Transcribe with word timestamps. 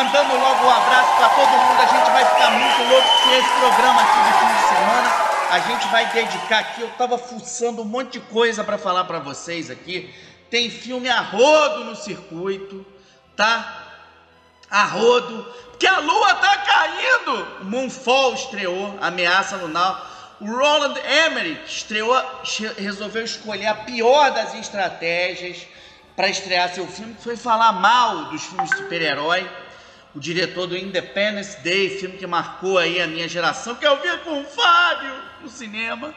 Mandando 0.00 0.34
logo 0.34 0.64
um 0.64 0.70
abraço 0.70 1.14
para 1.14 1.28
todo 1.28 1.50
mundo. 1.50 1.78
A 1.78 1.86
gente 1.86 2.10
vai 2.10 2.24
ficar 2.24 2.50
muito 2.52 2.90
louco 2.90 3.08
com 3.22 3.34
esse 3.34 3.50
programa 3.50 4.00
aqui 4.00 4.18
de 4.24 4.38
fim 4.38 4.54
de 4.54 4.68
semana. 4.68 5.12
A 5.50 5.58
gente 5.58 5.88
vai 5.88 6.06
dedicar 6.06 6.58
aqui. 6.60 6.80
Eu 6.80 6.88
tava 6.92 7.18
fuçando 7.18 7.82
um 7.82 7.84
monte 7.84 8.12
de 8.12 8.20
coisa 8.20 8.64
para 8.64 8.78
falar 8.78 9.04
para 9.04 9.18
vocês 9.18 9.70
aqui. 9.70 10.10
Tem 10.48 10.70
filme 10.70 11.10
a 11.10 11.20
rodo 11.20 11.84
no 11.84 11.94
circuito, 11.94 12.86
tá? 13.36 13.88
A 14.70 14.84
rodo. 14.84 15.46
Porque 15.68 15.86
a 15.86 15.98
lua 15.98 16.34
tá 16.36 16.56
caindo. 16.56 17.64
Moonfall 17.64 18.32
estreou, 18.32 18.96
Ameaça 19.02 19.56
Lunar. 19.56 20.38
O 20.40 20.46
Roland 20.46 20.94
Emmerich 21.26 21.60
estreou, 21.66 22.18
resolveu 22.78 23.22
escolher 23.22 23.66
a 23.66 23.74
pior 23.74 24.30
das 24.30 24.54
estratégias 24.54 25.66
para 26.16 26.26
estrear 26.30 26.72
seu 26.74 26.86
filme, 26.86 27.12
que 27.12 27.22
foi 27.22 27.36
falar 27.36 27.72
mal 27.72 28.30
dos 28.30 28.42
filmes 28.44 28.70
super-herói 28.70 29.46
o 30.14 30.18
diretor 30.20 30.66
do 30.66 30.76
Independence 30.76 31.60
Day, 31.60 31.98
filme 31.98 32.16
que 32.16 32.26
marcou 32.26 32.78
aí 32.78 33.00
a 33.00 33.06
minha 33.06 33.28
geração, 33.28 33.76
que 33.76 33.86
eu 33.86 34.00
vi 34.00 34.18
com 34.18 34.40
o 34.40 34.44
Fábio 34.44 35.14
no 35.40 35.48
cinema, 35.48 36.14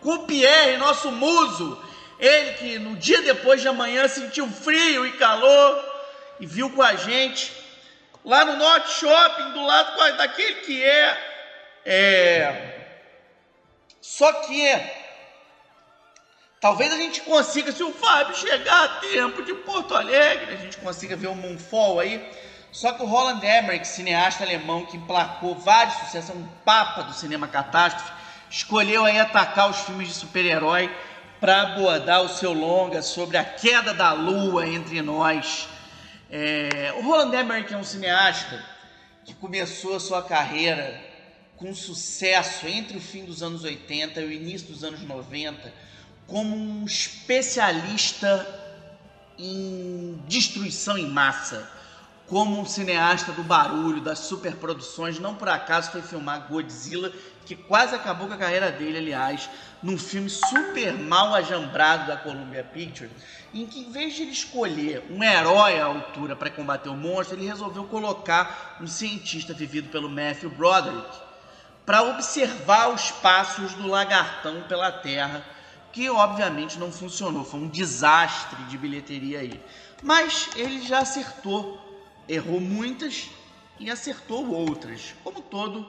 com 0.00 0.14
o 0.14 0.26
Pierre, 0.26 0.76
nosso 0.76 1.10
muso, 1.10 1.82
ele 2.18 2.52
que 2.54 2.78
no 2.78 2.96
dia 2.96 3.20
depois 3.22 3.60
de 3.60 3.68
amanhã 3.68 4.06
sentiu 4.06 4.48
frio 4.48 5.06
e 5.06 5.12
calor 5.12 5.92
e 6.38 6.46
viu 6.46 6.70
com 6.70 6.82
a 6.82 6.94
gente 6.94 7.52
lá 8.24 8.44
no 8.44 8.56
Norte 8.56 8.90
Shopping, 8.90 9.52
do 9.52 9.64
lado 9.64 10.16
daquele 10.16 10.54
que 10.60 10.82
é, 10.82 11.82
é 11.84 12.78
só 14.00 14.32
que 14.32 14.80
talvez 16.60 16.92
a 16.92 16.96
gente 16.96 17.22
consiga, 17.22 17.72
se 17.72 17.82
o 17.82 17.92
Fábio 17.92 18.36
chegar 18.36 18.84
a 18.84 18.88
tempo 19.00 19.42
de 19.42 19.52
Porto 19.54 19.96
Alegre, 19.96 20.54
a 20.54 20.56
gente 20.56 20.76
consiga 20.76 21.16
ver 21.16 21.26
o 21.26 21.34
Moonfall 21.34 21.98
aí 21.98 22.24
só 22.72 22.92
que 22.92 23.02
o 23.02 23.06
Roland 23.06 23.44
Emmerich, 23.44 23.86
cineasta 23.86 24.42
alemão 24.42 24.86
que 24.86 24.96
emplacou 24.96 25.54
vários 25.54 25.94
sucessos, 25.96 26.30
é 26.30 26.32
um 26.32 26.48
papa 26.64 27.02
do 27.02 27.12
cinema 27.12 27.46
catástrofe, 27.46 28.10
escolheu 28.50 29.04
aí 29.04 29.20
atacar 29.20 29.68
os 29.68 29.80
filmes 29.80 30.08
de 30.08 30.14
super-herói 30.14 30.90
para 31.38 31.60
abordar 31.60 32.22
o 32.22 32.30
seu 32.30 32.54
longa 32.54 33.02
sobre 33.02 33.36
a 33.36 33.44
queda 33.44 33.92
da 33.92 34.12
lua 34.12 34.66
entre 34.66 35.02
nós. 35.02 35.68
É... 36.30 36.94
o 36.96 37.02
Roland 37.02 37.38
Emmerich 37.38 37.74
é 37.74 37.76
um 37.76 37.84
cineasta 37.84 38.64
que 39.22 39.34
começou 39.34 39.94
a 39.94 40.00
sua 40.00 40.22
carreira 40.22 40.98
com 41.58 41.74
sucesso 41.74 42.66
entre 42.66 42.96
o 42.96 43.00
fim 43.00 43.26
dos 43.26 43.42
anos 43.42 43.64
80 43.64 44.18
e 44.18 44.24
o 44.24 44.32
início 44.32 44.68
dos 44.68 44.82
anos 44.82 45.02
90 45.02 45.72
como 46.26 46.56
um 46.56 46.86
especialista 46.86 48.46
em 49.38 50.18
destruição 50.26 50.96
em 50.96 51.06
massa 51.06 51.70
como 52.26 52.60
um 52.60 52.64
cineasta 52.64 53.32
do 53.32 53.42
barulho, 53.42 54.00
das 54.00 54.20
superproduções, 54.20 55.18
não 55.18 55.34
por 55.34 55.48
acaso 55.48 55.90
foi 55.90 56.02
filmar 56.02 56.46
Godzilla, 56.48 57.12
que 57.44 57.56
quase 57.56 57.94
acabou 57.94 58.28
com 58.28 58.34
a 58.34 58.38
carreira 58.38 58.70
dele, 58.70 58.98
aliás, 58.98 59.50
num 59.82 59.98
filme 59.98 60.30
super 60.30 60.94
mal 60.94 61.34
ajambrado 61.34 62.06
da 62.06 62.16
Columbia 62.16 62.64
Pictures, 62.64 63.10
em 63.52 63.66
que 63.66 63.80
em 63.80 63.90
vez 63.90 64.14
de 64.14 64.22
ele 64.22 64.30
escolher 64.30 65.04
um 65.10 65.22
herói 65.22 65.78
à 65.78 65.84
altura 65.84 66.36
para 66.36 66.50
combater 66.50 66.88
o 66.88 66.96
monstro, 66.96 67.36
ele 67.36 67.46
resolveu 67.46 67.84
colocar 67.84 68.78
um 68.80 68.86
cientista 68.86 69.52
vivido 69.52 69.90
pelo 69.90 70.08
Matthew 70.08 70.50
Broderick 70.50 71.10
para 71.84 72.02
observar 72.02 72.88
os 72.88 73.10
passos 73.10 73.74
do 73.74 73.88
lagartão 73.88 74.62
pela 74.62 74.90
Terra, 74.90 75.44
que 75.92 76.08
obviamente 76.08 76.78
não 76.78 76.90
funcionou, 76.90 77.44
foi 77.44 77.60
um 77.60 77.68
desastre 77.68 78.62
de 78.64 78.78
bilheteria 78.78 79.40
aí. 79.40 79.60
Mas 80.02 80.48
ele 80.56 80.80
já 80.86 81.00
acertou 81.00 81.91
errou 82.28 82.60
muitas 82.60 83.28
e 83.78 83.90
acertou 83.90 84.50
outras, 84.50 85.14
como 85.24 85.40
todo 85.40 85.88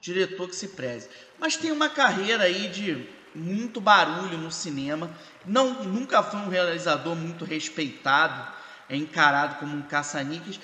diretor 0.00 0.48
que 0.48 0.56
se 0.56 0.68
preze. 0.68 1.08
Mas 1.38 1.56
tem 1.56 1.72
uma 1.72 1.88
carreira 1.88 2.44
aí 2.44 2.68
de 2.68 3.06
muito 3.34 3.80
barulho 3.80 4.38
no 4.38 4.50
cinema, 4.50 5.10
não 5.44 5.82
nunca 5.84 6.22
foi 6.22 6.40
um 6.40 6.48
realizador 6.48 7.16
muito 7.16 7.44
respeitado, 7.44 8.52
é 8.88 8.96
encarado 8.96 9.56
como 9.56 9.76
um 9.76 9.82
caça-níqueis. 9.82 10.60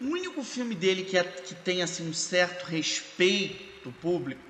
O 0.00 0.06
único 0.06 0.42
filme 0.42 0.74
dele 0.74 1.04
que, 1.04 1.16
é, 1.16 1.24
que 1.24 1.54
tem 1.54 1.82
assim 1.82 2.08
um 2.08 2.14
certo 2.14 2.64
respeito 2.64 3.92
público 4.00 4.40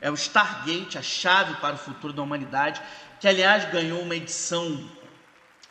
é 0.00 0.10
o 0.10 0.14
Stargate, 0.14 0.96
a 0.96 1.02
chave 1.02 1.54
para 1.60 1.74
o 1.74 1.78
futuro 1.78 2.12
da 2.12 2.22
humanidade, 2.22 2.80
que 3.20 3.26
aliás 3.26 3.70
ganhou 3.70 4.00
uma 4.00 4.14
edição 4.14 4.88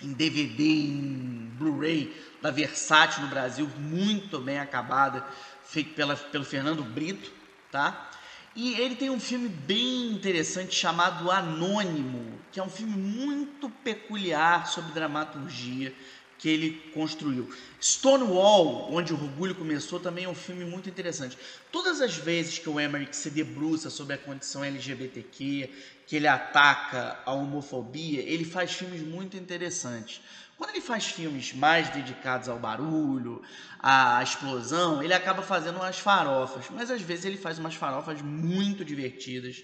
em 0.01 0.11
DVD, 0.13 0.63
em 0.63 1.51
Blu-ray 1.57 2.13
da 2.47 2.51
Versátil 2.51 3.23
no 3.23 3.27
Brasil, 3.27 3.69
muito 3.77 4.39
bem 4.39 4.57
acabada, 4.57 5.21
feito 5.65 5.93
pela, 5.93 6.15
pelo 6.15 6.45
Fernando 6.45 6.81
Brito, 6.81 7.29
tá? 7.69 8.09
E 8.55 8.73
ele 8.75 8.95
tem 8.95 9.09
um 9.09 9.19
filme 9.19 9.49
bem 9.49 10.11
interessante 10.11 10.73
chamado 10.73 11.29
Anônimo, 11.29 12.39
que 12.49 12.59
é 12.59 12.63
um 12.63 12.69
filme 12.69 12.95
muito 12.95 13.69
peculiar 13.69 14.65
sobre 14.65 14.93
dramaturgia 14.93 15.93
que 16.39 16.47
ele 16.47 16.71
construiu. 16.93 17.53
Stonewall, 17.81 18.93
onde 18.93 19.13
o 19.13 19.21
orgulho 19.21 19.53
começou, 19.53 19.99
também 19.99 20.23
é 20.23 20.29
um 20.29 20.35
filme 20.35 20.63
muito 20.63 20.87
interessante. 20.87 21.37
Todas 21.69 21.99
as 21.99 22.15
vezes 22.15 22.59
que 22.59 22.69
o 22.69 22.79
Emmerich 22.79 23.13
se 23.13 23.29
debruça 23.29 23.89
sobre 23.89 24.13
a 24.13 24.17
condição 24.17 24.63
LGBTQ, 24.63 25.69
que 26.05 26.15
ele 26.15 26.27
ataca 26.27 27.19
a 27.25 27.33
homofobia, 27.33 28.21
ele 28.21 28.45
faz 28.45 28.71
filmes 28.71 29.01
muito 29.01 29.35
interessantes. 29.35 30.21
Quando 30.57 30.71
ele 30.71 30.81
faz 30.81 31.05
filmes 31.05 31.53
mais 31.53 31.89
dedicados 31.89 32.49
ao 32.49 32.57
barulho, 32.57 33.43
à 33.79 34.21
explosão, 34.23 35.03
ele 35.03 35.13
acaba 35.13 35.43
fazendo 35.43 35.75
umas 35.75 35.99
farofas, 35.99 36.65
mas 36.71 36.89
às 36.89 37.01
vezes 37.01 37.25
ele 37.25 37.37
faz 37.37 37.59
umas 37.59 37.75
farofas 37.75 38.21
muito 38.23 38.83
divertidas, 38.83 39.63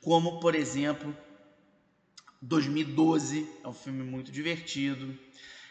como 0.00 0.40
por 0.40 0.56
exemplo 0.56 1.16
2012, 2.42 3.48
é 3.62 3.68
um 3.68 3.72
filme 3.72 4.02
muito 4.02 4.32
divertido. 4.32 5.16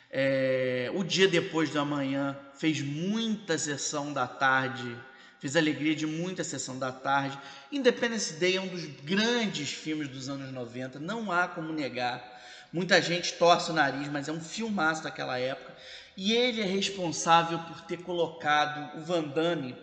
É, 0.09 0.89
o 0.95 1.03
Dia 1.03 1.27
Depois 1.27 1.69
do 1.69 1.79
Amanhã 1.79 2.37
fez 2.53 2.81
muita 2.81 3.57
sessão 3.57 4.13
da 4.13 4.25
tarde, 4.25 4.97
fez 5.37 5.57
alegria 5.57 5.93
de 5.93 6.05
muita 6.05 6.45
sessão 6.45 6.79
da 6.79 6.93
tarde. 6.93 7.37
Independence 7.73 8.35
Day 8.35 8.55
é 8.55 8.61
um 8.61 8.69
dos 8.69 8.85
grandes 8.85 9.73
filmes 9.73 10.07
dos 10.07 10.29
anos 10.29 10.49
90, 10.53 10.97
não 10.97 11.29
há 11.29 11.45
como 11.45 11.73
negar. 11.73 12.40
Muita 12.71 13.01
gente 13.01 13.33
torce 13.33 13.69
o 13.69 13.73
nariz, 13.73 14.07
mas 14.07 14.29
é 14.29 14.31
um 14.31 14.39
filmaço 14.39 15.03
daquela 15.03 15.37
época. 15.37 15.73
E 16.15 16.33
ele 16.33 16.61
é 16.61 16.65
responsável 16.65 17.59
por 17.59 17.81
ter 17.81 17.97
colocado 17.97 18.97
o 18.97 19.01
Van 19.01 19.23
Damme, 19.23 19.75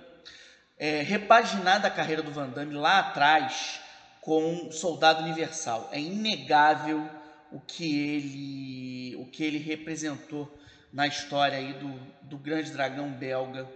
é, 0.78 1.03
repaginado 1.03 1.87
a 1.87 1.91
carreira 1.91 2.22
do 2.22 2.31
Van 2.31 2.49
Damme 2.49 2.75
lá 2.75 3.00
atrás 3.00 3.81
com 4.21 4.71
Soldado 4.71 5.22
Universal. 5.22 5.88
É 5.93 6.00
inegável 6.00 7.09
o 7.50 7.60
que 7.60 8.16
ele, 8.16 9.16
o 9.16 9.26
que 9.26 9.43
ele 9.43 9.59
representou 9.59 10.59
na 10.93 11.06
história 11.06 11.59
aí 11.59 11.75
do, 11.75 11.88
do 12.22 12.38
grande 12.38 12.70
dragão 12.70 13.10
belga 13.10 13.69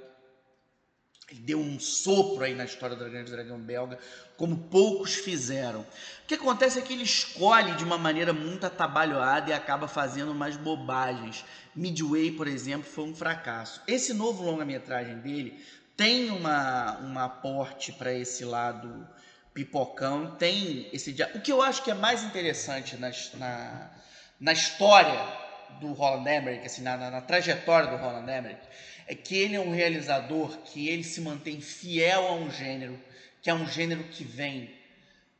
ele 1.32 1.40
deu 1.40 1.58
um 1.58 1.80
sopro 1.80 2.44
aí 2.44 2.54
na 2.54 2.64
história 2.64 2.94
do 2.94 3.04
Grande 3.08 3.30
Dragão 3.30 3.58
Belga, 3.58 3.98
como 4.36 4.56
poucos 4.56 5.14
fizeram. 5.14 5.80
O 5.80 6.26
que 6.26 6.34
acontece 6.34 6.78
é 6.78 6.82
que 6.82 6.92
ele 6.92 7.04
escolhe 7.04 7.74
de 7.74 7.84
uma 7.84 7.96
maneira 7.96 8.32
muito 8.34 8.66
atabalhoada 8.66 9.50
e 9.50 9.52
acaba 9.54 9.88
fazendo 9.88 10.34
mais 10.34 10.56
bobagens. 10.56 11.42
Midway, 11.74 12.32
por 12.32 12.46
exemplo, 12.46 12.88
foi 12.88 13.04
um 13.04 13.14
fracasso. 13.14 13.80
Esse 13.86 14.12
novo 14.12 14.44
longa-metragem 14.44 15.18
dele 15.20 15.64
tem 15.96 16.30
uma, 16.30 17.00
um 17.00 17.18
aporte 17.18 17.92
para 17.92 18.12
esse 18.12 18.44
lado 18.44 19.08
pipocão, 19.54 20.36
tem 20.36 20.88
esse 20.92 21.16
O 21.34 21.40
que 21.40 21.52
eu 21.52 21.62
acho 21.62 21.82
que 21.82 21.90
é 21.90 21.94
mais 21.94 22.22
interessante 22.22 22.96
na, 22.96 23.90
na 24.38 24.52
história 24.52 25.42
do 25.80 25.92
Roland 25.92 26.28
Emmerich, 26.28 26.66
assim, 26.66 26.82
na, 26.82 26.96
na, 26.96 27.10
na 27.10 27.20
trajetória 27.20 27.90
do 27.90 27.96
Roland 27.96 28.30
Emmerich, 28.30 28.60
é 29.06 29.14
que 29.14 29.36
ele 29.36 29.56
é 29.56 29.60
um 29.60 29.72
realizador 29.72 30.56
que 30.58 30.88
ele 30.88 31.04
se 31.04 31.20
mantém 31.20 31.60
fiel 31.60 32.26
a 32.26 32.34
um 32.34 32.50
gênero, 32.50 32.98
que 33.40 33.50
é 33.50 33.54
um 33.54 33.66
gênero 33.66 34.04
que 34.04 34.24
vem, 34.24 34.74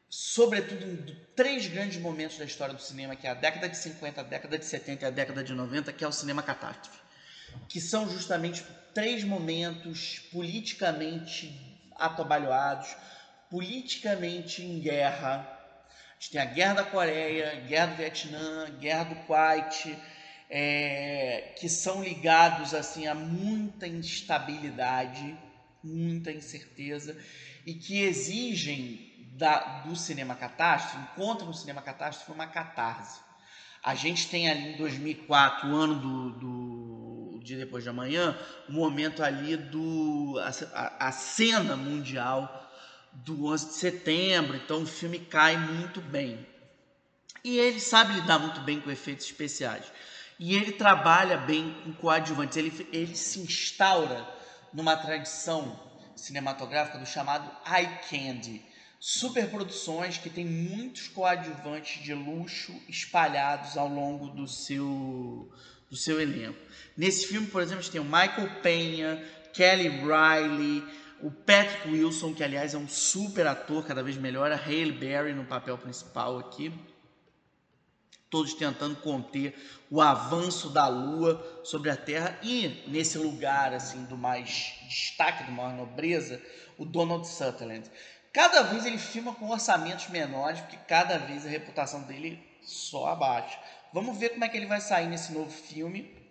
sobretudo 0.08 0.84
em 0.84 1.16
três 1.34 1.66
grandes 1.68 1.98
momentos 1.98 2.36
da 2.36 2.44
história 2.44 2.74
do 2.74 2.82
cinema, 2.82 3.16
que 3.16 3.26
é 3.26 3.30
a 3.30 3.34
década 3.34 3.68
de 3.68 3.76
50, 3.76 4.20
a 4.20 4.24
década 4.24 4.58
de 4.58 4.64
70 4.64 5.04
e 5.04 5.08
a 5.08 5.10
década 5.10 5.42
de 5.42 5.54
90, 5.54 5.92
que 5.92 6.04
é 6.04 6.08
o 6.08 6.12
cinema 6.12 6.42
catástrofe. 6.42 6.98
Que 7.68 7.80
são 7.80 8.08
justamente 8.08 8.64
três 8.92 9.24
momentos 9.24 10.18
politicamente 10.32 11.54
atabalhoados, 11.96 12.94
politicamente 13.50 14.62
em 14.62 14.80
guerra. 14.80 15.48
A 15.88 16.14
gente 16.18 16.32
tem 16.32 16.40
a 16.40 16.44
Guerra 16.44 16.74
da 16.74 16.84
Coreia, 16.84 17.60
Guerra 17.66 17.86
do 17.86 17.96
Vietnã, 17.96 18.70
Guerra 18.78 19.04
do 19.04 19.14
Kuwait, 19.26 19.98
é, 20.54 21.54
que 21.58 21.66
são 21.66 22.04
ligados 22.04 22.74
assim 22.74 23.06
a 23.06 23.14
muita 23.14 23.88
instabilidade, 23.88 25.34
muita 25.82 26.30
incerteza 26.30 27.16
e 27.64 27.72
que 27.72 28.02
exigem 28.02 29.30
da, 29.32 29.80
do 29.80 29.96
cinema 29.96 30.34
catástrofe, 30.34 30.98
encontram 30.98 31.46
no 31.46 31.54
cinema 31.54 31.80
catástrofe 31.80 32.30
uma 32.32 32.46
catarse. 32.46 33.18
A 33.82 33.94
gente 33.94 34.28
tem 34.28 34.50
ali 34.50 34.74
em 34.74 34.76
2004 34.76 35.70
o 35.70 35.74
ano 35.74 35.94
do, 35.94 36.30
do, 36.32 37.40
dia 37.42 37.56
depois 37.56 37.82
de 37.82 37.88
amanhã, 37.88 38.38
o 38.68 38.72
momento 38.72 39.24
ali 39.24 39.56
do 39.56 40.38
a, 40.74 41.08
a 41.08 41.12
cena 41.12 41.76
mundial 41.76 42.70
do 43.10 43.46
11 43.46 43.66
de 43.68 43.72
setembro, 43.72 44.54
então 44.56 44.82
o 44.82 44.86
filme 44.86 45.18
cai 45.18 45.56
muito 45.56 46.02
bem. 46.02 46.46
E 47.42 47.58
ele 47.58 47.80
sabe 47.80 48.12
lidar 48.12 48.38
muito 48.38 48.60
bem 48.60 48.80
com 48.80 48.90
efeitos 48.90 49.24
especiais. 49.24 49.90
E 50.44 50.56
ele 50.56 50.72
trabalha 50.72 51.36
bem 51.36 51.72
com 51.84 51.92
coadjuvantes. 51.92 52.56
Ele, 52.56 52.88
ele 52.92 53.14
se 53.14 53.38
instaura 53.38 54.28
numa 54.74 54.96
tradição 54.96 55.80
cinematográfica 56.16 56.98
do 56.98 57.06
chamado 57.06 57.48
eye 57.64 58.00
candy. 58.10 58.60
Superproduções 58.98 60.18
que 60.18 60.28
tem 60.28 60.44
muitos 60.44 61.06
coadjuvantes 61.06 62.02
de 62.02 62.12
luxo 62.12 62.74
espalhados 62.88 63.76
ao 63.76 63.86
longo 63.86 64.30
do 64.30 64.48
seu, 64.48 65.48
do 65.88 65.96
seu 65.96 66.20
elenco. 66.20 66.58
Nesse 66.96 67.28
filme, 67.28 67.46
por 67.46 67.62
exemplo, 67.62 67.78
a 67.78 67.82
gente 67.82 67.92
tem 67.92 68.00
o 68.00 68.04
Michael 68.04 68.60
Penha, 68.62 69.24
Kelly 69.54 69.90
Riley, 69.90 70.82
o 71.20 71.30
Patrick 71.30 71.88
Wilson, 71.88 72.34
que 72.34 72.42
aliás 72.42 72.74
é 72.74 72.78
um 72.78 72.88
super 72.88 73.46
ator, 73.46 73.86
cada 73.86 74.02
vez 74.02 74.16
melhor, 74.16 74.50
a 74.50 74.56
Hale 74.56 74.90
Berry 74.90 75.34
no 75.34 75.44
papel 75.44 75.78
principal 75.78 76.36
aqui. 76.36 76.72
Todos 78.32 78.54
tentando 78.54 78.96
conter 78.96 79.54
o 79.90 80.00
avanço 80.00 80.70
da 80.70 80.88
Lua 80.88 81.60
sobre 81.62 81.90
a 81.90 81.96
Terra 81.96 82.38
e 82.42 82.82
nesse 82.88 83.18
lugar 83.18 83.74
assim 83.74 84.06
do 84.06 84.16
mais 84.16 84.72
destaque, 84.88 85.44
do 85.44 85.52
maior 85.52 85.74
nobreza, 85.74 86.40
o 86.78 86.86
Donald 86.86 87.28
Sutherland. 87.28 87.90
Cada 88.32 88.62
vez 88.62 88.86
ele 88.86 88.96
filma 88.96 89.34
com 89.34 89.50
orçamentos 89.50 90.08
menores, 90.08 90.60
porque 90.60 90.78
cada 90.88 91.18
vez 91.18 91.44
a 91.44 91.50
reputação 91.50 92.04
dele 92.04 92.42
só 92.62 93.08
abaixa. 93.08 93.58
Vamos 93.92 94.16
ver 94.16 94.30
como 94.30 94.46
é 94.46 94.48
que 94.48 94.56
ele 94.56 94.64
vai 94.64 94.80
sair 94.80 95.08
nesse 95.08 95.30
novo 95.30 95.50
filme 95.50 96.21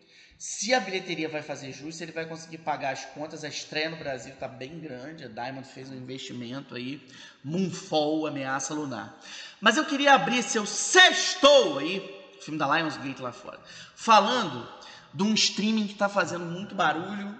se 0.41 0.73
a 0.73 0.79
bilheteria 0.79 1.29
vai 1.29 1.43
fazer 1.43 1.71
jus, 1.71 1.97
se 1.97 2.03
ele 2.03 2.11
vai 2.11 2.25
conseguir 2.25 2.57
pagar 2.57 2.93
as 2.93 3.05
contas, 3.05 3.43
a 3.43 3.47
estreia 3.47 3.91
no 3.91 3.97
Brasil 3.97 4.33
está 4.33 4.47
bem 4.47 4.79
grande. 4.79 5.23
A 5.23 5.27
Diamond 5.27 5.67
fez 5.67 5.87
um 5.87 5.93
investimento 5.93 6.73
aí, 6.73 7.07
Moonfall, 7.43 8.25
Ameaça 8.25 8.73
Lunar. 8.73 9.19
Mas 9.59 9.77
eu 9.77 9.85
queria 9.85 10.15
abrir 10.15 10.41
seu 10.41 10.65
sextou 10.65 11.77
aí, 11.77 12.01
filme 12.41 12.57
da 12.57 12.75
Lionsgate 12.75 13.21
lá 13.21 13.31
fora, 13.31 13.59
falando 13.93 14.67
de 15.13 15.21
um 15.21 15.31
streaming 15.35 15.85
que 15.85 15.93
está 15.93 16.09
fazendo 16.09 16.45
muito 16.45 16.73
barulho 16.73 17.39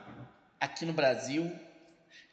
aqui 0.60 0.86
no 0.86 0.94
Brasil, 0.94 1.52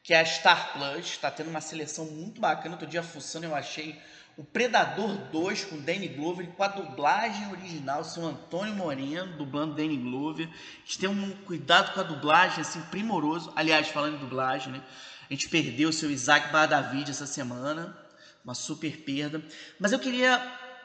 que 0.03 0.13
é 0.13 0.21
a 0.21 0.25
Star 0.27 0.75
Plus. 0.75 1.07
Está 1.07 1.31
tendo 1.31 1.49
uma 1.49 1.63
seleção 1.63 2.05
muito 2.05 2.43
bacana. 2.43 2.75
Outro 2.75 2.87
dia 2.87 3.03
fuçando 3.03 3.47
eu 3.47 3.55
achei 3.55 3.99
o 4.39 4.45
Predador 4.45 5.17
2 5.33 5.65
com 5.65 5.81
Danny 5.81 6.07
Glover 6.07 6.47
com 6.47 6.63
a 6.63 6.69
dublagem 6.69 7.51
original, 7.51 8.05
seu 8.05 8.25
Antônio 8.25 8.73
Moreno 8.73 9.37
dublando 9.37 9.75
Danny 9.75 9.97
Glover. 9.97 10.47
A 10.49 10.87
gente 10.87 10.99
tem 11.01 11.09
um 11.09 11.33
cuidado 11.45 11.93
com 11.93 11.99
a 11.99 12.05
dublagem 12.05 12.61
assim 12.61 12.81
primoroso. 12.83 13.53
Aliás, 13.57 13.89
falando 13.89 14.15
em 14.15 14.21
dublagem, 14.21 14.73
né? 14.73 14.81
A 15.29 15.33
gente 15.33 15.49
perdeu 15.49 15.89
o 15.89 15.93
seu 15.93 16.09
Isaac 16.09 16.53
Badavid 16.53 17.11
essa 17.11 17.27
semana, 17.27 17.99
uma 18.45 18.55
super 18.55 18.99
perda. 18.99 19.43
Mas 19.77 19.91
eu 19.91 19.99
queria 19.99 20.39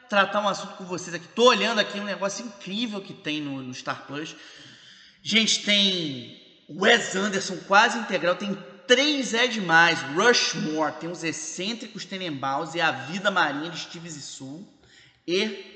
tratar 0.09 0.41
um 0.41 0.49
assunto 0.49 0.73
com 0.75 0.85
vocês 0.85 1.13
aqui. 1.13 1.27
Tô 1.27 1.43
olhando 1.49 1.77
aqui 1.77 1.99
um 1.99 2.05
negócio 2.05 2.43
incrível 2.43 3.01
que 3.01 3.13
tem 3.13 3.39
no, 3.39 3.61
no 3.61 3.73
Star 3.75 4.07
Plus. 4.07 4.35
Gente, 5.21 5.63
tem 5.63 6.41
Wes 6.67 7.15
Anderson 7.15 7.57
quase 7.67 7.99
integral, 7.99 8.35
tem 8.35 8.57
três 8.87 9.33
é 9.33 9.47
demais. 9.47 9.99
Rushmore 10.01 10.93
tem 10.93 11.09
os 11.09 11.23
excêntricos 11.23 12.05
Tenenbaums 12.05 12.75
e 12.75 12.81
a 12.81 12.91
vida 12.91 13.31
marinha 13.31 13.69
de 13.69 13.79
Steve 13.79 14.09
Zissou. 14.09 14.67
E 15.27 15.71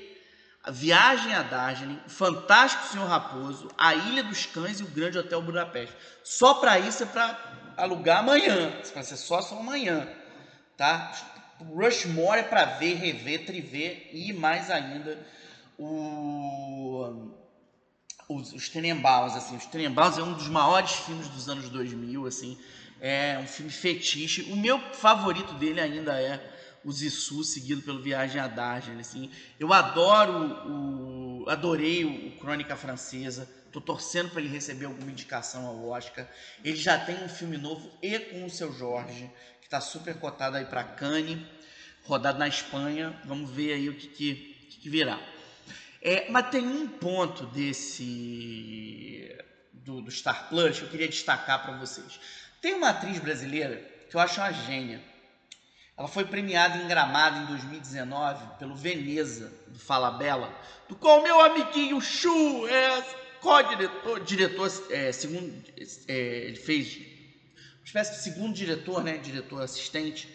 a 0.62 0.70
Viagem 0.70 1.34
a 1.34 1.42
Darjeeling, 1.42 1.98
o 2.06 2.10
Fantástico 2.10 2.88
Senhor 2.88 3.06
Raposo, 3.06 3.68
a 3.78 3.94
Ilha 3.94 4.22
dos 4.22 4.44
Cães 4.46 4.80
e 4.80 4.82
o 4.82 4.88
Grande 4.88 5.18
Hotel 5.18 5.40
Budapeste. 5.40 5.96
Só 6.22 6.54
para 6.54 6.78
isso 6.78 7.02
é 7.02 7.06
para 7.06 7.38
alugar 7.76 8.18
amanhã. 8.18 8.72
Vai 8.94 9.02
ser 9.02 9.16
só 9.16 9.40
só 9.40 9.58
amanhã, 9.58 10.08
tá? 10.76 11.12
Rushmore 11.60 12.40
é 12.40 12.42
para 12.42 12.64
ver, 12.64 12.94
rever, 12.94 13.46
triver 13.46 14.10
e 14.12 14.32
mais 14.32 14.70
ainda 14.70 15.18
o 15.78 17.32
os, 18.28 18.52
os 18.52 18.68
Tenenbaums, 18.68 19.34
assim, 19.34 19.56
os 19.56 19.64
Tenenbaums 19.66 20.18
é 20.18 20.22
um 20.22 20.34
dos 20.34 20.48
maiores 20.48 20.92
filmes 20.92 21.28
dos 21.28 21.48
anos 21.48 21.70
2000, 21.70 22.26
assim, 22.26 22.58
é 23.00 23.38
um 23.38 23.46
filme 23.46 23.70
fetiche. 23.70 24.42
O 24.50 24.56
meu 24.56 24.78
favorito 24.94 25.54
dele 25.54 25.80
ainda 25.80 26.20
é 26.20 26.40
o 26.84 26.92
Zissou, 26.92 27.44
seguido 27.44 27.82
pelo 27.82 28.02
Viagem 28.02 28.40
a 28.40 28.48
Darjeeling. 28.48 29.00
Assim. 29.00 29.30
Eu 29.58 29.72
adoro 29.72 30.68
o. 30.68 31.48
Adorei 31.48 32.04
o, 32.04 32.38
Crônica 32.38 32.76
Francesa. 32.76 33.48
Tô 33.72 33.80
torcendo 33.80 34.30
para 34.30 34.40
ele 34.40 34.48
receber 34.48 34.86
alguma 34.86 35.10
indicação 35.10 35.66
ao 35.66 35.88
Oscar. 35.88 36.26
Ele 36.64 36.76
já 36.76 36.98
tem 36.98 37.22
um 37.22 37.28
filme 37.28 37.56
novo 37.56 37.90
e 38.02 38.18
com 38.18 38.44
o 38.44 38.50
seu 38.50 38.72
Jorge, 38.72 39.30
que 39.60 39.66
está 39.66 39.80
super 39.80 40.14
cotado 40.14 40.56
aí 40.56 40.64
para 40.64 40.82
Cannes, 40.84 41.38
rodado 42.04 42.38
na 42.38 42.48
Espanha. 42.48 43.18
Vamos 43.24 43.50
ver 43.50 43.74
aí 43.74 43.88
o 43.88 43.94
que, 43.94 44.08
que, 44.08 44.34
que, 44.70 44.80
que 44.80 44.90
virá. 44.90 45.20
É, 46.00 46.30
mas 46.30 46.50
tem 46.50 46.66
um 46.66 46.86
ponto 46.88 47.46
desse 47.46 49.36
do, 49.72 50.02
do 50.02 50.10
Star 50.10 50.48
Plus 50.48 50.78
que 50.78 50.84
eu 50.84 50.90
queria 50.90 51.08
destacar 51.08 51.64
para 51.64 51.76
vocês. 51.76 52.20
Tem 52.60 52.74
uma 52.74 52.90
atriz 52.90 53.18
brasileira 53.18 53.76
que 54.08 54.16
eu 54.16 54.20
acho 54.20 54.40
uma 54.40 54.52
gênia. 54.52 55.00
Ela 55.96 56.08
foi 56.08 56.24
premiada 56.24 56.78
em 56.78 56.86
Gramado 56.86 57.40
em 57.40 57.46
2019 57.46 58.58
pelo 58.58 58.74
Veneza, 58.74 59.52
do 59.66 59.78
Fala 59.78 60.12
Bela, 60.12 60.54
do 60.88 60.94
qual 60.94 61.22
meu 61.22 61.40
amiguinho 61.40 62.00
Chu 62.00 62.66
é 62.68 63.02
co-diretor, 63.40 64.20
diretor, 64.20 64.70
é, 64.90 65.12
segundo, 65.12 65.64
é, 66.06 66.14
ele 66.14 66.56
fez 66.56 66.96
uma 66.96 67.84
espécie 67.84 68.12
de 68.12 68.22
segundo 68.22 68.54
diretor, 68.54 69.02
né, 69.02 69.16
diretor 69.16 69.62
assistente, 69.62 70.28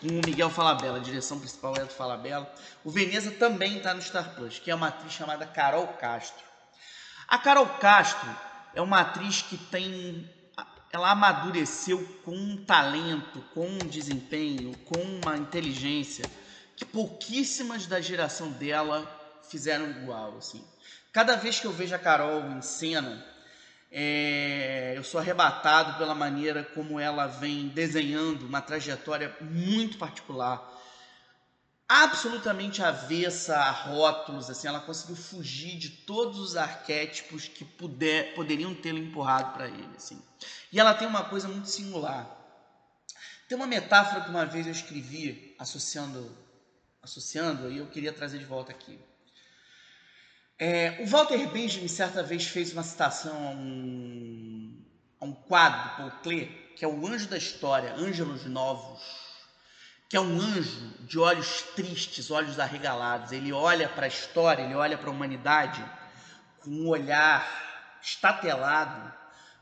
com 0.00 0.06
o 0.06 0.20
Miguel 0.24 0.50
Falabella, 0.50 0.98
a 0.98 1.02
direção 1.02 1.40
principal 1.40 1.74
é 1.76 1.84
do 1.84 1.92
Falabella. 1.92 2.52
O 2.84 2.90
Veneza 2.90 3.32
também 3.32 3.78
está 3.78 3.92
no 3.94 4.02
Star 4.02 4.34
Plus, 4.34 4.58
que 4.58 4.70
é 4.70 4.74
uma 4.74 4.88
atriz 4.88 5.12
chamada 5.12 5.46
Carol 5.46 5.88
Castro. 5.94 6.44
A 7.26 7.38
Carol 7.38 7.66
Castro 7.66 8.28
é 8.74 8.80
uma 8.80 9.00
atriz 9.00 9.42
que 9.42 9.56
tem 9.56 10.28
ela 10.92 11.10
amadureceu 11.10 12.02
com 12.24 12.34
um 12.34 12.56
talento, 12.56 13.40
com 13.54 13.66
um 13.66 13.78
desempenho, 13.78 14.74
com 14.84 15.00
uma 15.00 15.36
inteligência 15.36 16.24
que 16.76 16.84
pouquíssimas 16.84 17.86
da 17.86 18.00
geração 18.00 18.50
dela 18.52 19.06
fizeram 19.48 19.90
igual, 19.90 20.38
assim. 20.38 20.64
Cada 21.12 21.36
vez 21.36 21.58
que 21.58 21.66
eu 21.66 21.72
vejo 21.72 21.94
a 21.94 21.98
Carol 21.98 22.40
em 22.50 22.62
cena, 22.62 23.24
é, 23.90 24.92
eu 24.96 25.02
sou 25.02 25.18
arrebatado 25.18 25.98
pela 25.98 26.14
maneira 26.14 26.62
como 26.62 27.00
ela 27.00 27.26
vem 27.26 27.68
desenhando 27.68 28.46
uma 28.46 28.60
trajetória 28.60 29.34
muito 29.40 29.98
particular, 29.98 30.77
absolutamente 31.88 32.82
avessa 32.82 33.56
a 33.56 33.70
rótulos, 33.70 34.50
assim, 34.50 34.68
ela 34.68 34.80
conseguiu 34.80 35.16
fugir 35.16 35.78
de 35.78 35.88
todos 35.88 36.38
os 36.38 36.56
arquétipos 36.56 37.48
que 37.48 37.64
puder, 37.64 38.34
poderiam 38.34 38.74
tê-la 38.74 38.98
empurrado 38.98 39.54
para 39.54 39.66
ele, 39.66 39.88
assim. 39.96 40.22
E 40.70 40.78
ela 40.78 40.92
tem 40.92 41.08
uma 41.08 41.24
coisa 41.24 41.48
muito 41.48 41.68
singular. 41.68 42.28
Tem 43.48 43.56
uma 43.56 43.66
metáfora 43.66 44.20
que 44.20 44.28
uma 44.28 44.44
vez 44.44 44.66
eu 44.66 44.72
escrevi 44.72 45.56
associando, 45.58 46.36
associando, 47.02 47.70
e 47.70 47.78
eu 47.78 47.86
queria 47.86 48.12
trazer 48.12 48.38
de 48.38 48.44
volta 48.44 48.70
aqui. 48.70 49.00
É, 50.58 50.98
o 51.00 51.06
Walter 51.06 51.48
Benjamin 51.50 51.88
certa 51.88 52.22
vez 52.22 52.44
fez 52.44 52.72
uma 52.72 52.82
citação 52.82 53.32
a 53.32 53.50
um, 53.50 54.84
a 55.20 55.24
um 55.24 55.32
quadro, 55.32 55.96
Paul 55.96 56.10
Klee, 56.22 56.46
que 56.76 56.84
é 56.84 56.88
o 56.88 57.06
Anjo 57.06 57.28
da 57.28 57.38
História, 57.38 57.94
Ângelos 57.94 58.44
Novos, 58.44 59.27
que 60.08 60.16
é 60.16 60.20
um 60.20 60.40
anjo 60.40 60.88
de 61.00 61.18
olhos 61.18 61.62
tristes, 61.76 62.30
olhos 62.30 62.58
arregalados. 62.58 63.30
Ele 63.30 63.52
olha 63.52 63.88
para 63.88 64.06
a 64.06 64.08
história, 64.08 64.62
ele 64.62 64.74
olha 64.74 64.96
para 64.96 65.10
a 65.10 65.12
humanidade 65.12 65.84
com 66.60 66.70
um 66.70 66.88
olhar 66.88 67.46
estatelado, 68.00 69.12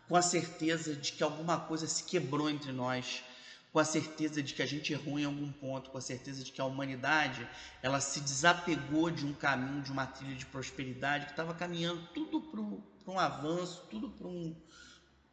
com 0.09 0.15
a 0.15 0.23
certeza 0.23 0.95
de 0.95 1.13
que 1.13 1.23
alguma 1.23 1.59
coisa 1.59 1.89
se 1.89 2.05
quebrou 2.05 2.49
entre 2.49 2.71
nós, 2.71 3.25
com 3.73 3.81
a 3.81 3.85
certeza 3.85 4.41
de 4.41 4.55
que 4.55 4.63
a 4.63 4.67
gente 4.67 4.93
errou 4.93 5.19
em 5.19 5.25
algum 5.25 5.51
ponto, 5.51 5.91
com 5.91 5.99
a 5.99 6.01
certeza 6.01 6.45
de 6.45 6.53
que 6.53 6.61
a 6.61 6.65
humanidade 6.65 7.47
ela 7.83 8.01
se 8.01 8.21
desapegou 8.21 9.11
de 9.11 9.27
um 9.27 9.33
caminho, 9.35 9.83
de 9.83 9.91
uma 9.91 10.07
trilha 10.07 10.37
de 10.37 10.47
prosperidade 10.47 11.27
que 11.27 11.33
estava 11.33 11.55
caminhando 11.55 12.07
tudo 12.15 12.41
para 12.41 13.13
um 13.13 13.19
avanço, 13.19 13.85
tudo 13.91 14.11
para 14.11 14.29
um, 14.29 14.55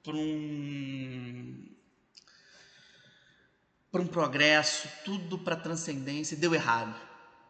um 0.08 1.70
para 3.93 4.01
um 4.01 4.07
progresso, 4.07 4.89
tudo 5.05 5.38
para 5.38 5.55
transcendência, 5.55 6.35
deu 6.35 6.55
errado. 6.55 7.00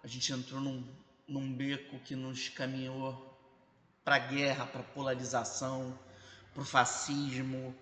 A 0.03 0.07
gente 0.07 0.33
entrou 0.33 0.59
num, 0.59 0.85
num 1.25 1.53
beco 1.53 1.97
que 1.99 2.17
nos 2.17 2.49
caminhou 2.49 3.33
para 4.03 4.19
guerra, 4.19 4.65
para 4.65 4.83
polarização, 4.83 5.97
para 6.53 6.61
o 6.61 6.65
fascismo, 6.65 7.73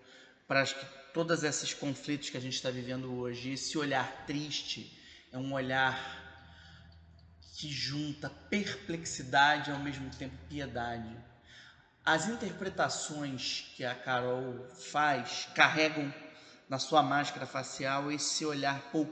para 0.48 0.64
todos 1.12 1.42
esses 1.42 1.74
conflitos 1.74 2.30
que 2.30 2.38
a 2.38 2.40
gente 2.40 2.54
está 2.54 2.70
vivendo 2.70 3.12
hoje. 3.12 3.54
Esse 3.54 3.80
olhar 3.80 4.28
triste 4.28 4.96
é 5.32 5.40
um 5.40 5.54
olhar 5.54 5.98
que 7.56 7.68
junta 7.68 8.30
perplexidade 8.30 9.72
e 9.72 9.74
ao 9.74 9.80
mesmo 9.80 10.08
tempo 10.12 10.38
piedade. 10.48 11.18
as 12.06 12.28
interpretações 12.28 13.74
que 13.76 13.84
a 13.84 13.96
Carol 13.96 14.68
faz 14.92 15.48
carregam 15.56 16.14
na 16.72 16.80
sua 16.80 17.04
máscara 17.04 17.46
facial 17.46 18.10
esse 18.14 18.46
olhar 18.46 18.80
Paul 18.94 19.06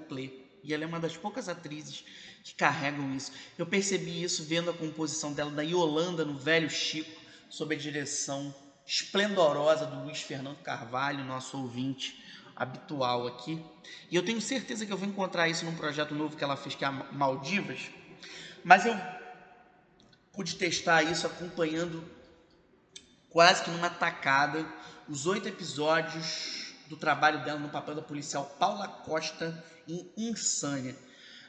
E 0.63 0.73
ela 0.73 0.85
é 0.85 0.87
uma 0.87 0.97
das 0.97 1.17
poucas 1.17 1.49
atrizes 1.49 2.05
que 2.41 2.55
carregam 2.55 3.13
isso. 3.13 3.33
Eu 3.57 3.65
percebi 3.65 4.23
isso 4.23 4.45
vendo 4.45 4.69
a 4.69 4.73
composição 4.73 5.33
dela 5.33 5.51
da 5.51 5.61
Yolanda 5.61 6.23
no 6.23 6.37
Velho 6.37 6.69
Chico, 6.69 7.19
sob 7.49 7.75
a 7.75 7.77
direção 7.77 8.55
esplendorosa 8.87 9.85
do 9.85 10.05
Luiz 10.05 10.21
Fernando 10.21 10.55
Carvalho, 10.59 11.25
nosso 11.25 11.57
ouvinte 11.57 12.23
habitual 12.55 13.27
aqui. 13.27 13.61
E 14.09 14.15
eu 14.15 14.23
tenho 14.23 14.39
certeza 14.39 14.85
que 14.85 14.93
eu 14.93 14.97
vou 14.97 15.09
encontrar 15.09 15.49
isso 15.49 15.65
num 15.65 15.75
projeto 15.75 16.15
novo 16.15 16.37
que 16.37 16.43
ela 16.45 16.55
fez, 16.55 16.75
que 16.75 16.85
é 16.85 16.87
a 16.87 16.91
Maldivas. 16.93 17.89
Mas 18.63 18.85
eu 18.85 18.97
pude 20.31 20.55
testar 20.55 21.03
isso 21.03 21.27
acompanhando 21.27 22.09
quase 23.29 23.65
que 23.65 23.69
numa 23.69 23.89
tacada 23.89 24.65
os 25.09 25.25
oito 25.25 25.49
episódios 25.49 26.68
do 26.89 26.97
trabalho 26.97 27.43
dela 27.45 27.59
no 27.59 27.69
papel 27.69 27.95
da 27.95 28.01
policial 28.01 28.57
Paula 28.59 28.87
Costa 28.87 29.63
em 29.87 30.11
Insânia. 30.17 30.97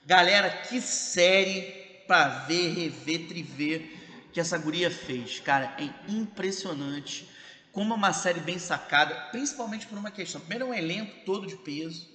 Galera, 0.04 0.50
que 0.50 0.80
série 0.80 2.04
pra 2.06 2.28
ver, 2.28 2.75
rever, 2.75 3.26
triver 3.26 4.00
que 4.32 4.38
essa 4.38 4.59
guria 4.59 4.90
fez. 4.90 5.40
Cara, 5.40 5.75
é 5.78 6.12
impressionante 6.12 7.28
como 7.73 7.94
é 7.94 7.97
uma 7.97 8.12
série 8.12 8.40
bem 8.40 8.59
sacada, 8.59 9.14
principalmente 9.30 9.87
por 9.87 9.97
uma 9.97 10.11
questão. 10.11 10.40
Primeiro, 10.40 10.66
é 10.66 10.68
um 10.68 10.75
elenco 10.75 11.25
todo 11.25 11.47
de 11.47 11.56
peso. 11.56 12.09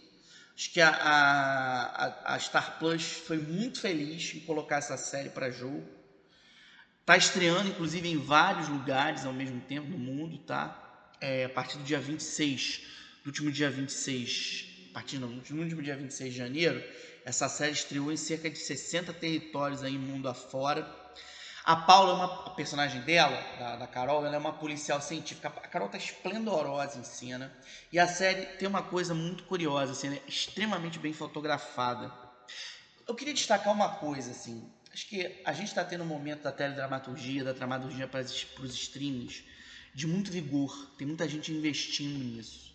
Acho 0.55 0.71
que 0.71 0.79
a, 0.79 0.89
a, 0.89 2.35
a 2.35 2.39
Star 2.39 2.77
Plus 2.77 3.03
foi 3.03 3.37
muito 3.37 3.81
feliz 3.81 4.33
em 4.35 4.39
colocar 4.41 4.77
essa 4.77 4.97
série 4.97 5.29
para 5.29 5.49
jogo. 5.49 5.83
Tá 7.05 7.17
estreando, 7.17 7.69
inclusive, 7.69 8.07
em 8.07 8.17
vários 8.17 8.67
lugares 8.67 9.25
ao 9.25 9.33
mesmo 9.33 9.61
tempo 9.61 9.87
no 9.87 9.97
mundo, 9.97 10.37
tá? 10.39 11.11
É, 11.19 11.45
a 11.45 11.49
partir 11.49 11.77
do 11.77 11.83
dia 11.83 11.99
26, 11.99 12.81
do 13.25 13.29
último 13.29 13.51
dia 13.51 13.71
26, 13.71 14.89
a 14.91 14.93
partir 14.93 15.17
do 15.17 15.25
último 15.25 15.81
dia 15.81 15.97
26 15.97 16.31
de 16.31 16.37
janeiro, 16.37 16.83
essa 17.25 17.49
série 17.49 17.71
estreou 17.71 18.11
em 18.11 18.17
cerca 18.17 18.47
de 18.51 18.59
60 18.59 19.11
territórios 19.13 19.81
aí 19.81 19.97
mundo 19.97 20.29
afora. 20.29 20.87
A 21.63 21.75
Paula, 21.75 22.11
é 22.11 22.13
uma, 22.13 22.45
a 22.45 22.49
personagem 22.51 23.01
dela, 23.01 23.35
da, 23.57 23.77
da, 23.77 23.87
Carol, 23.87 24.23
ela 24.23 24.35
é 24.35 24.37
uma 24.37 24.53
policial 24.53 25.01
científica. 25.01 25.47
A 25.47 25.67
Carol 25.67 25.89
tá 25.89 25.97
esplendorosa 25.97 26.99
em 26.99 27.03
cena. 27.03 27.51
E 27.91 27.97
a 27.97 28.07
série 28.07 28.45
tem 28.57 28.67
uma 28.67 28.83
coisa 28.83 29.15
muito 29.15 29.45
curiosa, 29.45 29.93
assim, 29.93 30.15
é 30.15 30.21
extremamente 30.27 30.99
bem 30.99 31.11
fotografada. 31.11 32.13
Eu 33.07 33.15
queria 33.15 33.33
destacar 33.33 33.73
uma 33.73 33.89
coisa, 33.89 34.29
assim. 34.29 34.71
Acho 34.93 35.07
que 35.07 35.41
a 35.43 35.51
gente 35.51 35.69
está 35.69 35.83
tendo 35.83 36.03
um 36.03 36.07
momento 36.07 36.43
da 36.43 36.51
teledramaturgia, 36.51 37.43
da 37.43 37.53
dramaturgia 37.53 38.07
para 38.07 38.21
os 38.21 38.75
streamings, 38.75 39.43
de 39.95 40.05
muito 40.05 40.31
vigor. 40.31 40.91
Tem 40.95 41.07
muita 41.07 41.27
gente 41.27 41.51
investindo 41.51 42.23
nisso. 42.23 42.74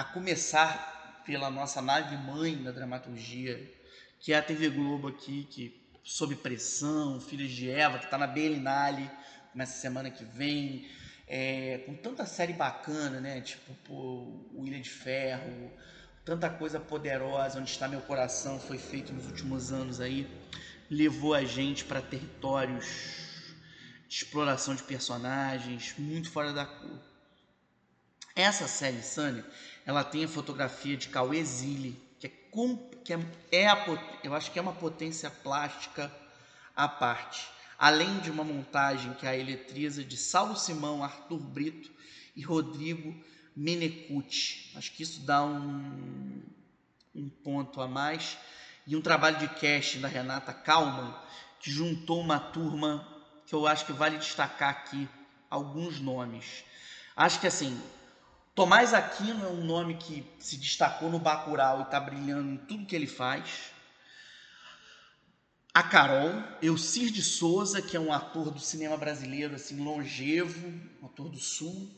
A 0.00 0.04
começar 0.04 1.22
pela 1.26 1.50
nossa 1.50 1.82
nave 1.82 2.16
mãe 2.16 2.56
da 2.56 2.70
dramaturgia, 2.70 3.70
que 4.18 4.32
é 4.32 4.38
a 4.38 4.42
TV 4.42 4.70
Globo 4.70 5.08
aqui, 5.08 5.46
que 5.50 5.78
sob 6.02 6.34
pressão, 6.36 7.20
Filhos 7.20 7.50
de 7.50 7.68
Eva, 7.68 7.98
que 7.98 8.06
está 8.06 8.16
na 8.16 8.26
Berlinale, 8.26 9.10
começa 9.52 9.78
semana 9.78 10.10
que 10.10 10.24
vem, 10.24 10.88
é, 11.28 11.82
com 11.84 11.94
tanta 11.94 12.24
série 12.24 12.54
bacana, 12.54 13.20
né? 13.20 13.42
Tipo, 13.42 13.74
pô, 13.84 14.40
Ilha 14.64 14.80
de 14.80 14.88
Ferro, 14.88 15.70
tanta 16.24 16.48
coisa 16.48 16.80
poderosa, 16.80 17.60
onde 17.60 17.68
está 17.68 17.86
meu 17.86 18.00
coração, 18.00 18.58
foi 18.58 18.78
feito 18.78 19.12
nos 19.12 19.26
últimos 19.26 19.70
anos 19.70 20.00
aí, 20.00 20.26
levou 20.88 21.34
a 21.34 21.44
gente 21.44 21.84
para 21.84 22.00
territórios 22.00 22.86
de 24.08 24.14
exploração 24.14 24.74
de 24.74 24.82
personagens 24.82 25.94
muito 25.98 26.30
fora 26.30 26.54
da 26.54 26.64
cor. 26.64 27.10
Essa 28.34 28.66
série, 28.66 29.02
Sunny, 29.02 29.44
ela 29.84 30.04
tem 30.04 30.24
a 30.24 30.28
fotografia 30.28 30.96
de 30.96 31.08
Cauê 31.08 31.42
Zille, 31.44 32.00
que 32.18 32.26
é 32.26 32.30
que 33.04 33.12
é, 33.12 33.18
é 33.52 33.66
a, 33.68 33.76
eu 34.22 34.34
acho 34.34 34.50
que 34.50 34.58
é 34.58 34.62
uma 34.62 34.72
potência 34.72 35.30
plástica 35.30 36.12
à 36.76 36.88
parte. 36.88 37.46
Além 37.78 38.18
de 38.18 38.30
uma 38.30 38.44
montagem 38.44 39.14
que 39.14 39.26
a 39.26 39.36
eletriza 39.36 40.04
de 40.04 40.16
Saulo 40.16 40.56
Simão, 40.56 41.02
Arthur 41.02 41.38
Brito 41.38 41.90
e 42.36 42.42
Rodrigo 42.42 43.14
Menecucci. 43.56 44.70
Acho 44.76 44.92
que 44.92 45.02
isso 45.02 45.20
dá 45.22 45.42
um, 45.42 46.42
um 47.14 47.28
ponto 47.28 47.80
a 47.80 47.88
mais. 47.88 48.36
E 48.86 48.94
um 48.96 49.00
trabalho 49.00 49.38
de 49.38 49.48
casting 49.48 50.00
da 50.00 50.08
Renata 50.08 50.52
Kalman, 50.52 51.14
que 51.58 51.70
juntou 51.70 52.20
uma 52.20 52.38
turma 52.38 53.06
que 53.46 53.54
eu 53.54 53.66
acho 53.66 53.86
que 53.86 53.92
vale 53.92 54.18
destacar 54.18 54.70
aqui 54.70 55.08
alguns 55.48 56.00
nomes. 56.00 56.64
Acho 57.16 57.40
que 57.40 57.46
assim, 57.46 57.80
Tomás 58.60 58.92
Aquino 58.92 59.46
é 59.46 59.48
um 59.48 59.64
nome 59.64 59.94
que 59.94 60.22
se 60.38 60.58
destacou 60.58 61.08
no 61.08 61.18
Bacurau 61.18 61.80
e 61.80 61.84
está 61.84 61.98
brilhando 61.98 62.52
em 62.52 62.56
tudo 62.58 62.84
que 62.84 62.94
ele 62.94 63.06
faz. 63.06 63.72
A 65.72 65.82
Carol, 65.82 66.30
Elcir 66.60 67.10
de 67.10 67.22
Souza, 67.22 67.80
que 67.80 67.96
é 67.96 68.00
um 68.00 68.12
ator 68.12 68.50
do 68.50 68.60
cinema 68.60 68.98
brasileiro 68.98 69.54
assim 69.54 69.82
longevo, 69.82 70.68
um 71.00 71.06
ator 71.06 71.30
do 71.30 71.38
Sul. 71.38 71.90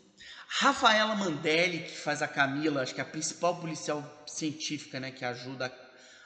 Rafaela 0.47 1.17
Mandelli, 1.17 1.81
que 1.81 1.99
faz 1.99 2.23
a 2.23 2.29
Camila, 2.29 2.83
acho 2.83 2.95
que 2.95 3.01
é 3.01 3.03
a 3.03 3.09
principal 3.09 3.57
policial 3.57 4.23
científica, 4.25 5.01
né, 5.01 5.11
que 5.11 5.25
ajuda 5.25 5.67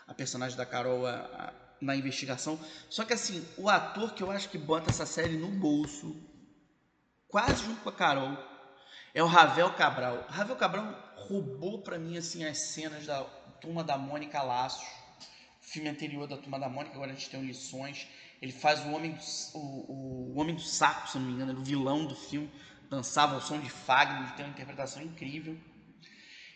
a, 0.07 0.13
personagem 0.13 0.55
da 0.55 0.67
Carol 0.67 1.07
a, 1.07 1.15
a, 1.15 1.53
na 1.81 1.97
investigação. 1.97 2.61
Só 2.91 3.07
que 3.07 3.15
assim, 3.15 3.43
o 3.57 3.71
ator 3.71 4.13
que 4.13 4.23
eu 4.23 4.31
acho 4.31 4.51
que 4.51 4.59
bota 4.59 4.91
essa 4.91 5.07
série 5.07 5.39
no 5.39 5.49
bolso, 5.49 6.15
quase 7.27 7.65
junto 7.65 7.81
com 7.81 7.89
a 7.89 7.93
Carol, 7.95 8.56
é 9.17 9.23
o 9.23 9.27
Ravel 9.27 9.71
Cabral. 9.71 10.27
Ravel 10.29 10.57
Cabral 10.57 11.15
roubou 11.17 11.81
para 11.81 11.99
mim 11.99 12.19
assim 12.19 12.45
as 12.45 12.59
cenas 12.59 13.07
da 13.07 13.25
Turma 13.63 13.83
da 13.83 13.97
Mônica 13.97 14.43
Laços, 14.43 14.87
filme 15.63 15.89
anterior 15.89 16.29
da 16.29 16.37
Turma 16.37 16.61
da 16.61 16.69
Mônica, 16.69 16.95
agora 16.95 17.13
a 17.13 17.15
gente 17.15 17.31
tem 17.31 17.41
lições. 17.41 18.07
Ele 18.43 18.53
faz 18.53 18.85
o 18.85 18.91
homem, 18.91 19.19
o, 19.55 19.59
o, 19.59 20.33
o 20.35 20.39
homem 20.39 20.55
do 20.55 20.61
saco, 20.61 21.09
se 21.09 21.19
não 21.19 21.25
me 21.25 21.33
engano, 21.33 21.53
era 21.53 21.59
o 21.59 21.65
vilão 21.65 22.05
do 22.05 22.15
filme, 22.15 22.51
dançava 22.91 23.39
o 23.39 23.41
som 23.41 23.59
de 23.59 23.71
Fagner, 23.71 24.35
tem 24.35 24.45
uma 24.45 24.53
interpretação 24.53 25.03
incrível. 25.03 25.57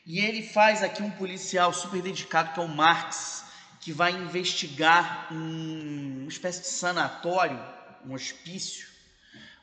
E 0.04 0.18
ele 0.18 0.42
faz 0.42 0.82
aqui 0.82 1.02
um 1.02 1.10
policial 1.10 1.72
super 1.72 2.02
dedicado 2.02 2.52
que 2.52 2.60
é 2.60 2.62
o 2.62 2.68
Marx, 2.68 3.42
que 3.80 3.90
vai 3.90 4.12
investigar 4.12 5.32
um, 5.32 6.18
uma 6.20 6.28
espécie 6.28 6.60
de 6.60 6.66
sanatório, 6.66 7.58
um 8.04 8.12
hospício, 8.12 8.86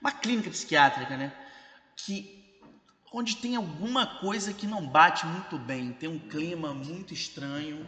uma 0.02 0.12
clínica 0.12 0.50
psiquiátrica, 0.50 1.16
né? 1.16 1.32
Que 1.96 2.37
onde 3.12 3.38
tem 3.38 3.56
alguma 3.56 4.20
coisa 4.20 4.54
que 4.54 4.68
não 4.68 4.88
bate 4.88 5.26
muito 5.26 5.58
bem, 5.58 5.94
tem 5.94 6.10
um 6.10 6.20
clima 6.20 6.74
muito 6.74 7.14
estranho 7.14 7.86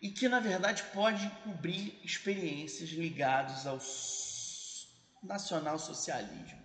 e 0.00 0.10
que 0.10 0.28
na 0.28 0.40
verdade 0.40 0.82
pode 0.94 1.28
cobrir 1.44 2.00
experiências 2.04 2.90
ligadas 2.90 3.66
ao 3.66 3.78
nacional-socialismo, 5.22 6.62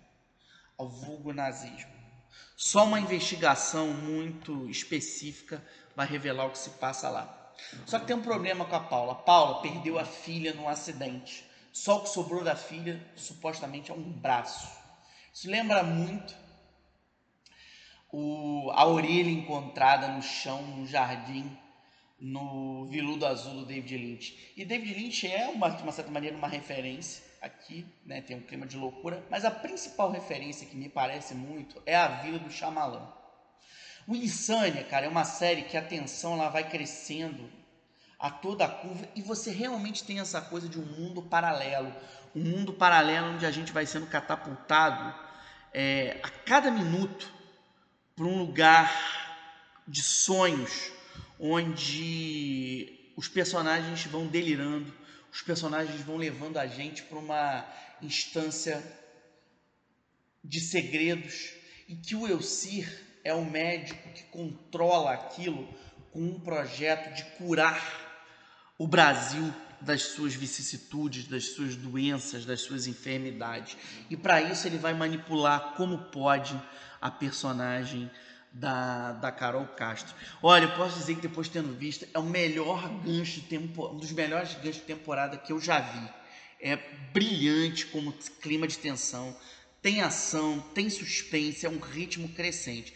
ao 0.78 0.88
vulgo 0.88 1.32
nazismo. 1.32 1.92
Só 2.56 2.84
uma 2.84 3.00
investigação 3.00 3.88
muito 3.88 4.68
específica 4.68 5.64
vai 5.94 6.06
revelar 6.06 6.46
o 6.46 6.50
que 6.50 6.58
se 6.58 6.70
passa 6.70 7.08
lá. 7.08 7.52
Só 7.86 7.98
que 7.98 8.06
tem 8.06 8.16
um 8.16 8.22
problema 8.22 8.64
com 8.64 8.74
a 8.74 8.80
Paula. 8.80 9.14
Paula 9.14 9.62
perdeu 9.62 9.98
a 9.98 10.04
filha 10.04 10.52
num 10.54 10.68
acidente. 10.68 11.44
Só 11.72 11.98
o 11.98 12.02
que 12.02 12.10
sobrou 12.10 12.44
da 12.44 12.54
filha, 12.54 13.04
supostamente, 13.16 13.90
é 13.90 13.94
um 13.94 14.12
braço. 14.12 14.68
Isso 15.32 15.50
lembra 15.50 15.82
muito 15.82 16.34
o, 18.16 18.70
a 18.70 18.86
orelha 18.86 19.28
encontrada 19.28 20.06
no 20.06 20.22
chão, 20.22 20.62
no 20.62 20.86
jardim, 20.86 21.50
no 22.20 22.86
Viludo 22.86 23.26
Azul 23.26 23.54
do 23.54 23.66
David 23.66 23.96
Lynch. 23.96 24.52
E 24.56 24.64
David 24.64 24.94
Lynch 24.94 25.26
é, 25.26 25.48
uma, 25.48 25.68
de 25.68 25.82
uma 25.82 25.90
certa 25.90 26.12
maneira, 26.12 26.36
uma 26.36 26.46
referência 26.46 27.24
aqui, 27.42 27.84
né? 28.06 28.20
tem 28.20 28.36
um 28.36 28.40
clima 28.40 28.68
de 28.68 28.76
loucura, 28.76 29.20
mas 29.28 29.44
a 29.44 29.50
principal 29.50 30.12
referência 30.12 30.64
que 30.64 30.76
me 30.76 30.88
parece 30.88 31.34
muito 31.34 31.82
é 31.84 31.96
a 31.96 32.06
Vila 32.06 32.38
do 32.38 32.52
Chamalã. 32.52 33.02
O 34.06 34.14
Insânia, 34.14 34.84
cara, 34.84 35.06
é 35.06 35.08
uma 35.08 35.24
série 35.24 35.62
que 35.62 35.76
a 35.76 35.82
tensão 35.82 36.34
ela 36.34 36.48
vai 36.48 36.70
crescendo 36.70 37.50
a 38.16 38.30
toda 38.30 38.64
a 38.64 38.68
curva 38.68 39.08
e 39.16 39.22
você 39.22 39.50
realmente 39.50 40.04
tem 40.04 40.20
essa 40.20 40.40
coisa 40.40 40.68
de 40.68 40.78
um 40.78 40.86
mundo 40.86 41.20
paralelo, 41.20 41.92
um 42.34 42.44
mundo 42.44 42.72
paralelo 42.72 43.34
onde 43.34 43.44
a 43.44 43.50
gente 43.50 43.72
vai 43.72 43.86
sendo 43.86 44.06
catapultado 44.06 45.12
é, 45.72 46.20
a 46.22 46.30
cada 46.30 46.70
minuto 46.70 47.33
para 48.16 48.26
um 48.26 48.38
lugar 48.38 49.82
de 49.86 50.02
sonhos, 50.02 50.92
onde 51.38 53.12
os 53.16 53.28
personagens 53.28 54.04
vão 54.04 54.26
delirando, 54.26 54.92
os 55.32 55.42
personagens 55.42 56.00
vão 56.02 56.16
levando 56.16 56.58
a 56.58 56.66
gente 56.66 57.02
para 57.02 57.18
uma 57.18 57.66
instância 58.00 58.82
de 60.42 60.60
segredos 60.60 61.52
e 61.88 61.96
que 61.96 62.14
o 62.14 62.26
Elcir 62.26 62.88
é 63.24 63.34
o 63.34 63.44
médico 63.44 64.08
que 64.12 64.22
controla 64.24 65.12
aquilo 65.12 65.68
com 66.12 66.20
um 66.20 66.38
projeto 66.38 67.14
de 67.14 67.24
curar 67.36 68.04
o 68.78 68.86
Brasil 68.86 69.52
das 69.80 70.02
suas 70.02 70.34
vicissitudes, 70.34 71.26
das 71.26 71.46
suas 71.50 71.76
doenças, 71.76 72.44
das 72.44 72.60
suas 72.60 72.86
enfermidades. 72.86 73.76
E 74.08 74.16
para 74.16 74.40
isso 74.40 74.66
ele 74.66 74.78
vai 74.78 74.94
manipular 74.94 75.74
como 75.76 75.98
pode 76.04 76.60
a 77.04 77.10
personagem 77.10 78.10
da, 78.50 79.12
da 79.12 79.30
Carol 79.30 79.66
Castro. 79.66 80.14
Olha, 80.42 80.64
eu 80.64 80.74
posso 80.74 80.98
dizer 80.98 81.16
que 81.16 81.20
depois 81.20 81.50
tendo 81.50 81.74
visto, 81.74 82.08
é 82.14 82.18
o 82.18 82.22
melhor 82.22 82.88
gancho 83.04 83.42
tempo, 83.42 83.88
um 83.88 83.98
dos 83.98 84.10
melhores 84.10 84.54
ganchos 84.54 84.76
de 84.76 84.80
temporada 84.80 85.36
que 85.36 85.52
eu 85.52 85.60
já 85.60 85.80
vi. 85.80 86.08
É 86.58 86.76
brilhante 87.12 87.84
como 87.84 88.10
clima 88.40 88.66
de 88.66 88.78
tensão, 88.78 89.36
tem 89.82 90.00
ação, 90.00 90.60
tem 90.74 90.88
suspense, 90.88 91.66
é 91.66 91.68
um 91.68 91.78
ritmo 91.78 92.26
crescente. 92.30 92.94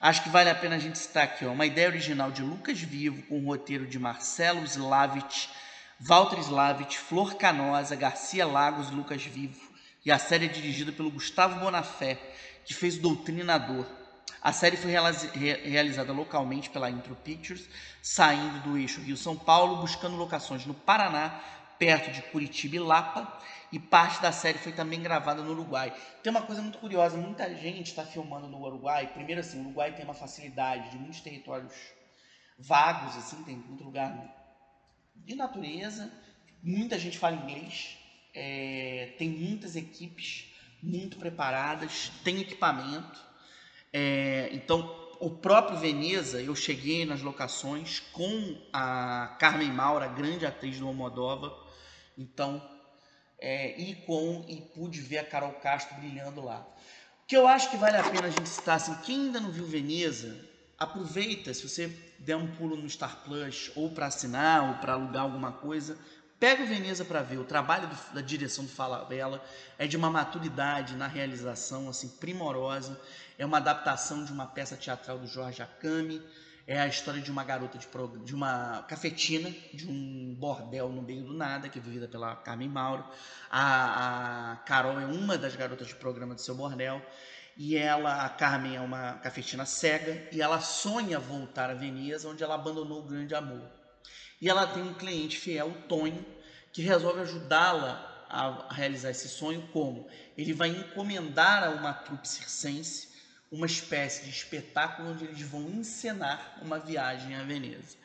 Acho 0.00 0.22
que 0.22 0.30
vale 0.30 0.48
a 0.48 0.54
pena 0.54 0.76
a 0.76 0.78
gente 0.78 0.98
citar 0.98 1.24
aqui, 1.24 1.44
ó, 1.44 1.52
uma 1.52 1.66
ideia 1.66 1.88
original 1.88 2.30
de 2.30 2.40
Lucas 2.40 2.80
Vivo, 2.80 3.20
com 3.24 3.40
o 3.40 3.44
roteiro 3.44 3.86
de 3.86 3.98
Marcelo 3.98 4.64
Slavich, 4.64 5.50
Walter 6.00 6.38
Slavich, 6.38 6.96
Flor 6.96 7.34
Canosa, 7.34 7.94
Garcia 7.94 8.46
Lagos 8.46 8.90
Lucas 8.90 9.22
Vivo. 9.22 9.68
E 10.02 10.10
a 10.10 10.18
série 10.18 10.46
é 10.46 10.48
dirigida 10.48 10.92
pelo 10.92 11.10
Gustavo 11.10 11.60
Bonafé, 11.60 12.18
que 12.70 12.74
fez 12.74 12.98
o 12.98 13.00
Doutrinador. 13.00 13.84
A 14.40 14.52
série 14.52 14.76
foi 14.76 14.92
realizada 14.92 16.12
localmente 16.12 16.70
pela 16.70 16.88
Intro 16.88 17.16
Pictures, 17.16 17.68
saindo 18.00 18.60
do 18.60 18.78
eixo 18.78 19.00
Rio-São 19.00 19.36
Paulo, 19.36 19.78
buscando 19.78 20.14
locações 20.14 20.64
no 20.64 20.72
Paraná, 20.72 21.42
perto 21.80 22.12
de 22.12 22.22
Curitiba 22.22 22.76
e 22.76 22.78
Lapa, 22.78 23.40
e 23.72 23.80
parte 23.80 24.22
da 24.22 24.30
série 24.30 24.58
foi 24.58 24.70
também 24.70 25.02
gravada 25.02 25.42
no 25.42 25.50
Uruguai. 25.50 25.92
Tem 26.22 26.30
uma 26.30 26.42
coisa 26.42 26.62
muito 26.62 26.78
curiosa, 26.78 27.16
muita 27.16 27.52
gente 27.56 27.88
está 27.88 28.04
filmando 28.04 28.46
no 28.46 28.64
Uruguai. 28.64 29.08
Primeiro 29.14 29.40
assim, 29.40 29.58
o 29.58 29.62
Uruguai 29.62 29.92
tem 29.92 30.04
uma 30.04 30.14
facilidade 30.14 30.90
de 30.90 30.96
muitos 30.96 31.20
territórios 31.20 31.74
vagos, 32.56 33.16
assim, 33.16 33.42
tem 33.42 33.56
muito 33.56 33.82
lugar 33.82 34.14
de 35.16 35.34
natureza, 35.34 36.08
muita 36.62 36.96
gente 37.00 37.18
fala 37.18 37.34
inglês, 37.34 37.98
é, 38.32 39.12
tem 39.18 39.28
muitas 39.28 39.74
equipes 39.74 40.49
muito 40.82 41.18
preparadas, 41.18 42.10
tem 42.24 42.40
equipamento. 42.40 43.20
É, 43.92 44.48
então, 44.52 44.96
o 45.20 45.30
próprio 45.30 45.78
Veneza, 45.78 46.40
eu 46.40 46.56
cheguei 46.56 47.04
nas 47.04 47.20
locações 47.20 48.00
com 48.12 48.56
a 48.72 49.36
Carmen 49.38 49.70
Maura, 49.70 50.08
grande 50.08 50.46
atriz 50.46 50.78
do 50.78 50.86
Almodóvar, 50.86 51.52
então, 52.16 52.62
é, 53.38 53.78
e 53.78 53.94
com, 54.06 54.44
e 54.48 54.60
pude 54.74 55.00
ver 55.00 55.18
a 55.18 55.24
Carol 55.24 55.52
Castro 55.52 55.96
brilhando 55.96 56.42
lá. 56.42 56.66
O 57.22 57.26
que 57.26 57.36
eu 57.36 57.46
acho 57.46 57.70
que 57.70 57.76
vale 57.76 57.96
a 57.96 58.02
pena 58.02 58.28
a 58.28 58.30
gente 58.30 58.48
citar, 58.48 58.76
assim, 58.76 58.94
quem 59.04 59.26
ainda 59.26 59.40
não 59.40 59.50
viu 59.50 59.66
Veneza, 59.66 60.48
aproveita, 60.78 61.52
se 61.52 61.68
você 61.68 61.88
der 62.18 62.36
um 62.36 62.54
pulo 62.54 62.76
no 62.76 62.88
Star 62.88 63.22
Plus, 63.24 63.70
ou 63.76 63.90
para 63.90 64.06
assinar, 64.06 64.68
ou 64.70 64.74
para 64.76 64.94
alugar 64.94 65.22
alguma 65.22 65.52
coisa, 65.52 65.98
pega 66.40 66.62
o 66.62 66.66
Veneza 66.66 67.04
para 67.04 67.22
ver. 67.22 67.38
O 67.38 67.44
trabalho 67.44 67.86
do, 67.86 68.14
da 68.14 68.22
direção 68.22 68.64
do 68.64 68.70
Falabella 68.70 69.44
é 69.78 69.86
de 69.86 69.96
uma 69.96 70.10
maturidade 70.10 70.96
na 70.96 71.06
realização, 71.06 71.88
assim, 71.88 72.08
primorosa. 72.08 72.98
É 73.38 73.44
uma 73.44 73.58
adaptação 73.58 74.24
de 74.24 74.32
uma 74.32 74.46
peça 74.46 74.76
teatral 74.76 75.18
do 75.18 75.26
Jorge 75.26 75.62
Akami, 75.62 76.20
é 76.66 76.78
a 76.78 76.86
história 76.86 77.20
de 77.20 77.30
uma 77.30 77.42
garota 77.42 77.76
de, 77.78 77.88
de 78.24 78.34
uma 78.34 78.84
cafetina, 78.84 79.50
de 79.74 79.88
um 79.88 80.34
bordel 80.38 80.88
no 80.88 81.02
meio 81.02 81.24
do 81.24 81.32
nada, 81.32 81.68
que 81.68 81.78
é 81.78 81.82
vivida 81.82 82.06
pela 82.06 82.36
Carmen 82.36 82.68
Mauro. 82.68 83.04
A, 83.50 84.52
a 84.52 84.56
Carol 84.58 85.00
é 85.00 85.06
uma 85.06 85.36
das 85.36 85.56
garotas 85.56 85.88
de 85.88 85.94
programa 85.96 86.34
do 86.34 86.40
seu 86.40 86.54
bordel. 86.54 87.04
E 87.56 87.76
ela, 87.76 88.24
a 88.24 88.28
Carmen, 88.28 88.76
é 88.76 88.80
uma 88.80 89.14
cafetina 89.14 89.66
cega 89.66 90.28
e 90.32 90.40
ela 90.40 90.60
sonha 90.60 91.18
voltar 91.18 91.70
a 91.70 91.74
Veneza, 91.74 92.28
onde 92.28 92.44
ela 92.44 92.54
abandonou 92.54 93.00
o 93.00 93.04
grande 93.04 93.34
amor. 93.34 93.68
E 94.40 94.48
ela 94.48 94.66
tem 94.66 94.82
um 94.82 94.94
cliente 94.94 95.38
fiel, 95.38 95.68
o 95.68 95.74
Tonho, 95.88 96.24
que 96.72 96.82
resolve 96.82 97.20
ajudá-la 97.20 98.26
a 98.28 98.72
realizar 98.72 99.10
esse 99.10 99.28
sonho 99.28 99.68
como? 99.72 100.08
Ele 100.36 100.52
vai 100.52 100.68
encomendar 100.68 101.64
a 101.64 101.70
uma 101.70 101.92
trupe 101.92 102.28
circense 102.28 103.10
uma 103.50 103.66
espécie 103.66 104.24
de 104.24 104.30
espetáculo 104.30 105.10
onde 105.10 105.24
eles 105.24 105.42
vão 105.42 105.62
encenar 105.62 106.58
uma 106.62 106.78
viagem 106.78 107.34
a 107.34 107.42
Veneza. 107.42 107.96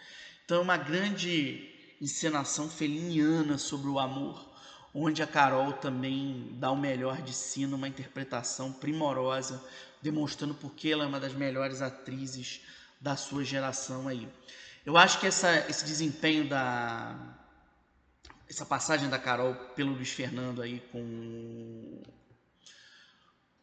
Então 0.44 0.58
é 0.58 0.62
uma 0.62 0.78
grande 0.78 1.70
encenação 2.02 2.68
feliniana 2.68 3.58
sobre 3.58 3.88
o 3.88 4.00
amor, 4.00 4.54
onde 4.94 5.22
a 5.22 5.28
Carol 5.28 5.74
também 5.74 6.50
dá 6.54 6.72
o 6.72 6.78
melhor 6.78 7.22
de 7.22 7.34
si 7.34 7.68
numa 7.68 7.88
interpretação 7.88 8.72
primorosa, 8.72 9.64
demonstrando 10.02 10.56
porque 10.56 10.90
ela 10.90 11.04
é 11.04 11.08
uma 11.08 11.20
das 11.20 11.34
melhores 11.34 11.82
atrizes 11.82 12.62
da 13.00 13.16
sua 13.16 13.44
geração 13.44 14.08
aí. 14.08 14.28
Eu 14.86 14.98
acho 14.98 15.20
que 15.20 15.28
essa, 15.28 15.70
esse 15.70 15.86
desempenho 15.86 16.48
da 16.48 17.16
essa 18.50 18.66
passagem 18.66 19.10
da 19.10 19.18
Carol 19.18 19.56
pelo 19.76 19.94
Luiz 19.94 20.10
Fernando 20.10 20.62
aí 20.62 20.80
com 20.92 22.02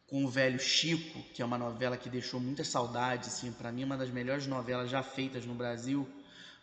com 0.07 0.25
o 0.25 0.29
velho 0.29 0.59
Chico, 0.59 1.23
que 1.33 1.41
é 1.41 1.45
uma 1.45 1.57
novela 1.57 1.97
que 1.97 2.07
deixou 2.07 2.39
muitas 2.39 2.67
saudades, 2.67 3.29
assim, 3.29 3.51
para 3.51 3.71
mim 3.71 3.83
uma 3.83 3.97
das 3.97 4.11
melhores 4.11 4.45
novelas 4.45 4.87
já 4.87 5.01
feitas 5.01 5.43
no 5.43 5.55
Brasil. 5.55 6.07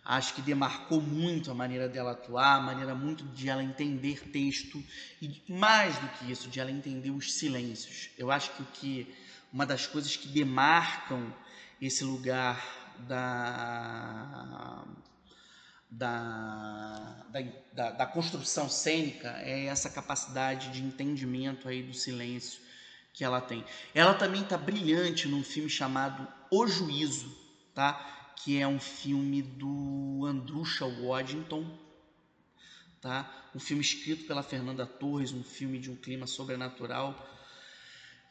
Acho 0.04 0.34
que 0.34 0.40
demarcou 0.40 1.00
muito 1.00 1.50
a 1.50 1.54
maneira 1.54 1.88
dela 1.88 2.12
atuar, 2.12 2.58
a 2.58 2.60
maneira 2.60 2.94
muito 2.94 3.24
de 3.24 3.48
ela 3.48 3.60
entender 3.60 4.30
texto 4.30 4.80
e 5.20 5.42
mais 5.48 5.98
do 5.98 6.08
que 6.10 6.30
isso, 6.30 6.48
de 6.48 6.60
ela 6.60 6.70
entender 6.70 7.10
os 7.10 7.32
silêncios. 7.34 8.10
Eu 8.16 8.30
acho 8.30 8.52
que 8.52 8.62
o 8.62 8.66
que 8.66 9.14
uma 9.52 9.66
das 9.66 9.84
coisas 9.84 10.14
que 10.14 10.28
demarcam 10.28 11.34
esse 11.80 12.04
lugar 12.04 12.64
da 13.00 14.84
da, 15.90 17.24
da, 17.72 17.90
da, 17.90 18.06
construção 18.06 18.68
cênica 18.68 19.28
é 19.40 19.64
essa 19.66 19.90
capacidade 19.90 20.70
de 20.70 20.82
entendimento 20.82 21.68
aí 21.68 21.82
do 21.82 21.92
silêncio 21.92 22.60
que 23.12 23.24
ela 23.24 23.40
tem. 23.40 23.64
Ela 23.92 24.14
também 24.14 24.42
está 24.42 24.56
brilhante 24.56 25.26
num 25.26 25.42
filme 25.42 25.68
chamado 25.68 26.26
O 26.50 26.66
Juízo, 26.66 27.36
tá? 27.74 28.34
Que 28.36 28.60
é 28.60 28.68
um 28.68 28.78
filme 28.78 29.42
do 29.42 30.24
Andrusha 30.26 30.86
Waddington, 30.86 31.66
tá? 33.00 33.50
Um 33.52 33.58
filme 33.58 33.82
escrito 33.82 34.26
pela 34.26 34.44
Fernanda 34.44 34.86
Torres, 34.86 35.32
um 35.32 35.42
filme 35.42 35.78
de 35.80 35.90
um 35.90 35.96
clima 35.96 36.26
sobrenatural. 36.26 37.26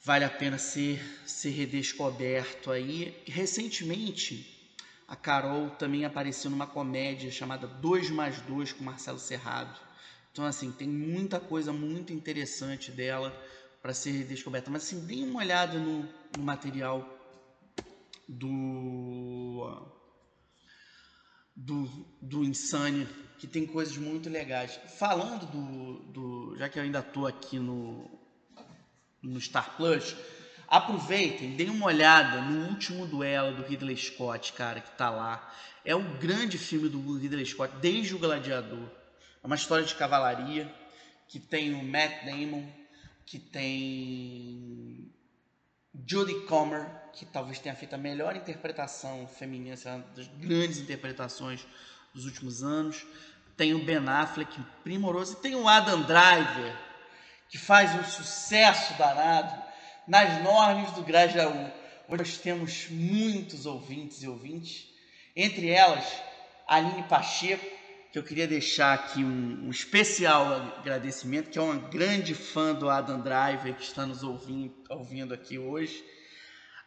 Vale 0.01 0.23
a 0.23 0.29
pena 0.29 0.57
ser, 0.57 1.03
ser 1.25 1.49
redescoberto 1.49 2.71
aí. 2.71 3.21
Recentemente, 3.27 4.58
a 5.09 5.15
Carol 5.15 5.71
também 5.71 6.05
apareceu 6.05 6.51
numa 6.51 6.67
comédia 6.67 7.31
chamada 7.31 7.65
Dois 7.65 8.11
mais 8.11 8.39
Dois 8.41 8.71
com 8.71 8.83
Marcelo 8.83 9.17
Serrado. 9.17 9.79
Então, 10.31 10.45
assim, 10.45 10.71
tem 10.71 10.87
muita 10.87 11.39
coisa 11.39 11.73
muito 11.73 12.13
interessante 12.13 12.91
dela 12.91 13.35
para 13.81 13.91
ser 13.91 14.23
descoberta. 14.25 14.69
Mas 14.69 14.83
assim, 14.83 15.03
dê 15.07 15.15
uma 15.23 15.39
olhada 15.39 15.79
no, 15.79 16.07
no 16.37 16.43
material 16.43 17.03
do, 18.27 19.83
do, 21.55 22.05
do 22.21 22.43
Insane, 22.43 23.07
que 23.39 23.47
tem 23.47 23.65
coisas 23.65 23.97
muito 23.97 24.29
legais. 24.29 24.79
Falando 24.99 25.47
do, 25.47 25.99
do 26.11 26.57
já 26.57 26.69
que 26.69 26.77
eu 26.77 26.83
ainda 26.83 26.99
estou 26.99 27.25
aqui 27.25 27.57
no, 27.57 28.07
no 29.23 29.41
Star 29.41 29.75
Plus, 29.75 30.15
aproveitem, 30.69 31.55
deem 31.55 31.69
uma 31.69 31.87
olhada 31.87 32.41
no 32.41 32.67
último 32.69 33.07
duelo 33.07 33.55
do 33.55 33.63
Ridley 33.63 33.97
Scott, 33.97 34.53
cara, 34.53 34.79
que 34.79 34.89
está 34.89 35.09
lá. 35.09 35.51
É 35.83 35.95
o 35.95 36.03
grande 36.19 36.57
filme 36.57 36.87
do 36.87 37.17
Ridley 37.17 37.45
Scott, 37.45 37.73
desde 37.77 38.13
o 38.13 38.19
Gladiador. 38.19 38.87
É 39.43 39.47
uma 39.47 39.55
história 39.55 39.83
de 39.83 39.95
cavalaria 39.95 40.71
que 41.27 41.39
tem 41.39 41.73
o 41.73 41.83
Matt 41.83 42.25
Damon, 42.25 42.67
que 43.25 43.39
tem 43.39 45.11
Judy 46.05 46.45
Comer, 46.45 46.85
que 47.13 47.25
talvez 47.25 47.59
tenha 47.59 47.75
feito 47.75 47.95
a 47.95 47.97
melhor 47.97 48.35
interpretação 48.35 49.27
feminina, 49.27 49.75
é 49.83 49.91
uma 49.91 50.05
das 50.15 50.27
grandes 50.27 50.77
interpretações 50.77 51.65
dos 52.13 52.25
últimos 52.25 52.63
anos. 52.63 53.05
Tem 53.57 53.73
o 53.73 53.83
Ben 53.83 54.07
Affleck, 54.07 54.59
primoroso, 54.83 55.33
e 55.33 55.41
tem 55.41 55.55
o 55.55 55.67
Adam 55.67 56.01
Driver, 56.03 56.75
que 57.49 57.57
faz 57.57 57.93
um 57.99 58.03
sucesso 58.03 58.97
danado 58.97 59.68
nas 60.09 60.43
normas 60.43 60.91
do 60.93 61.03
Grajaú. 61.03 61.71
Hoje 62.07 62.17
nós 62.23 62.37
temos 62.39 62.87
muitos 62.89 63.67
ouvintes 63.67 64.23
e 64.23 64.27
ouvintes, 64.27 64.91
entre 65.35 65.69
elas 65.69 66.03
Aline 66.67 67.03
Pacheco, 67.03 67.63
que 68.11 68.17
eu 68.17 68.23
queria 68.23 68.47
deixar 68.47 68.95
aqui 68.95 69.23
um, 69.23 69.67
um, 69.67 69.69
especial 69.69 70.51
agradecimento, 70.79 71.51
que 71.51 71.59
é 71.59 71.61
uma 71.61 71.77
grande 71.77 72.33
fã 72.33 72.73
do 72.73 72.89
Adam 72.89 73.21
Driver, 73.21 73.75
que 73.75 73.83
está 73.83 74.03
nos 74.03 74.23
ouvindo, 74.23 74.73
ouvindo 74.89 75.31
aqui 75.31 75.59
hoje. 75.59 76.03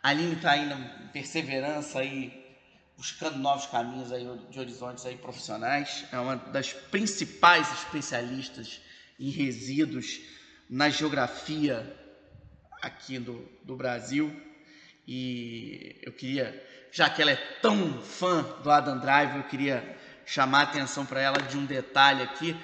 Aline 0.03 0.35
está 0.35 0.51
ainda 0.51 0.75
em 0.75 1.09
perseverança 1.13 2.01
aí, 2.01 2.45
buscando 2.97 3.39
novos 3.39 3.67
caminhos 3.67 4.11
aí 4.11 4.27
de 4.51 4.59
horizontes 4.59 5.07
aí 5.07 5.17
profissionais. 5.17 6.05
É 6.11 6.19
uma 6.19 6.35
das 6.35 6.73
principais 6.73 7.73
especialistas 7.73 8.81
em 9.17 9.31
resíduos 9.31 10.19
na 10.69 10.91
geografia 10.91 12.02
aqui 12.83 13.18
do, 13.18 13.49
do 13.62 13.77
Brasil. 13.77 14.35
E 15.07 15.97
eu 16.03 16.12
queria, 16.12 16.62
já 16.90 17.09
que 17.09 17.23
ela 17.23 17.31
é 17.31 17.37
tão 17.62 18.03
fã 18.03 18.42
do 18.62 18.71
Adam 18.71 18.99
Driver, 18.99 19.37
eu 19.37 19.45
queria 19.45 19.97
chamar 20.27 20.61
a 20.61 20.62
atenção 20.64 21.07
para 21.07 21.21
ela 21.21 21.38
de 21.38 21.57
um 21.57 21.64
detalhe 21.64 22.23
aqui. 22.23 22.57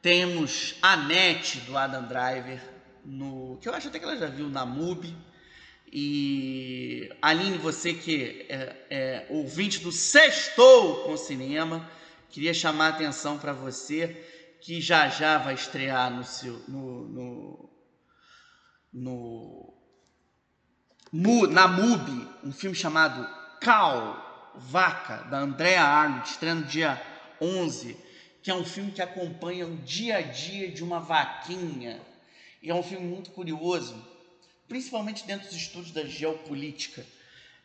Temos 0.00 0.76
a 0.80 0.96
Net 0.96 1.60
do 1.60 1.76
Adam 1.76 2.06
Driver, 2.06 2.60
no, 3.04 3.58
que 3.60 3.68
eu 3.68 3.74
acho 3.74 3.88
até 3.88 3.98
que 3.98 4.04
ela 4.04 4.16
já 4.16 4.26
viu 4.26 4.48
na 4.48 4.64
MUBI. 4.64 5.14
E 5.90 7.10
Aline, 7.22 7.56
você 7.56 7.94
que 7.94 8.46
é, 8.48 8.76
é 8.90 9.26
ouvinte 9.30 9.80
do 9.80 9.90
Sextou 9.90 11.04
com 11.04 11.16
Cinema, 11.16 11.88
queria 12.28 12.52
chamar 12.52 12.86
a 12.86 12.90
atenção 12.90 13.38
para 13.38 13.52
você 13.52 14.24
que 14.60 14.80
já 14.80 15.08
já 15.08 15.38
vai 15.38 15.54
estrear 15.54 16.10
no 16.10 16.24
seu 16.24 16.62
no, 16.68 17.67
no 18.92 19.74
na 21.50 21.68
MUBI 21.68 22.28
um 22.44 22.52
filme 22.52 22.76
chamado 22.76 23.26
Cal 23.60 24.52
Vaca 24.56 25.24
da 25.24 25.38
Andrea 25.38 25.82
Arnold 25.82 26.28
estreando 26.28 26.66
dia 26.66 27.00
11 27.40 27.96
que 28.42 28.50
é 28.50 28.54
um 28.54 28.64
filme 28.64 28.92
que 28.92 29.02
acompanha 29.02 29.66
o 29.66 29.76
dia 29.78 30.18
a 30.18 30.22
dia 30.22 30.70
de 30.70 30.82
uma 30.82 31.00
vaquinha 31.00 32.00
e 32.62 32.70
é 32.70 32.74
um 32.74 32.82
filme 32.82 33.06
muito 33.06 33.30
curioso 33.30 33.96
principalmente 34.68 35.26
dentro 35.26 35.48
dos 35.48 35.56
estudos 35.56 35.90
da 35.90 36.04
geopolítica, 36.04 37.04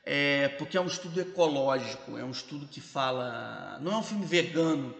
é, 0.05 0.47
porque 0.57 0.77
é 0.77 0.81
um 0.81 0.87
estudo 0.87 1.19
ecológico, 1.19 2.17
é 2.17 2.23
um 2.23 2.31
estudo 2.31 2.65
que 2.67 2.81
fala. 2.81 3.77
Não 3.81 3.91
é 3.91 3.97
um 3.97 4.03
filme 4.03 4.25
vegano, 4.25 4.95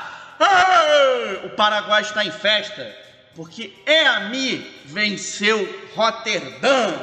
O 1.45 1.51
Paraguai 1.51 2.03
está 2.03 2.25
em 2.25 2.31
festa 2.31 2.95
porque 3.35 3.73
EAMI 3.87 4.83
venceu 4.87 5.91
Roterdã. 5.95 6.95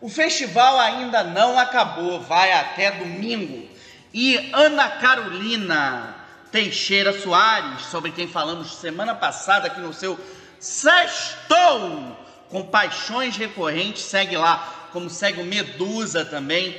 O 0.00 0.08
festival 0.08 0.80
ainda 0.80 1.22
não 1.22 1.58
acabou, 1.58 2.20
vai 2.20 2.50
até 2.52 2.90
domingo. 2.92 3.68
E 4.12 4.50
Ana 4.54 4.88
Carolina 4.88 6.16
Teixeira 6.50 7.12
Soares, 7.12 7.82
sobre 7.82 8.10
quem 8.10 8.26
falamos 8.26 8.74
semana 8.76 9.14
passada 9.14 9.66
aqui 9.66 9.80
no 9.80 9.92
seu 9.92 10.18
Sextou, 10.58 12.16
com 12.48 12.62
paixões 12.66 13.36
recorrentes, 13.36 14.02
segue 14.02 14.36
lá, 14.36 14.88
como 14.92 15.08
segue 15.08 15.40
o 15.40 15.44
Medusa 15.44 16.24
também, 16.24 16.76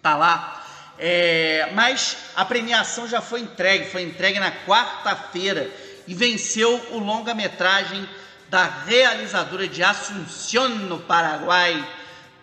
tá 0.00 0.16
lá 0.16 0.61
é, 1.04 1.68
mas 1.74 2.16
a 2.36 2.44
premiação 2.44 3.08
já 3.08 3.20
foi 3.20 3.40
entregue, 3.40 3.90
foi 3.90 4.02
entregue 4.02 4.38
na 4.38 4.52
quarta-feira 4.52 5.68
e 6.06 6.14
venceu 6.14 6.80
o 6.92 6.98
longa-metragem 7.00 8.08
da 8.48 8.66
realizadora 8.66 9.66
de 9.66 9.82
Assunción, 9.82 10.68
no 10.68 11.00
Paraguai, 11.00 11.84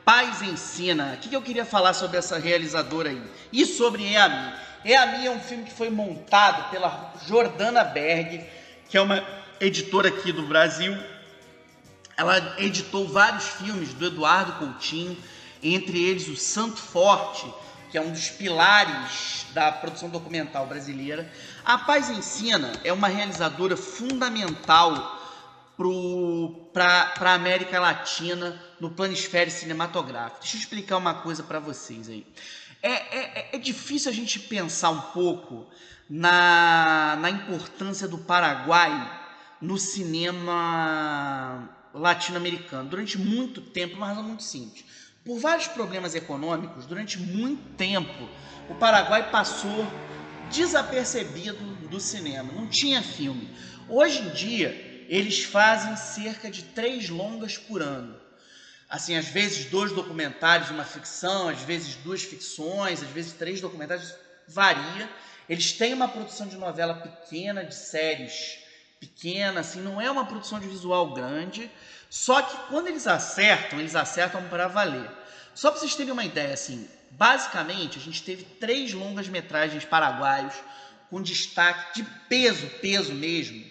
Paz 0.04 0.41
Ensina. 0.41 1.13
O 1.13 1.17
que, 1.19 1.34
eu 1.34 1.41
queria 1.41 1.63
falar 1.63 1.93
sobre 1.93 2.17
essa 2.17 2.38
realizadora 2.38 3.12
aí? 3.12 3.22
E 3.54 3.65
sobre 3.65 4.04
Eami. 4.12 4.54
Eami 4.84 5.26
é 5.26 5.32
um 5.32 5.39
filme 5.39 5.63
que 5.63 5.74
foi 5.74 5.89
montado 5.89 6.69
pela 6.69 7.13
Jordana 7.26 7.86
Berg, 7.86 8.45
que 8.89 8.98
é 8.98 9.02
uma 9.02 9.26
editora 9.62 10.10
aqui 10.10 10.34
do 10.34 10.41
Brasil. 10.41 10.98
Ela 12.17 12.56
editou 12.58 13.08
vários 13.08 13.48
filmes 13.48 13.93
do 13.93 14.06
Eduardo 14.06 14.52
Coutinho, 14.54 15.17
entre 15.63 16.04
eles 16.04 16.28
o 16.28 16.36
Santo 16.36 16.82
Forte, 16.82 17.48
que 17.89 17.97
é 17.97 18.02
um 18.02 18.12
dos 18.12 18.30
pilares 18.30 19.47
da 19.54 19.71
produção 19.71 20.10
documental 20.10 20.67
brasileira. 20.67 21.32
A 21.65 21.78
Paz 21.78 22.10
Ensina 22.10 22.71
é 22.84 22.93
uma 22.93 23.08
realizadora 23.08 23.75
fundamental 23.75 25.17
para 26.73 27.13
a 27.32 27.34
América 27.34 27.80
Latina 27.80 28.62
no 28.80 28.91
planisfério 28.91 29.52
cinematográfico. 29.52 30.41
Deixa 30.41 30.58
eu 30.58 30.60
explicar 30.60 30.97
uma 30.97 31.15
coisa 31.15 31.41
para 31.41 31.60
vocês 31.60 32.10
aí. 32.10 32.25
É, 32.82 32.91
é, 32.91 33.49
é, 33.54 33.58
difícil 33.58 34.12
a 34.12 34.13
gente 34.13 34.39
pensar 34.39 34.89
um 34.89 35.02
pouco 35.02 35.67
na, 36.10 37.17
na 37.19 37.30
importância 37.30 38.08
do 38.08 38.17
Paraguai 38.17 39.19
no 39.62 39.78
cinema 39.78 41.69
latino-americano. 41.93 42.89
Durante 42.89 43.17
muito 43.17 43.62
tempo, 43.62 43.97
uma 43.97 44.08
razão 44.08 44.23
muito 44.23 44.43
simples 44.43 44.88
por 45.24 45.40
vários 45.40 45.68
problemas 45.68 46.16
econômicos, 46.16 46.86
durante 46.86 47.20
muito 47.20 47.76
tempo, 47.76 48.30
o 48.70 48.76
Paraguai 48.76 49.30
passou 49.30 49.86
desapercebido 50.50 51.64
do 51.88 52.00
cinema, 52.00 52.52
não 52.54 52.68
tinha 52.68 53.02
filme. 53.02 53.50
Hoje 53.88 54.20
em 54.20 54.30
dia, 54.30 55.06
eles 55.08 55.44
fazem 55.44 55.96
cerca 55.96 56.50
de 56.50 56.64
três 56.64 57.10
longas 57.10 57.58
por 57.58 57.82
ano. 57.82 58.20
Assim, 58.90 59.16
às 59.16 59.28
vezes 59.28 59.66
dois 59.66 59.92
documentários, 59.92 60.72
uma 60.72 60.84
ficção, 60.84 61.50
às 61.50 61.62
vezes 61.62 61.96
duas 61.96 62.24
ficções, 62.24 63.04
às 63.04 63.10
vezes 63.10 63.34
três 63.34 63.62
documentários, 63.62 64.14
varia. 64.48 65.10
Eles 65.48 65.74
têm 65.74 65.94
uma 65.94 66.08
produção 66.08 66.48
de 66.48 66.58
novela 66.58 66.96
pequena, 66.96 67.64
de 67.64 67.76
séries 67.76 68.60
pequena, 69.00 69.62
assim, 69.62 69.82
não 69.82 70.02
é 70.02 70.12
uma 70.12 70.26
produção 70.26 70.60
de 70.60 70.68
visual 70.68 71.14
grande, 71.14 71.72
só 72.10 72.41
que 72.41 72.58
quando 72.69 72.88
eles 72.88 73.06
acertam, 73.06 73.80
eles 73.80 73.95
acertam 73.95 74.43
para 74.50 74.67
valer. 74.67 75.10
Só 75.54 75.69
para 75.69 75.80
vocês 75.80 75.95
terem 75.95 76.12
uma 76.12 76.26
ideia, 76.26 76.54
assim, 76.54 76.89
basicamente 77.12 78.00
a 78.00 78.02
gente 78.02 78.24
teve 78.24 78.43
três 78.43 78.93
longas 78.93 79.28
metragens 79.28 79.86
paraguaios 79.86 80.56
com 81.10 81.22
destaque 81.22 82.02
de 82.02 82.10
peso, 82.28 82.67
peso 82.82 83.13
mesmo, 83.13 83.63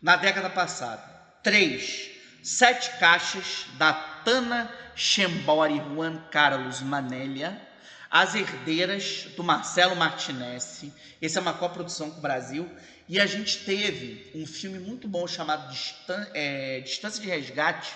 na 0.00 0.16
década 0.16 0.48
passada. 0.48 1.02
Três. 1.42 2.10
Sete 2.42 2.98
caixas 2.98 3.66
da 3.78 3.92
Tana 3.92 4.70
Chembori 4.94 5.78
Juan 5.78 6.18
Carlos 6.30 6.80
Manélia. 6.80 7.60
As 8.10 8.34
Herdeiras, 8.34 9.26
do 9.36 9.42
Marcelo 9.42 9.96
Martinez. 9.96 10.84
Essa 11.20 11.38
é 11.38 11.42
uma 11.42 11.54
coprodução 11.54 12.10
com 12.10 12.18
o 12.18 12.22
Brasil. 12.22 12.70
E 13.06 13.20
a 13.20 13.26
gente 13.26 13.64
teve 13.64 14.30
um 14.34 14.46
filme 14.46 14.78
muito 14.78 15.06
bom 15.06 15.26
chamado 15.26 15.70
Distan 15.70 16.26
é, 16.32 16.80
Distância 16.80 17.20
de 17.20 17.28
Resgate. 17.28 17.94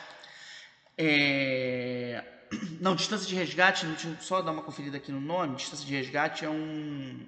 É, 0.99 2.23
não, 2.79 2.95
Distância 2.95 3.27
de 3.27 3.35
Resgate, 3.35 3.87
só 4.21 4.43
dar 4.43 4.53
uma 4.53 4.63
conferida 4.63 4.99
aqui 4.99 5.11
no 5.11 5.21
nome. 5.21 5.57
Distância 5.57 5.87
de 5.87 5.95
Resgate 5.95 6.45
é 6.45 6.51
um 6.51 7.27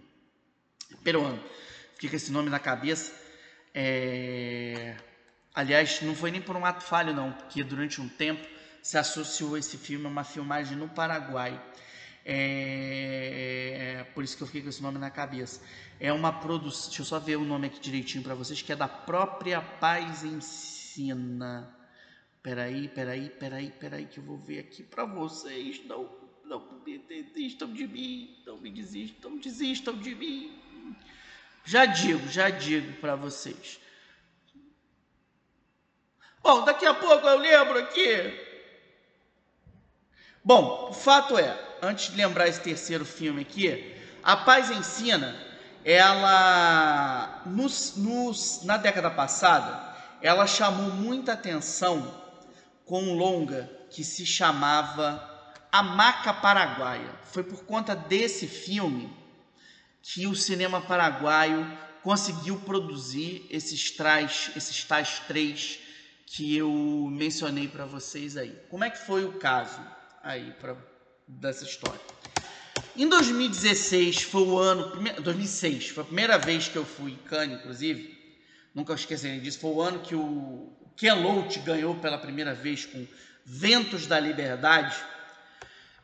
peruano. 1.03 1.43
Fica 1.99 2.17
esse 2.17 2.31
nome 2.31 2.51
na 2.51 2.59
cabeça. 2.59 3.15
É, 3.75 4.97
aliás, 5.55 6.03
não 6.03 6.15
foi 6.15 6.31
nem 6.31 6.43
por 6.43 6.57
um 6.57 6.67
ato 6.67 6.85
falho, 6.85 7.15
não, 7.15 7.33
porque 7.33 7.65
durante 7.65 7.99
um 7.99 8.09
tempo 8.09 8.47
se 8.83 8.99
associou 8.99 9.57
esse 9.57 9.79
filme 9.79 10.05
a 10.05 10.09
uma 10.09 10.25
filmagem 10.25 10.77
no 10.77 10.89
Paraguai. 10.89 11.59
É, 12.33 14.07
por 14.15 14.23
isso 14.23 14.37
que 14.37 14.43
eu 14.45 14.47
fiquei 14.47 14.63
com 14.63 14.69
esse 14.69 14.81
nome 14.81 14.99
na 14.99 15.11
cabeça. 15.11 15.61
É 15.99 16.13
uma 16.13 16.33
produção, 16.33 16.87
deixa 16.87 17.03
eu 17.03 17.07
só 17.07 17.19
ver 17.19 17.35
o 17.35 17.45
nome 17.45 17.67
aqui 17.67 17.81
direitinho 17.81 18.23
para 18.23 18.37
vocês, 18.37 18.63
que 18.63 18.71
é 18.71 18.77
da 18.77 18.87
própria 18.87 19.61
Paz 19.61 20.23
Ensina. 20.23 21.77
Peraí, 22.41 22.87
peraí, 22.89 23.29
peraí, 23.31 23.71
peraí, 23.73 24.07
que 24.07 24.19
eu 24.19 24.23
vou 24.23 24.39
ver 24.39 24.61
aqui 24.61 24.85
para 24.85 25.05
vocês. 25.05 25.85
Não, 25.87 26.09
não 26.45 26.81
me 26.87 26.99
desistam 26.99 27.73
de 27.73 27.89
mim, 27.89 28.41
não 28.47 28.59
me 28.59 28.71
desistam, 28.71 29.37
desistam 29.37 29.99
de 29.99 30.15
mim. 30.15 30.57
Já 31.65 31.85
digo, 31.85 32.29
já 32.29 32.49
digo 32.49 32.93
para 33.01 33.17
vocês. 33.17 33.81
Bom, 36.43 36.65
daqui 36.65 36.87
a 36.87 36.95
pouco 36.95 37.27
eu 37.27 37.39
lembro 37.39 37.79
aqui. 37.81 38.49
Bom, 40.45 40.89
o 40.91 40.93
fato 40.93 41.37
é, 41.37 41.70
antes 41.83 42.11
de 42.11 42.17
lembrar 42.17 42.49
esse 42.49 42.61
terceiro 42.61 43.05
filme 43.05 43.43
aqui, 43.43 43.95
A 44.23 44.37
Paz 44.37 44.71
Ensina, 44.71 45.37
ela, 45.85 47.43
nos, 47.47 47.97
nos, 47.97 48.63
na 48.65 48.77
década 48.77 49.11
passada, 49.11 49.95
ela 50.21 50.47
chamou 50.47 50.91
muita 50.91 51.33
atenção 51.33 52.15
com 52.85 53.03
um 53.03 53.15
longa 53.15 53.71
que 53.91 54.05
se 54.05 54.27
chamava 54.27 55.27
A 55.73 55.83
Maca 55.83 56.35
Paraguaia. 56.35 57.15
Foi 57.25 57.43
por 57.43 57.65
conta 57.65 57.95
desse 57.95 58.47
filme 58.47 59.17
que 60.03 60.27
o 60.27 60.35
cinema 60.35 60.81
paraguaio 60.81 61.67
conseguiu 62.03 62.59
produzir 62.61 63.47
esses, 63.51 63.91
trais, 63.91 64.51
esses 64.57 64.85
tais 64.85 65.21
três 65.21 65.79
que 66.27 66.57
eu 66.57 66.71
mencionei 67.11 67.69
para 67.69 67.85
vocês 67.85 68.37
aí. 68.37 68.57
Como 68.69 68.85
é 68.85 68.91
que 68.91 68.99
foi 68.99 69.25
o 69.25 69.33
caso 69.33 69.81
aí 70.23 70.53
pra, 70.61 70.77
dessa 71.39 71.65
história? 71.65 72.01
Em 72.97 73.09
2016 73.09 74.23
foi 74.23 74.43
o 74.43 74.59
ano, 74.59 75.03
2006 75.21 75.89
foi 75.89 76.03
a 76.03 76.07
primeira 76.07 76.39
vez 76.39 76.69
que 76.69 76.77
eu 76.77 76.85
fui 76.85 77.13
em 77.13 77.17
Cannes, 77.17 77.59
inclusive. 77.59 78.19
Nunca 78.75 78.95
esquecerei 78.95 79.41
disso. 79.41 79.61
Foi 79.61 79.71
o 79.71 79.81
ano 79.81 80.01
que 80.01 80.15
o 80.15 80.73
Ken 80.97 81.15
Loach 81.15 81.59
ganhou 81.61 81.95
pela 81.95 82.19
primeira 82.19 82.55
vez 82.55 82.85
com 82.85 83.07
Ventos 83.45 84.07
da 84.07 84.19
Liberdade. 84.21 84.97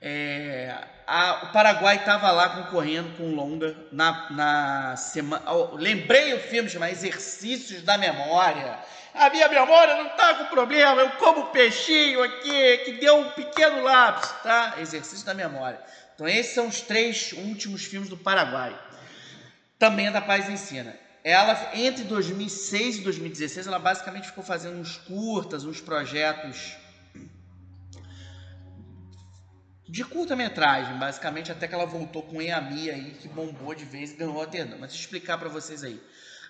É, 0.01 0.75
a, 1.07 1.45
o 1.45 1.53
Paraguai 1.53 1.97
estava 1.97 2.31
lá 2.31 2.49
concorrendo 2.51 3.11
com 3.17 3.35
Longa 3.35 3.77
na, 3.93 4.31
na 4.31 4.97
semana. 4.97 5.45
Lembrei 5.75 6.35
o 6.35 6.41
filme 6.41 6.69
chamado 6.69 6.93
Exercícios 6.93 7.83
da 7.83 7.99
Memória. 7.99 8.79
A 9.17 9.31
minha 9.31 9.49
memória 9.49 9.97
não 9.97 10.09
está 10.09 10.35
com 10.35 10.45
problema, 10.47 11.01
eu 11.01 11.11
como 11.13 11.47
peixinho 11.47 12.23
aqui, 12.23 12.79
que 12.85 12.93
deu 12.93 13.19
um 13.19 13.31
pequeno 13.31 13.83
lapso, 13.83 14.35
tá? 14.43 14.75
Exercício 14.79 15.25
da 15.25 15.33
Memória. 15.33 15.81
Então, 16.15 16.29
esses 16.29 16.55
são 16.55 16.69
os 16.69 16.83
três 16.83 17.33
últimos 17.33 17.85
filmes 17.85 18.11
do 18.11 18.17
Paraguai. 18.17 18.79
Também 19.79 20.09
é 20.09 20.11
da 20.11 20.21
Paz 20.21 20.51
Ensina. 20.51 20.95
Ela, 21.25 21.71
entre 21.75 22.05
2006 22.05 22.99
e 22.99 23.01
2016, 23.01 23.67
ela 23.67 23.79
basicamente 23.79 24.29
ficou 24.29 24.45
fazendo 24.45 24.79
uns 24.79 24.97
curtas, 24.99 25.65
uns 25.65 25.81
projetos 25.81 26.77
de 29.89 30.05
curta-metragem, 30.05 30.99
basicamente, 30.99 31.51
até 31.51 31.67
que 31.67 31.75
ela 31.75 31.87
voltou 31.87 32.23
com 32.23 32.43
Eami 32.43 32.91
aí, 32.91 33.11
que 33.13 33.29
bombou 33.29 33.75
de 33.75 33.85
vez 33.85 34.13
e 34.13 34.17
ganhou 34.17 34.35
a 34.35 34.45
Rotterdam. 34.45 34.79
Mas 34.79 34.91
deixa 34.91 35.05
eu 35.05 35.07
explicar 35.07 35.39
para 35.39 35.49
vocês 35.49 35.83
aí. 35.83 36.01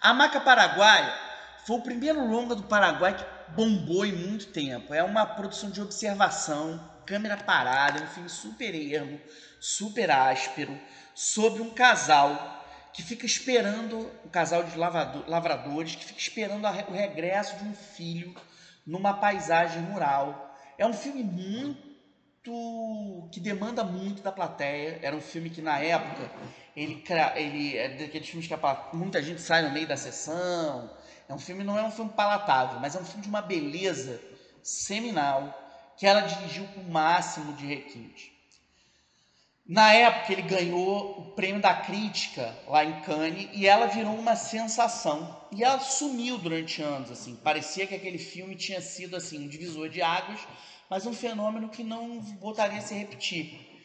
A 0.00 0.12
Maca 0.12 0.40
Paraguaia 0.40 1.35
foi 1.66 1.76
o 1.76 1.82
primeiro 1.82 2.24
longa 2.24 2.54
do 2.54 2.62
Paraguai 2.62 3.16
que 3.16 3.24
bombou 3.52 4.06
em 4.06 4.12
muito 4.12 4.52
tempo. 4.52 4.94
É 4.94 5.02
uma 5.02 5.26
produção 5.26 5.68
de 5.68 5.82
observação, 5.82 6.80
câmera 7.04 7.36
parada, 7.36 8.04
um 8.04 8.06
filme 8.06 8.28
super 8.28 8.72
ermo, 8.72 9.20
super 9.58 10.12
áspero, 10.12 10.78
sobre 11.12 11.62
um 11.62 11.70
casal 11.70 12.64
que 12.92 13.02
fica 13.02 13.26
esperando, 13.26 14.08
um 14.24 14.28
casal 14.28 14.62
de 14.62 14.78
lavradores, 14.78 15.96
que 15.96 16.04
fica 16.04 16.20
esperando 16.20 16.64
o 16.64 16.92
regresso 16.92 17.56
de 17.56 17.64
um 17.64 17.74
filho 17.74 18.32
numa 18.86 19.14
paisagem 19.14 19.82
rural. 19.86 20.56
É 20.78 20.86
um 20.86 20.94
filme 20.94 21.24
muito 21.24 21.96
que 23.32 23.40
demanda 23.40 23.82
muito 23.82 24.22
da 24.22 24.30
plateia. 24.30 25.00
Era 25.02 25.16
um 25.16 25.20
filme 25.20 25.50
que 25.50 25.60
na 25.60 25.80
época 25.80 26.30
ele 26.76 27.02
ele 27.34 27.76
é 27.76 27.88
daqueles 27.88 28.28
filmes 28.28 28.46
que 28.46 28.96
muita 28.96 29.20
gente 29.20 29.40
sai 29.40 29.62
no 29.62 29.72
meio 29.72 29.88
da 29.88 29.96
sessão. 29.96 30.88
É 31.28 31.34
um 31.34 31.38
filme 31.38 31.64
não 31.64 31.78
é 31.78 31.82
um 31.82 31.90
filme 31.90 32.10
palatável, 32.12 32.80
mas 32.80 32.94
é 32.94 33.00
um 33.00 33.04
filme 33.04 33.22
de 33.22 33.28
uma 33.28 33.42
beleza 33.42 34.20
seminal 34.62 35.52
que 35.96 36.06
ela 36.06 36.20
dirigiu 36.20 36.66
com 36.68 36.80
o 36.80 36.90
máximo 36.90 37.52
de 37.54 37.66
requinte. 37.66 38.32
Na 39.66 39.92
época 39.92 40.32
ele 40.32 40.42
ganhou 40.42 41.18
o 41.18 41.30
prêmio 41.32 41.60
da 41.60 41.74
crítica 41.74 42.56
lá 42.68 42.84
em 42.84 43.00
Cannes 43.00 43.48
e 43.52 43.66
ela 43.66 43.86
virou 43.86 44.14
uma 44.14 44.36
sensação. 44.36 45.36
E 45.50 45.64
ela 45.64 45.80
sumiu 45.80 46.38
durante 46.38 46.80
anos 46.80 47.10
assim. 47.10 47.34
Parecia 47.34 47.86
que 47.86 47.94
aquele 47.94 48.18
filme 48.18 48.54
tinha 48.54 48.80
sido 48.80 49.16
assim 49.16 49.44
um 49.44 49.48
divisor 49.48 49.88
de 49.88 50.00
águas 50.00 50.40
mas 50.88 51.06
um 51.06 51.12
fenômeno 51.12 51.68
que 51.68 51.82
não 51.82 52.20
voltaria 52.20 52.78
a 52.78 52.82
se 52.82 52.94
repetir. 52.94 53.75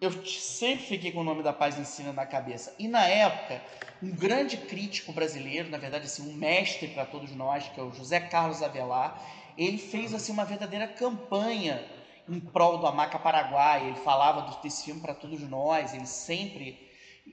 Eu 0.00 0.12
sempre 0.26 0.84
fiquei 0.84 1.12
com 1.12 1.20
o 1.20 1.24
nome 1.24 1.42
da 1.42 1.52
Paz 1.52 1.78
Ensina 1.78 2.12
na 2.12 2.26
cabeça. 2.26 2.74
E 2.78 2.86
na 2.86 3.06
época, 3.06 3.62
um 4.02 4.10
grande 4.10 4.56
crítico 4.56 5.12
brasileiro, 5.12 5.70
na 5.70 5.78
verdade 5.78 6.04
assim, 6.04 6.28
um 6.28 6.34
mestre 6.34 6.88
para 6.88 7.06
todos 7.06 7.34
nós, 7.34 7.68
que 7.68 7.80
é 7.80 7.82
o 7.82 7.92
José 7.92 8.20
Carlos 8.20 8.62
Avelar, 8.62 9.20
ele 9.56 9.78
fez 9.78 10.12
assim 10.12 10.32
uma 10.32 10.44
verdadeira 10.44 10.86
campanha 10.86 11.82
em 12.28 12.38
prol 12.38 12.78
do 12.78 12.86
Amaca 12.86 13.18
Paraguai. 13.18 13.86
Ele 13.86 13.96
falava 13.96 14.60
desse 14.62 14.84
filme 14.84 15.00
para 15.00 15.14
todos 15.14 15.40
nós, 15.40 15.94
ele 15.94 16.06
sempre 16.06 16.78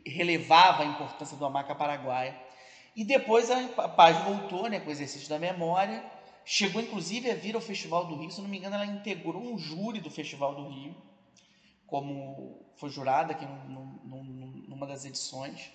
relevava 0.05 0.83
a 0.83 0.85
importância 0.85 1.35
do 1.35 1.45
Amaca 1.45 1.75
Paraguai. 1.75 2.37
E 2.95 3.03
depois 3.03 3.51
a 3.51 3.67
Paz 3.89 4.17
voltou 4.23 4.69
né, 4.69 4.79
com 4.79 4.89
o 4.89 4.91
exercício 4.91 5.27
da 5.27 5.39
memória 5.39 6.03
Chegou 6.45 6.81
inclusive 6.81 7.31
a 7.31 7.35
vir 7.35 7.55
ao 7.55 7.61
Festival 7.61 8.05
do 8.05 8.15
Rio, 8.17 8.29
se 8.29 8.41
não 8.41 8.49
me 8.49 8.57
engano, 8.57 8.75
ela 8.75 8.85
integrou 8.85 9.41
um 9.41 9.57
júri 9.57 10.01
do 10.01 10.11
Festival 10.11 10.53
do 10.53 10.67
Rio, 10.67 10.93
como 11.93 12.65
foi 12.77 12.89
jurada 12.89 13.33
aqui 13.33 13.45
numa 13.45 14.87
das 14.87 15.05
edições. 15.05 15.69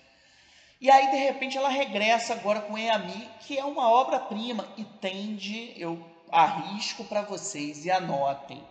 E 0.81 0.91
aí, 0.91 1.11
de 1.11 1.15
repente, 1.15 1.57
ela 1.57 1.69
regressa 1.69 2.33
agora 2.33 2.59
com 2.59 2.77
Eami, 2.77 3.29
que 3.39 3.57
é 3.57 3.63
uma 3.63 3.89
obra-prima 3.89 4.67
e 4.75 4.83
tende, 4.83 5.71
eu 5.77 5.97
arrisco 6.29 7.05
para 7.05 7.21
vocês 7.21 7.85
e 7.85 7.89
anotem. 7.89 8.61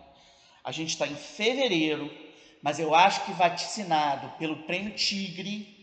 A 0.63 0.71
gente 0.71 0.89
está 0.89 1.07
em 1.07 1.15
fevereiro, 1.15 2.11
mas 2.61 2.77
eu 2.77 2.93
acho 2.93 3.25
que 3.25 3.31
vaticinado 3.31 4.29
pelo 4.37 4.57
Prêmio 4.67 4.93
Tigre, 4.93 5.75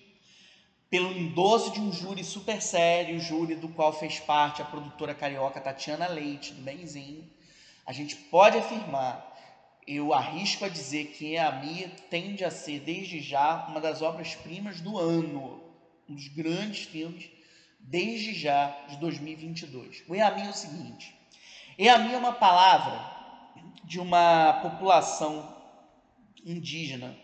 pelo 0.88 1.10
endosso 1.10 1.72
de 1.72 1.80
um 1.80 1.90
júri 1.90 2.22
super 2.22 2.62
sério, 2.62 3.18
júri 3.18 3.56
do 3.56 3.70
qual 3.70 3.92
fez 3.92 4.20
parte 4.20 4.62
a 4.62 4.66
produtora 4.66 5.16
carioca 5.16 5.60
Tatiana 5.60 6.06
Leite, 6.06 6.54
do 6.54 6.62
Benzinho, 6.62 7.28
a 7.84 7.92
gente 7.92 8.14
pode 8.14 8.56
afirmar, 8.56 9.25
eu 9.86 10.12
arrisco 10.12 10.64
a 10.64 10.68
dizer 10.68 11.06
que 11.08 11.38
a 11.38 11.52
Mia 11.52 11.88
tende 12.10 12.44
a 12.44 12.50
ser, 12.50 12.80
desde 12.80 13.20
já, 13.20 13.66
uma 13.68 13.80
das 13.80 14.02
obras-primas 14.02 14.80
do 14.80 14.98
ano, 14.98 15.62
um 16.08 16.14
dos 16.14 16.28
grandes 16.28 16.84
filmes, 16.84 17.30
desde 17.78 18.34
já, 18.34 18.76
de 18.88 18.96
2022. 18.96 20.02
O 20.08 20.14
EAMI 20.14 20.42
é 20.42 20.50
o 20.50 20.54
seguinte, 20.54 21.14
EAMI 21.78 22.14
é 22.14 22.18
uma 22.18 22.32
palavra 22.32 23.14
de 23.84 24.00
uma 24.00 24.54
população 24.62 25.54
indígena 26.44 27.16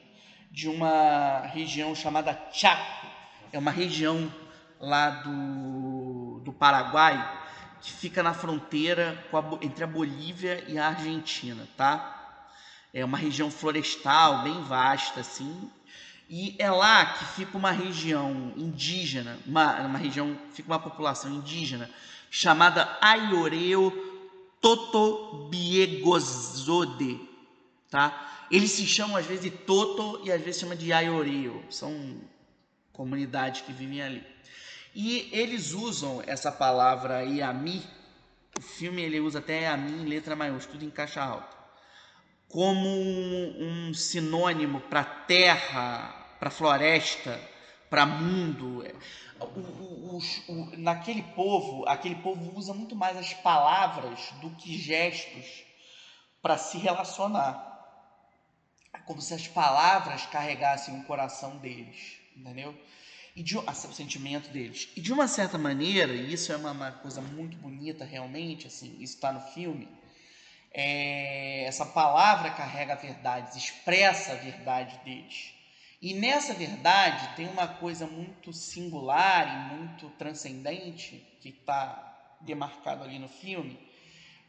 de 0.50 0.68
uma 0.68 1.40
região 1.46 1.94
chamada 1.94 2.38
Chaco, 2.52 3.06
é 3.52 3.58
uma 3.58 3.70
região 3.70 4.32
lá 4.78 5.10
do, 5.10 6.40
do 6.40 6.52
Paraguai 6.52 7.40
que 7.80 7.90
fica 7.90 8.22
na 8.22 8.32
fronteira 8.32 9.24
a, 9.32 9.64
entre 9.64 9.82
a 9.82 9.86
Bolívia 9.86 10.64
e 10.68 10.78
a 10.78 10.88
Argentina, 10.88 11.66
tá? 11.76 12.21
É 12.92 13.04
uma 13.04 13.18
região 13.18 13.48
florestal 13.50 14.42
bem 14.42 14.62
vasta, 14.64 15.20
assim. 15.20 15.70
E 16.28 16.56
é 16.58 16.68
lá 16.70 17.06
que 17.06 17.24
fica 17.36 17.56
uma 17.58 17.70
região 17.70 18.52
indígena, 18.56 19.38
uma, 19.46 19.82
uma 19.82 19.98
região, 19.98 20.36
fica 20.52 20.68
uma 20.68 20.78
população 20.78 21.30
indígena 21.32 21.90
chamada 22.30 22.96
Aioreu 23.00 24.10
Totobiegozode, 24.60 27.20
tá? 27.90 28.46
Eles 28.50 28.70
se 28.70 28.86
chamam 28.86 29.16
às 29.16 29.26
vezes 29.26 29.42
de 29.42 29.50
Toto 29.50 30.22
e 30.24 30.32
às 30.32 30.40
vezes 30.40 30.60
chamam 30.60 30.76
de 30.76 30.92
Aioreu. 30.92 31.64
São 31.68 32.22
comunidade 32.92 33.64
que 33.64 33.72
vivem 33.72 34.02
ali. 34.02 34.24
E 34.94 35.28
eles 35.32 35.72
usam 35.72 36.22
essa 36.26 36.52
palavra 36.52 37.24
Iami, 37.24 37.82
o 38.58 38.62
filme 38.62 39.02
ele 39.02 39.20
usa 39.20 39.38
até 39.38 39.62
Iami 39.62 40.02
em 40.02 40.06
letra 40.06 40.36
maiúscula, 40.36 40.78
tudo 40.78 40.84
em 40.84 40.90
caixa 40.90 41.22
alta, 41.22 41.56
como 42.52 42.88
um, 42.88 43.88
um 43.88 43.94
sinônimo 43.94 44.80
para 44.82 45.02
terra, 45.02 46.36
para 46.38 46.50
floresta, 46.50 47.40
para 47.90 48.06
mundo. 48.06 48.84
O, 49.40 50.18
o, 50.48 50.76
naquele 50.76 51.22
povo, 51.34 51.84
aquele 51.88 52.14
povo 52.14 52.56
usa 52.56 52.72
muito 52.72 52.94
mais 52.94 53.16
as 53.16 53.34
palavras 53.34 54.32
do 54.40 54.50
que 54.50 54.78
gestos 54.78 55.64
para 56.40 56.56
se 56.56 56.78
relacionar. 56.78 57.70
É 58.92 58.98
como 58.98 59.20
se 59.20 59.34
as 59.34 59.48
palavras 59.48 60.26
carregassem 60.26 60.96
o 61.00 61.04
coração 61.04 61.56
deles 61.56 62.22
entendeu? 62.36 62.74
E 63.34 63.42
de, 63.42 63.56
o 63.56 63.92
sentimento 63.92 64.50
deles. 64.50 64.90
E 64.96 65.00
de 65.00 65.12
uma 65.12 65.26
certa 65.26 65.56
maneira, 65.56 66.12
e 66.12 66.32
isso 66.32 66.52
é 66.52 66.56
uma, 66.56 66.72
uma 66.72 66.92
coisa 66.92 67.20
muito 67.20 67.56
bonita 67.56 68.04
realmente, 68.04 68.66
assim, 68.66 68.96
isso 69.00 69.14
está 69.14 69.32
no 69.32 69.40
filme, 69.40 69.88
é, 70.74 71.64
essa 71.64 71.84
palavra 71.84 72.50
carrega 72.50 72.94
verdades, 72.96 73.56
expressa 73.56 74.32
a 74.32 74.36
verdade 74.36 74.98
deles. 75.04 75.54
E 76.00 76.14
nessa 76.14 76.52
verdade 76.52 77.36
tem 77.36 77.46
uma 77.46 77.68
coisa 77.68 78.06
muito 78.06 78.52
singular 78.52 79.46
e 79.46 79.74
muito 79.76 80.08
transcendente 80.18 81.24
que 81.40 81.50
está 81.50 82.36
demarcado 82.40 83.04
ali 83.04 83.18
no 83.18 83.28
filme. 83.28 83.78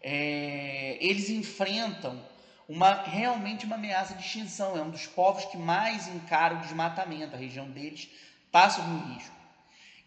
É, 0.01 0.97
eles 0.99 1.29
enfrentam 1.29 2.19
uma 2.67 3.03
realmente 3.03 3.65
uma 3.65 3.75
ameaça 3.75 4.15
de 4.15 4.23
extinção. 4.23 4.75
É 4.77 4.81
um 4.81 4.89
dos 4.89 5.05
povos 5.05 5.45
que 5.45 5.57
mais 5.57 6.07
encara 6.07 6.55
o 6.55 6.61
desmatamento. 6.61 7.35
A 7.35 7.39
região 7.39 7.69
deles 7.69 8.09
passa 8.51 8.81
sob 8.81 8.89
um 8.89 9.13
risco. 9.13 9.35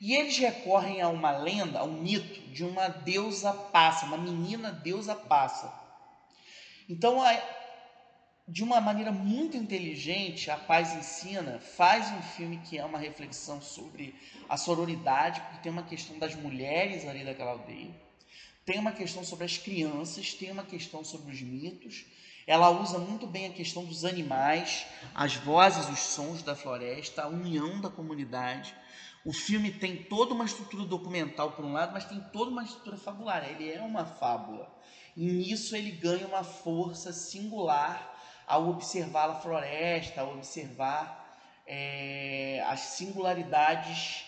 E 0.00 0.14
eles 0.14 0.36
recorrem 0.36 1.00
a 1.00 1.08
uma 1.08 1.30
lenda, 1.30 1.78
a 1.78 1.84
um 1.84 2.02
mito 2.02 2.40
de 2.50 2.64
uma 2.64 2.88
deusa 2.88 3.52
passa, 3.52 4.04
uma 4.04 4.18
menina 4.18 4.70
deusa 4.70 5.14
passa. 5.14 5.85
Então, 6.88 7.18
de 8.48 8.62
uma 8.62 8.80
maneira 8.80 9.10
muito 9.10 9.56
inteligente, 9.56 10.50
a 10.50 10.56
Paz 10.56 10.94
Ensina 10.94 11.58
faz 11.58 12.12
um 12.12 12.22
filme 12.22 12.58
que 12.58 12.78
é 12.78 12.84
uma 12.84 12.98
reflexão 12.98 13.60
sobre 13.60 14.14
a 14.48 14.56
sororidade, 14.56 15.40
porque 15.40 15.62
tem 15.64 15.72
uma 15.72 15.82
questão 15.82 16.16
das 16.18 16.34
mulheres 16.36 17.04
ali 17.06 17.24
daquela 17.24 17.52
aldeia, 17.52 17.90
tem 18.64 18.78
uma 18.78 18.92
questão 18.92 19.24
sobre 19.24 19.44
as 19.44 19.58
crianças, 19.58 20.32
tem 20.32 20.50
uma 20.52 20.64
questão 20.64 21.04
sobre 21.04 21.32
os 21.32 21.42
mitos. 21.42 22.04
Ela 22.46 22.70
usa 22.70 22.98
muito 22.98 23.26
bem 23.26 23.46
a 23.46 23.52
questão 23.52 23.84
dos 23.84 24.04
animais, 24.04 24.86
as 25.14 25.34
vozes, 25.34 25.88
os 25.88 25.98
sons 25.98 26.42
da 26.42 26.54
floresta, 26.54 27.24
a 27.24 27.28
união 27.28 27.80
da 27.80 27.90
comunidade. 27.90 28.74
O 29.24 29.32
filme 29.32 29.72
tem 29.72 30.04
toda 30.04 30.32
uma 30.32 30.44
estrutura 30.44 30.84
documental 30.84 31.50
por 31.52 31.64
um 31.64 31.72
lado, 31.72 31.92
mas 31.92 32.04
tem 32.04 32.20
toda 32.32 32.52
uma 32.52 32.62
estrutura 32.62 32.96
fabular. 32.96 33.44
Ele 33.44 33.72
é 33.72 33.80
uma 33.80 34.04
fábula. 34.04 34.72
E 35.16 35.26
nisso 35.26 35.74
ele 35.74 35.90
ganha 35.90 36.28
uma 36.28 36.44
força 36.44 37.12
singular 37.12 38.14
ao 38.46 38.68
observar 38.68 39.30
a 39.30 39.34
floresta, 39.34 40.20
ao 40.20 40.34
observar 40.34 41.26
é, 41.66 42.64
as 42.68 42.78
singularidades 42.80 44.24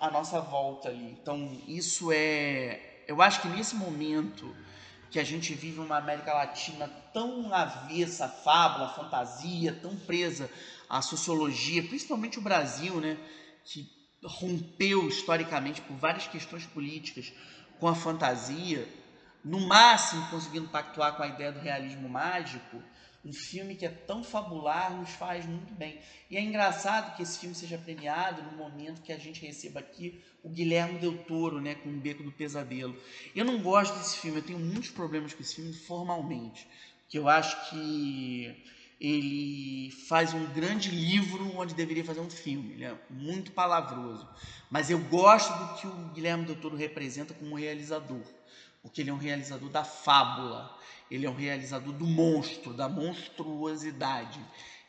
à, 0.00 0.10
nossa 0.10 0.40
volta 0.40 0.88
ali. 0.88 1.10
Então, 1.10 1.60
isso 1.66 2.12
é. 2.12 3.02
Eu 3.08 3.20
acho 3.20 3.40
que 3.42 3.48
nesse 3.48 3.74
momento 3.74 4.54
que 5.12 5.20
a 5.20 5.24
gente 5.24 5.52
vive 5.52 5.78
uma 5.78 5.98
América 5.98 6.32
Latina 6.32 6.88
tão 7.12 7.52
avessa 7.52 8.24
à 8.24 8.28
fábula, 8.28 8.86
à 8.86 8.94
fantasia, 8.94 9.78
tão 9.82 9.94
presa 9.94 10.50
à 10.88 11.02
sociologia, 11.02 11.82
principalmente 11.82 12.38
o 12.38 12.42
Brasil, 12.42 12.98
né, 12.98 13.18
que 13.62 13.86
rompeu 14.24 15.06
historicamente 15.06 15.82
por 15.82 15.94
várias 15.98 16.26
questões 16.26 16.64
políticas 16.64 17.30
com 17.78 17.86
a 17.86 17.94
fantasia, 17.94 18.88
no 19.44 19.60
máximo 19.60 20.26
conseguindo 20.30 20.68
pactuar 20.68 21.14
com 21.14 21.22
a 21.22 21.28
ideia 21.28 21.52
do 21.52 21.60
realismo 21.60 22.08
mágico, 22.08 22.82
um 23.24 23.32
filme 23.32 23.76
que 23.76 23.86
é 23.86 23.88
tão 23.88 24.24
fabular 24.24 24.96
nos 24.96 25.10
faz 25.10 25.46
muito 25.46 25.72
bem. 25.74 25.98
E 26.28 26.36
é 26.36 26.40
engraçado 26.40 27.16
que 27.16 27.22
esse 27.22 27.38
filme 27.38 27.54
seja 27.54 27.78
premiado 27.78 28.42
no 28.42 28.56
momento 28.56 29.02
que 29.02 29.12
a 29.12 29.18
gente 29.18 29.44
receba 29.44 29.80
aqui 29.80 30.20
o 30.42 30.48
Guilherme 30.48 30.98
Del 30.98 31.16
Toro, 31.18 31.60
né, 31.60 31.76
com 31.76 31.88
o 31.88 32.00
Beco 32.00 32.22
do 32.22 32.32
Pesadelo. 32.32 32.96
Eu 33.34 33.44
não 33.44 33.62
gosto 33.62 33.96
desse 33.96 34.18
filme, 34.18 34.38
eu 34.38 34.42
tenho 34.42 34.58
muitos 34.58 34.90
problemas 34.90 35.32
com 35.32 35.42
esse 35.42 35.54
filme 35.54 35.72
formalmente, 35.72 36.66
que 37.08 37.16
eu 37.16 37.28
acho 37.28 37.70
que 37.70 38.56
ele 39.00 39.90
faz 40.08 40.32
um 40.32 40.46
grande 40.52 40.90
livro 40.90 41.56
onde 41.56 41.74
deveria 41.74 42.04
fazer 42.04 42.20
um 42.20 42.30
filme, 42.30 42.74
ele 42.74 42.84
é 42.84 42.96
muito 43.10 43.52
palavroso. 43.52 44.28
Mas 44.70 44.90
eu 44.90 44.98
gosto 44.98 45.52
do 45.52 45.74
que 45.80 45.86
o 45.86 46.12
Guilherme 46.14 46.44
Del 46.44 46.56
Toro 46.56 46.76
representa 46.76 47.34
como 47.34 47.56
realizador 47.56 48.22
porque 48.82 49.00
ele 49.00 49.10
é 49.10 49.12
um 49.12 49.18
realizador 49.18 49.70
da 49.70 49.84
fábula, 49.84 50.76
ele 51.10 51.24
é 51.24 51.30
um 51.30 51.36
realizador 51.36 51.92
do 51.92 52.06
monstro, 52.06 52.72
da 52.72 52.88
monstruosidade. 52.88 54.40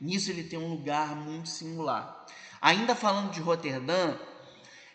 Nisso 0.01 0.31
ele 0.31 0.43
tem 0.43 0.57
um 0.57 0.69
lugar 0.69 1.15
muito 1.15 1.47
singular. 1.49 2.25
Ainda 2.59 2.95
falando 2.95 3.31
de 3.31 3.39
Roterdã, 3.39 4.17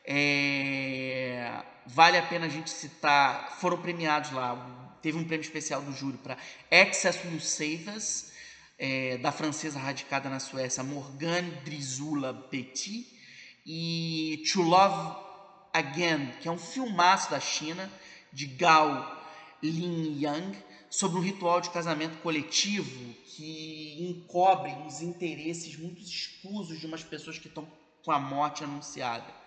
é, 0.04 1.62
vale 1.86 2.16
a 2.16 2.22
pena 2.22 2.46
a 2.46 2.48
gente 2.48 2.70
citar, 2.70 3.58
foram 3.60 3.80
premiados 3.80 4.32
lá, 4.32 4.96
teve 5.00 5.18
um 5.18 5.24
prêmio 5.24 5.44
especial 5.44 5.82
do 5.82 5.92
júri 5.92 6.18
para 6.18 6.36
Excess 6.70 7.20
Lucevas, 7.30 8.32
é, 8.78 9.18
da 9.18 9.30
francesa 9.30 9.78
radicada 9.78 10.28
na 10.28 10.40
Suécia, 10.40 10.82
Morgane 10.82 11.50
Drizula 11.64 12.32
Petit, 12.32 13.06
e 13.66 14.42
To 14.52 14.62
Love 14.62 15.16
Again, 15.74 16.32
que 16.40 16.48
é 16.48 16.50
um 16.50 16.58
filmaço 16.58 17.30
da 17.30 17.38
China, 17.38 17.90
de 18.32 18.46
Gao 18.46 19.16
Lin 19.62 20.20
Yang 20.20 20.58
sobre 20.90 21.18
um 21.18 21.22
ritual 21.22 21.60
de 21.60 21.70
casamento 21.70 22.18
coletivo 22.18 23.14
que 23.24 23.96
encobre 24.10 24.72
os 24.86 25.00
interesses 25.02 25.76
muito 25.76 26.00
escusos 26.00 26.80
de 26.80 26.86
umas 26.86 27.02
pessoas 27.02 27.38
que 27.38 27.48
estão 27.48 27.66
com 28.04 28.12
a 28.12 28.18
morte 28.18 28.64
anunciada. 28.64 29.38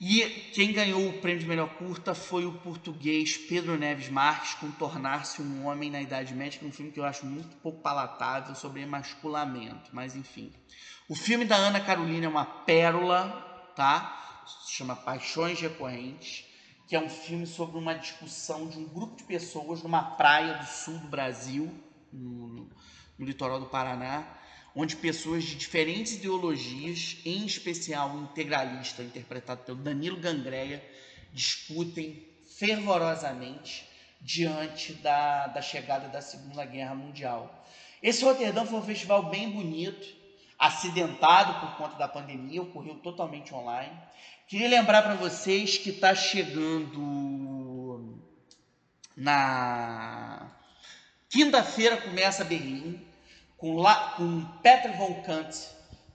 E 0.00 0.20
quem 0.52 0.72
ganhou 0.72 1.08
o 1.08 1.20
prêmio 1.20 1.40
de 1.40 1.46
melhor 1.46 1.68
curta 1.76 2.14
foi 2.14 2.44
o 2.44 2.52
português 2.52 3.36
Pedro 3.36 3.78
Neves 3.78 4.08
Marques 4.08 4.54
com 4.54 4.70
Tornar-se 4.72 5.40
um 5.40 5.66
Homem 5.66 5.90
na 5.90 6.02
Idade 6.02 6.34
Média, 6.34 6.60
é 6.62 6.66
um 6.66 6.72
filme 6.72 6.90
que 6.90 6.98
eu 6.98 7.04
acho 7.04 7.24
muito 7.24 7.56
pouco 7.58 7.80
palatável 7.80 8.54
sobre 8.54 8.82
emasculamento, 8.82 9.90
mas 9.92 10.16
enfim. 10.16 10.52
O 11.08 11.14
filme 11.14 11.44
da 11.44 11.56
Ana 11.56 11.80
Carolina 11.80 12.26
é 12.26 12.28
uma 12.28 12.44
pérola, 12.44 13.72
tá? 13.76 14.42
Se 14.66 14.72
chama 14.72 14.96
Paixões 14.96 15.60
Recorrentes 15.60 16.44
que 16.94 16.98
é 16.98 17.00
um 17.00 17.08
filme 17.08 17.44
sobre 17.44 17.76
uma 17.76 17.94
discussão 17.94 18.68
de 18.68 18.78
um 18.78 18.84
grupo 18.84 19.16
de 19.16 19.24
pessoas 19.24 19.82
numa 19.82 20.00
praia 20.00 20.58
do 20.58 20.64
sul 20.64 20.96
do 20.96 21.08
Brasil, 21.08 21.68
no, 22.12 22.70
no 23.18 23.26
litoral 23.26 23.58
do 23.58 23.66
Paraná, 23.66 24.24
onde 24.76 24.94
pessoas 24.94 25.42
de 25.42 25.56
diferentes 25.56 26.12
ideologias, 26.12 27.16
em 27.24 27.44
especial 27.44 28.10
o 28.10 28.22
integralista, 28.22 29.02
interpretado 29.02 29.64
pelo 29.64 29.78
Danilo 29.78 30.18
Gangreia, 30.18 30.88
discutem 31.32 32.28
fervorosamente 32.56 33.90
diante 34.20 34.92
da, 34.92 35.48
da 35.48 35.60
chegada 35.60 36.06
da 36.06 36.22
Segunda 36.22 36.64
Guerra 36.64 36.94
Mundial. 36.94 37.66
Esse 38.00 38.22
Roterdão 38.22 38.66
foi 38.66 38.78
um 38.78 38.82
festival 38.84 39.30
bem 39.30 39.50
bonito, 39.50 40.06
acidentado 40.56 41.58
por 41.58 41.76
conta 41.76 41.96
da 41.96 42.06
pandemia, 42.06 42.62
ocorreu 42.62 42.94
totalmente 43.00 43.52
online. 43.52 43.92
Queria 44.46 44.68
lembrar 44.68 45.00
para 45.00 45.14
vocês 45.14 45.78
que 45.78 45.88
está 45.88 46.14
chegando 46.14 48.22
na 49.16 50.50
quinta-feira 51.30 51.96
começa 51.96 52.44
Berlim 52.44 53.02
com, 53.56 53.76
La, 53.76 54.10
com 54.16 54.44
Peter 54.62 54.94
von 54.98 55.22
Kant 55.22 55.70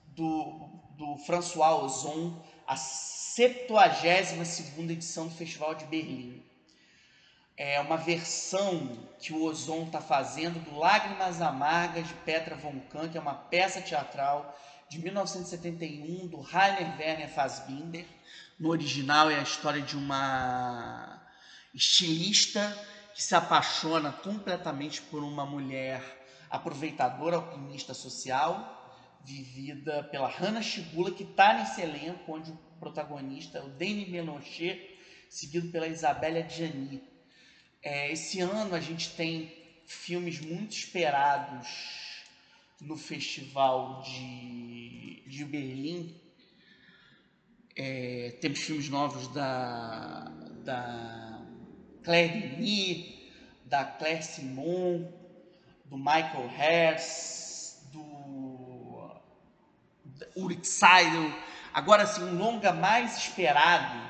do, 0.10 0.70
do 0.92 1.18
François 1.26 1.84
Ozon, 1.84 2.40
a 2.68 2.76
72 2.76 4.92
edição 4.92 5.28
do 5.28 5.34
Festival 5.34 5.74
de 5.74 5.86
Berlim. 5.86 6.44
É 7.58 7.82
uma 7.82 7.98
versão 7.98 8.96
que 9.18 9.34
o 9.34 9.42
Ozon 9.42 9.86
está 9.86 10.02
fazendo 10.02 10.64
do 10.64 10.78
Lágrimas 10.78 11.42
Amargas 11.42 12.08
de 12.08 12.14
Petra 12.14 12.56
von 12.56 12.80
Kant, 12.92 13.10
que 13.10 13.18
é 13.18 13.22
uma 13.22 13.34
peça 13.34 13.82
teatral 13.82 14.56
de 14.90 14.98
1971 14.98 16.28
do 16.28 16.42
Rainer 16.42 16.98
Werner 16.98 17.30
Fassbinder. 17.30 18.06
No 18.60 18.70
original 18.70 19.30
é 19.30 19.40
a 19.40 19.44
história 19.44 19.82
de 19.82 19.96
uma 19.96 21.22
estilista 21.74 22.76
que 23.14 23.22
se 23.22 23.36
apaixona 23.36 24.12
completamente 24.12 25.02
por 25.04 25.24
uma 25.24 25.46
mulher 25.46 26.02
aproveitadora, 26.50 27.36
alquimista 27.36 27.94
social, 27.94 28.76
vivida 29.24 30.04
pela 30.06 30.28
Hannah 30.28 30.64
Shigula, 30.64 31.12
que 31.12 31.24
está 31.24 31.54
nesse 31.54 31.82
elenco, 31.82 32.34
onde 32.34 32.52
o 32.52 32.58
protagonista 32.80 33.60
é 33.60 33.62
o 33.62 33.70
Denis 33.70 34.10
Menochet, 34.10 34.98
seguido 35.30 35.70
pela 35.72 35.88
Isabella 35.88 36.42
Gianni. 36.50 37.04
É, 37.84 38.12
esse 38.12 38.42
ano 38.42 38.74
a 38.74 38.80
gente 38.80 39.12
tem 39.12 39.56
filmes 39.86 40.42
muito 40.42 40.72
esperados 40.72 42.09
no 42.82 42.96
Festival 42.98 44.02
de, 44.04 45.24
de 45.28 45.46
Berlim. 45.46 46.16
É, 47.76 48.38
temos 48.42 48.60
filmes 48.60 48.90
novos 48.90 49.28
da, 49.30 50.32
da 50.64 51.42
Claire 52.04 52.40
Denis, 52.40 53.20
da 53.66 53.86
Claire 53.86 54.24
Simon, 54.24 55.12
do 55.86 55.98
Michael 55.98 56.50
Hers, 56.58 57.88
do 57.92 59.12
Ulrich 60.36 60.68
Seidel. 60.68 61.34
Agora, 61.74 62.04
assim, 62.04 62.24
um 62.24 62.38
longa 62.38 62.74
mais 62.74 63.18
esperado 63.18 64.10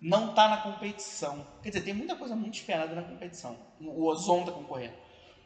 não 0.00 0.30
está 0.30 0.48
na 0.48 0.56
competição. 0.56 1.46
Quer 1.62 1.68
dizer, 1.70 1.82
tem 1.82 1.94
muita 1.94 2.16
coisa 2.16 2.34
muito 2.34 2.54
esperada 2.54 2.94
na 2.94 3.02
competição. 3.02 3.56
O 3.80 4.04
Ozon 4.06 4.40
está 4.40 4.52
concorrendo 4.52 4.94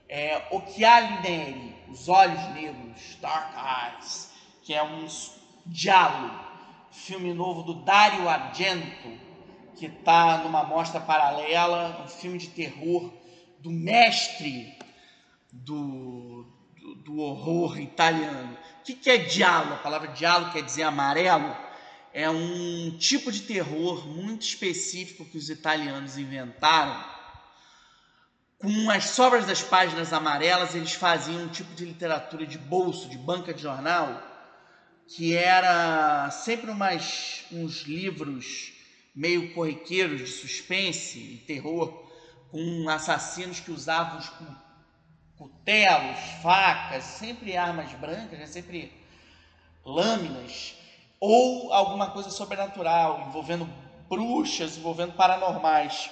é, 0.08 0.46
Occhiali 0.50 1.22
Neri, 1.22 1.76
Os 1.88 2.08
Olhos 2.08 2.42
Negros, 2.54 3.16
Dark 3.20 3.54
Eyes, 3.54 4.30
que 4.62 4.74
é 4.74 4.82
um 4.82 5.06
diálogo, 5.64 6.34
filme 6.90 7.32
novo 7.34 7.62
do 7.62 7.74
Dario 7.84 8.28
Argento, 8.28 9.26
que 9.76 9.86
está 9.86 10.38
numa 10.38 10.64
mostra 10.64 11.00
paralela, 11.00 12.02
um 12.04 12.08
filme 12.08 12.38
de 12.38 12.48
terror 12.48 13.12
do 13.58 13.70
mestre 13.70 14.76
do, 15.52 16.46
do, 16.80 16.94
do 16.96 17.18
horror 17.18 17.78
italiano. 17.78 18.56
O 18.80 18.84
que, 18.84 18.94
que 18.94 19.10
é 19.10 19.18
diálogo? 19.18 19.74
A 19.74 19.78
palavra 19.78 20.08
diálogo 20.08 20.52
quer 20.52 20.62
dizer 20.62 20.84
amarelo. 20.84 21.54
É 22.12 22.30
um 22.30 22.96
tipo 22.98 23.30
de 23.30 23.42
terror 23.42 24.06
muito 24.08 24.42
específico 24.42 25.26
que 25.26 25.36
os 25.36 25.50
italianos 25.50 26.16
inventaram 26.16 27.15
com 28.66 28.90
as 28.90 29.10
sobras 29.10 29.46
das 29.46 29.62
páginas 29.62 30.12
amarelas, 30.12 30.74
eles 30.74 30.92
faziam 30.92 31.44
um 31.44 31.48
tipo 31.48 31.72
de 31.76 31.84
literatura 31.84 32.44
de 32.44 32.58
bolso, 32.58 33.08
de 33.08 33.16
banca 33.16 33.54
de 33.54 33.62
jornal, 33.62 34.20
que 35.06 35.36
era 35.36 36.28
sempre 36.32 36.68
umas, 36.68 37.44
uns 37.52 37.82
livros 37.82 38.72
meio 39.14 39.54
corriqueiros 39.54 40.18
de 40.18 40.26
suspense 40.26 41.16
e 41.16 41.38
terror, 41.46 42.10
com 42.50 42.88
assassinos 42.88 43.60
que 43.60 43.70
usavam 43.70 44.18
os 44.18 44.32
cutelos, 45.38 46.18
facas, 46.42 47.04
sempre 47.04 47.56
armas 47.56 47.92
brancas, 47.92 48.36
né? 48.36 48.46
sempre 48.46 48.92
lâminas, 49.84 50.74
ou 51.20 51.72
alguma 51.72 52.10
coisa 52.10 52.30
sobrenatural, 52.30 53.28
envolvendo 53.28 53.72
bruxas, 54.08 54.76
envolvendo 54.76 55.12
paranormais. 55.12 56.10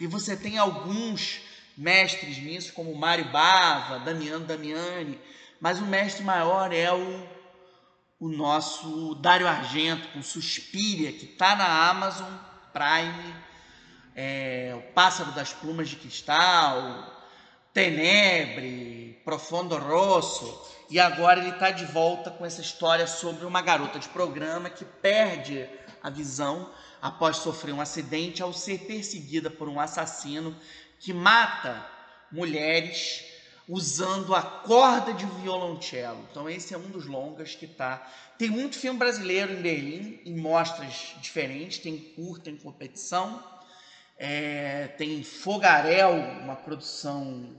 E 0.00 0.06
você 0.06 0.36
tem 0.36 0.58
alguns 0.58 1.40
mestres 1.76 2.38
nisso, 2.38 2.72
como 2.72 2.94
Mário 2.94 3.30
Bava, 3.30 3.98
Damiano 4.00 4.44
Damiani, 4.44 5.20
mas 5.60 5.80
o 5.80 5.86
mestre 5.86 6.24
maior 6.24 6.72
é 6.72 6.92
o, 6.92 7.28
o 8.18 8.28
nosso 8.28 9.14
Dário 9.16 9.46
Argento, 9.46 10.08
com 10.08 10.22
Suspiria, 10.22 11.12
que 11.12 11.26
está 11.26 11.54
na 11.54 11.90
Amazon 11.90 12.32
Prime, 12.72 13.34
é, 14.14 14.74
O 14.76 14.92
Pássaro 14.92 15.32
das 15.32 15.52
Plumas 15.52 15.88
de 15.88 15.96
Cristal, 15.96 17.12
Tenebre, 17.72 19.20
Profondo 19.24 19.76
Rosso, 19.76 20.70
e 20.90 20.98
agora 20.98 21.40
ele 21.40 21.50
está 21.50 21.70
de 21.70 21.84
volta 21.86 22.30
com 22.30 22.44
essa 22.44 22.60
história 22.60 23.06
sobre 23.06 23.46
uma 23.46 23.62
garota 23.62 23.98
de 23.98 24.08
programa 24.08 24.68
que 24.68 24.84
perde 24.84 25.68
a 26.02 26.10
visão 26.10 26.70
após 27.02 27.38
sofrer 27.38 27.74
um 27.74 27.80
acidente 27.80 28.44
ao 28.44 28.52
ser 28.52 28.86
perseguida 28.86 29.50
por 29.50 29.68
um 29.68 29.80
assassino 29.80 30.56
que 31.00 31.12
mata 31.12 31.84
mulheres 32.30 33.24
usando 33.68 34.34
a 34.34 34.40
corda 34.40 35.12
de 35.12 35.26
violoncelo. 35.26 36.24
Então 36.30 36.48
esse 36.48 36.72
é 36.72 36.78
um 36.78 36.90
dos 36.90 37.06
longas 37.06 37.56
que 37.56 37.66
tá. 37.66 38.08
Tem 38.38 38.48
muito 38.48 38.78
filme 38.78 39.00
brasileiro 39.00 39.52
em 39.52 39.60
Berlim, 39.60 40.20
em 40.24 40.36
mostras 40.36 41.14
diferentes, 41.20 41.78
tem 41.78 41.98
curta 41.98 42.48
em 42.48 42.56
competição, 42.56 43.42
é, 44.16 44.86
tem 44.96 45.24
Fogarel, 45.24 46.14
uma 46.42 46.54
produção 46.54 47.56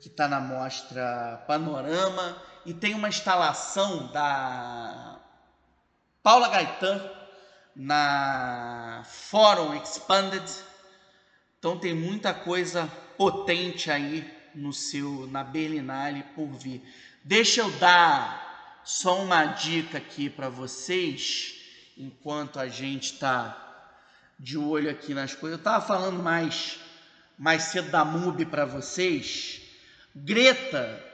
que 0.00 0.08
está 0.08 0.28
na 0.28 0.38
mostra 0.38 1.42
Panorama, 1.46 2.42
e 2.66 2.74
tem 2.74 2.92
uma 2.94 3.08
instalação 3.08 4.08
da 4.12 5.18
Paula 6.22 6.48
Gaetan 6.48 7.15
na 7.76 9.02
Forum 9.04 9.74
Expanded. 9.74 10.50
Então 11.58 11.78
tem 11.78 11.94
muita 11.94 12.32
coisa 12.32 12.86
potente 13.18 13.90
aí 13.90 14.26
no 14.54 14.72
seu 14.72 15.26
na 15.26 15.44
Berlinale 15.44 16.22
por 16.34 16.48
vir. 16.48 16.82
Deixa 17.22 17.60
eu 17.60 17.70
dar 17.72 18.80
só 18.82 19.22
uma 19.22 19.44
dica 19.44 19.98
aqui 19.98 20.30
para 20.30 20.48
vocês, 20.48 21.56
enquanto 21.98 22.58
a 22.58 22.66
gente 22.66 23.12
está 23.12 23.62
de 24.38 24.56
olho 24.56 24.90
aqui 24.90 25.12
nas 25.12 25.34
coisas. 25.34 25.58
Eu 25.58 25.60
estava 25.60 25.84
falando 25.86 26.22
mais 26.22 26.78
mais 27.38 27.64
cedo 27.64 27.90
da 27.90 28.02
MUBI 28.02 28.46
para 28.46 28.64
vocês. 28.64 29.60
Greta 30.14 31.04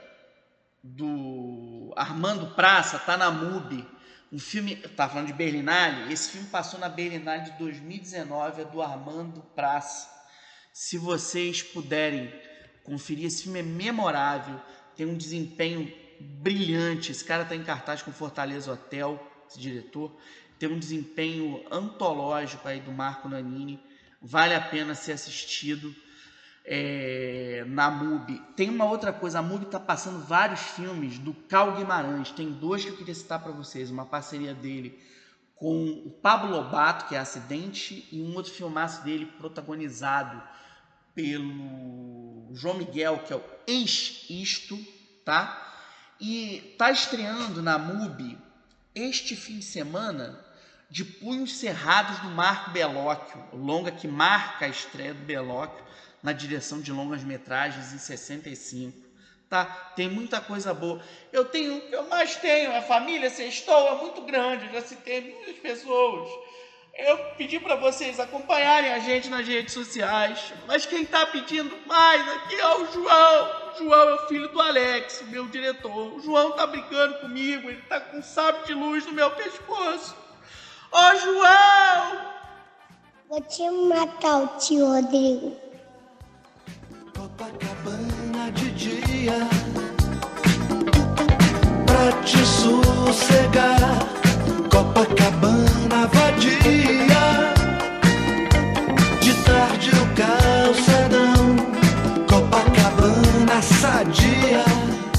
do 0.81 1.91
Armando 1.97 2.55
Praça 2.55 2.97
tá 2.99 3.17
na 3.17 3.29
MUBI 3.29 3.85
um 4.33 4.39
filme, 4.39 4.75
tá 4.75 5.07
falando 5.07 5.27
de 5.27 5.33
Berlinale, 5.33 6.11
esse 6.11 6.31
filme 6.31 6.47
passou 6.47 6.79
na 6.79 6.89
Berlinale 6.89 7.43
de 7.43 7.51
2019, 7.51 8.63
é 8.63 8.65
do 8.65 8.81
Armando 8.81 9.41
Praça. 9.55 10.09
Se 10.73 10.97
vocês 10.97 11.61
puderem 11.61 12.33
conferir, 12.83 13.27
esse 13.27 13.43
filme 13.43 13.59
é 13.59 13.63
memorável, 13.63 14.59
tem 14.95 15.05
um 15.05 15.15
desempenho 15.15 15.93
brilhante. 16.19 17.11
Esse 17.11 17.23
cara 17.23 17.43
está 17.43 17.55
em 17.55 17.63
cartaz 17.63 18.01
com 18.01 18.11
Fortaleza 18.11 18.73
Hotel, 18.73 19.23
esse 19.47 19.59
diretor, 19.59 20.11
tem 20.57 20.67
um 20.67 20.79
desempenho 20.79 21.63
antológico 21.69 22.67
aí 22.67 22.79
do 22.79 22.91
Marco 22.91 23.29
Nanini, 23.29 23.79
vale 24.19 24.55
a 24.55 24.61
pena 24.61 24.95
ser 24.95 25.11
assistido 25.11 25.95
é, 26.65 27.65
na 27.67 27.91
MUBI. 27.91 28.41
Tem 28.55 28.69
uma 28.69 28.85
outra 28.85 29.11
coisa, 29.11 29.39
a 29.39 29.41
MUBI 29.41 29.65
está 29.65 29.79
passando 29.79 30.19
vários 30.25 30.61
filmes 30.61 31.19
do 31.19 31.33
Cal 31.33 31.73
Guimarães. 31.73 32.31
Tem 32.31 32.51
dois 32.51 32.83
que 32.83 32.91
eu 32.91 32.97
queria 32.97 33.15
citar 33.15 33.41
para 33.41 33.51
vocês. 33.51 33.89
Uma 33.89 34.05
parceria 34.05 34.53
dele 34.53 34.97
com 35.55 36.03
o 36.05 36.09
Pablo 36.09 36.51
Lobato, 36.51 37.05
que 37.07 37.15
é 37.15 37.19
Acidente, 37.19 38.07
e 38.11 38.21
um 38.21 38.35
outro 38.35 38.51
filmaço 38.51 39.03
dele 39.03 39.25
protagonizado 39.25 40.41
pelo 41.13 42.49
João 42.53 42.77
Miguel, 42.77 43.19
que 43.19 43.33
é 43.33 43.35
o 43.35 43.43
Ex-Isto, 43.67 44.77
tá? 45.23 45.59
E 46.19 46.75
tá 46.77 46.91
estreando 46.91 47.61
na 47.61 47.77
MUBI 47.77 48.37
este 48.95 49.35
fim 49.35 49.59
de 49.59 49.65
semana 49.65 50.39
de 50.89 51.03
Punhos 51.03 51.57
Cerrados 51.57 52.19
do 52.19 52.29
Marco 52.29 52.71
Belóquio, 52.71 53.43
longa 53.53 53.91
que 53.91 54.07
marca 54.07 54.65
a 54.65 54.69
estreia 54.69 55.13
do 55.13 55.25
Belóquio 55.25 55.83
na 56.23 56.31
direção 56.31 56.79
de 56.79 56.91
longas 56.91 57.21
metragens 57.23 57.93
em 57.93 57.97
65. 57.97 58.97
Tá? 59.49 59.65
Tem 59.95 60.09
muita 60.09 60.39
coisa 60.41 60.73
boa. 60.73 60.99
Eu 61.31 61.45
tenho, 61.45 61.77
eu 61.91 62.07
mais 62.07 62.37
tenho, 62.37 62.75
a 62.75 62.81
família 62.81 63.29
Sextou 63.29 63.87
é 63.89 63.95
muito 63.95 64.21
grande, 64.21 64.71
já 64.71 64.81
citei 64.81 65.21
muitas 65.21 65.57
pessoas. 65.57 66.29
Eu 66.95 67.17
pedi 67.37 67.59
para 67.59 67.75
vocês 67.75 68.19
acompanharem 68.19 68.93
a 68.93 68.99
gente 68.99 69.27
nas 69.27 69.47
redes 69.47 69.73
sociais, 69.73 70.53
mas 70.67 70.85
quem 70.85 71.01
está 71.01 71.25
pedindo 71.25 71.75
mais 71.87 72.27
aqui 72.35 72.55
é 72.55 72.75
o 72.75 72.91
João. 72.91 73.71
O 73.73 73.77
João 73.77 74.09
é 74.09 74.13
o 74.13 74.27
filho 74.27 74.47
do 74.47 74.61
Alex, 74.61 75.23
meu 75.27 75.47
diretor. 75.47 76.15
O 76.15 76.19
João 76.19 76.51
tá 76.51 76.65
brincando 76.67 77.19
comigo, 77.19 77.67
ele 77.67 77.81
tá 77.81 77.99
com 77.99 78.17
um 78.17 78.23
sábio 78.23 78.65
de 78.65 78.73
luz 78.73 79.05
no 79.05 79.11
meu 79.11 79.29
pescoço. 79.31 80.15
Ô, 80.91 81.15
João! 81.15 82.33
Vou 83.27 83.41
te 83.41 83.67
matar, 83.69 84.43
o 84.43 84.47
tio 84.59 84.85
Rodrigo. 84.85 85.72
De 88.55 88.71
dia 88.71 89.47
Pra 91.85 92.21
te 92.23 92.37
sossegar. 92.45 93.99
Copacabana 94.69 96.07
vadia. 96.07 97.53
De 99.21 99.33
tarde 99.43 99.91
o 99.91 100.15
calçadão 100.15 101.55
Copacabana 102.27 103.61
sadia. 103.61 104.63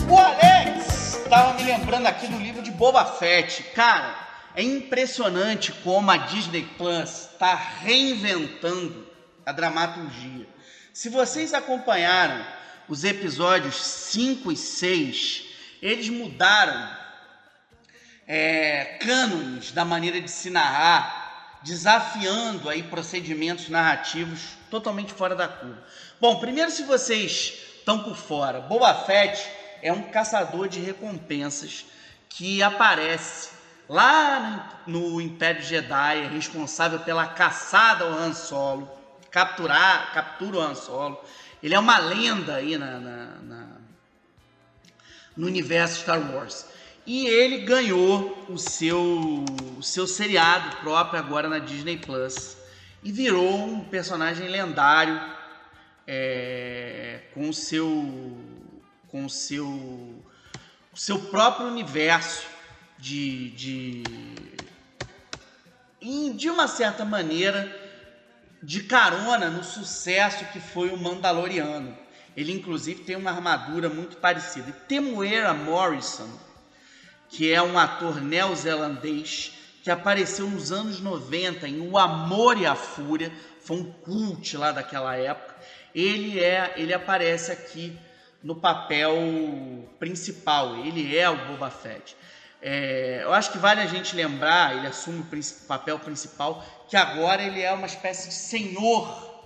O 0.09 0.19
Alex 0.19 1.21
tava 1.29 1.55
me 1.55 1.65
lembrando 1.65 2.07
aqui 2.07 2.27
do 2.27 2.39
livro 2.39 2.63
de 2.63 2.71
Boba 2.71 3.05
Fett. 3.05 3.63
Cara, 3.75 4.15
é 4.57 4.63
impressionante 4.63 5.73
como 5.73 6.11
a 6.11 6.17
Disney 6.17 6.63
Plus 6.79 7.31
está 7.33 7.55
reinventando 7.55 9.07
a 9.45 9.53
dramaturgia. 9.53 10.47
Se 10.93 11.09
vocês 11.09 11.53
acompanharam 11.53 12.45
os 12.89 13.05
episódios 13.05 13.77
5 13.77 14.53
e 14.53 14.57
6, 14.57 15.45
eles 15.81 16.09
mudaram 16.09 16.89
é, 18.27 18.99
cânones 19.01 19.73
da 19.73 19.85
maneira 19.85 20.21
de 20.21 20.31
se 20.31 20.51
narrar, 20.51 21.61
desafiando 21.63 22.69
aí 22.69 22.83
procedimentos 22.83 23.69
narrativos 23.69 24.41
totalmente 24.71 25.13
fora 25.13 25.35
da 25.35 25.49
curva. 25.49 25.83
Bom, 26.21 26.39
primeiro 26.39 26.71
se 26.71 26.83
vocês 26.85 27.55
estão 27.79 28.03
por 28.03 28.17
fora, 28.17 28.61
Boba 28.61 28.95
Fett 28.95 29.47
é 29.83 29.93
um 29.93 30.03
caçador 30.11 30.69
de 30.69 30.81
recompensas 30.81 31.87
que 32.29 32.63
aparece 32.63 33.51
lá 33.89 34.83
no 34.87 35.21
Império 35.21 35.63
Jedi, 35.63 36.25
é 36.25 36.29
responsável 36.29 37.01
pela 37.01 37.27
caçada 37.27 38.05
ao 38.05 38.13
Han 38.13 38.33
Solo 38.33 39.05
capturar, 39.35 40.13
captura 40.13 40.59
o 40.59 40.61
Han 40.61 40.77
Solo. 40.77 41.21
Ele 41.65 41.75
é 41.75 41.79
uma 41.79 41.97
lenda 41.97 42.57
aí 42.57 42.77
na, 42.77 43.01
na, 43.01 43.27
na, 43.43 43.67
no 45.35 45.47
universo 45.47 46.03
Star 46.03 46.21
Wars. 46.31 46.67
E 47.07 47.27
ele 47.27 47.61
ganhou 47.61 48.45
o 48.51 48.59
seu, 48.59 49.43
o 49.79 49.83
seu 49.83 50.07
seriado 50.07 50.77
próprio 50.83 51.19
agora 51.19 51.49
na 51.49 51.59
Disney 51.59 51.97
Plus. 51.97 52.59
E 53.03 53.11
virou 53.11 53.65
um 53.65 53.81
personagem 53.83 54.47
lendário 54.47 55.19
é, 56.07 57.23
com 57.33 57.51
seu 57.51 58.39
com 59.09 59.27
seu 59.27 60.23
seu 60.95 61.19
próprio 61.19 61.67
universo 61.67 62.47
de, 62.99 63.49
de 63.53 64.03
de 66.37 66.51
uma 66.51 66.69
certa 66.69 67.07
maneira 67.07 67.84
de 68.65 68.83
carona 68.83 69.51
no 69.51 69.63
sucesso 69.63 70.47
que 70.47 70.59
foi 70.59 70.89
o 70.89 70.97
Mandaloriano. 70.97 71.97
Ele, 72.37 72.53
inclusive, 72.53 73.03
tem 73.03 73.15
uma 73.15 73.31
armadura 73.31 73.89
muito 73.89 74.17
parecida. 74.17 74.71
E 74.71 74.89
Temuera 74.89 75.53
Morrison, 75.53 76.29
que 77.29 77.53
é 77.53 77.63
um 77.63 77.79
ator 77.79 78.21
neozelandês 78.21 79.53
que 79.83 79.91
apareceu 79.91 80.49
nos 80.49 80.73
anos 80.73 80.99
90 80.99 81.69
em 81.69 81.89
O 81.89 81.99
Amor 81.99 82.59
e 82.59 82.65
a 82.65 82.75
Fúria, 82.75 83.31
foi 83.61 83.77
um 83.77 83.93
cult 83.93 84.57
lá 84.57 84.73
daquela 84.73 85.15
época. 85.15 85.55
ele 85.95 86.41
é, 86.41 86.73
ele 86.77 86.93
aparece 86.93 87.53
aqui 87.53 87.97
no 88.43 88.57
papel 88.57 89.15
principal. 89.99 90.77
Ele 90.79 91.17
é 91.17 91.29
o 91.29 91.47
Boba 91.47 91.71
Fett. 91.71 92.17
É, 92.67 93.21
eu 93.23 93.35
acho 93.35 93.53
que 93.53 93.59
vale 93.59 93.83
a 93.83 93.87
gente 93.87 94.17
lembrar, 94.17 94.75
ele 94.75 94.87
assume 94.87 95.21
o 95.21 95.67
papel 95.67 95.99
principal, 95.99 96.65
que 96.89 96.97
agora 96.97 97.43
ele 97.43 97.61
é 97.61 97.71
uma 97.71 97.85
espécie 97.85 98.29
de 98.29 98.35
senhor 98.35 99.45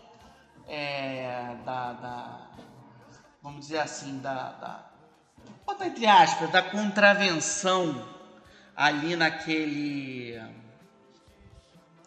é, 0.69 1.57
da, 1.65 1.95
da, 1.95 2.49
vamos 3.43 3.63
dizer 3.63 3.81
assim, 3.81 4.21
da, 4.21 4.53
da 4.53 4.87
bota 5.67 5.85
entre 5.85 6.07
aspas, 6.07 6.49
da 6.51 6.63
contravenção 6.63 8.07
ali 8.77 9.17
naquele 9.17 10.41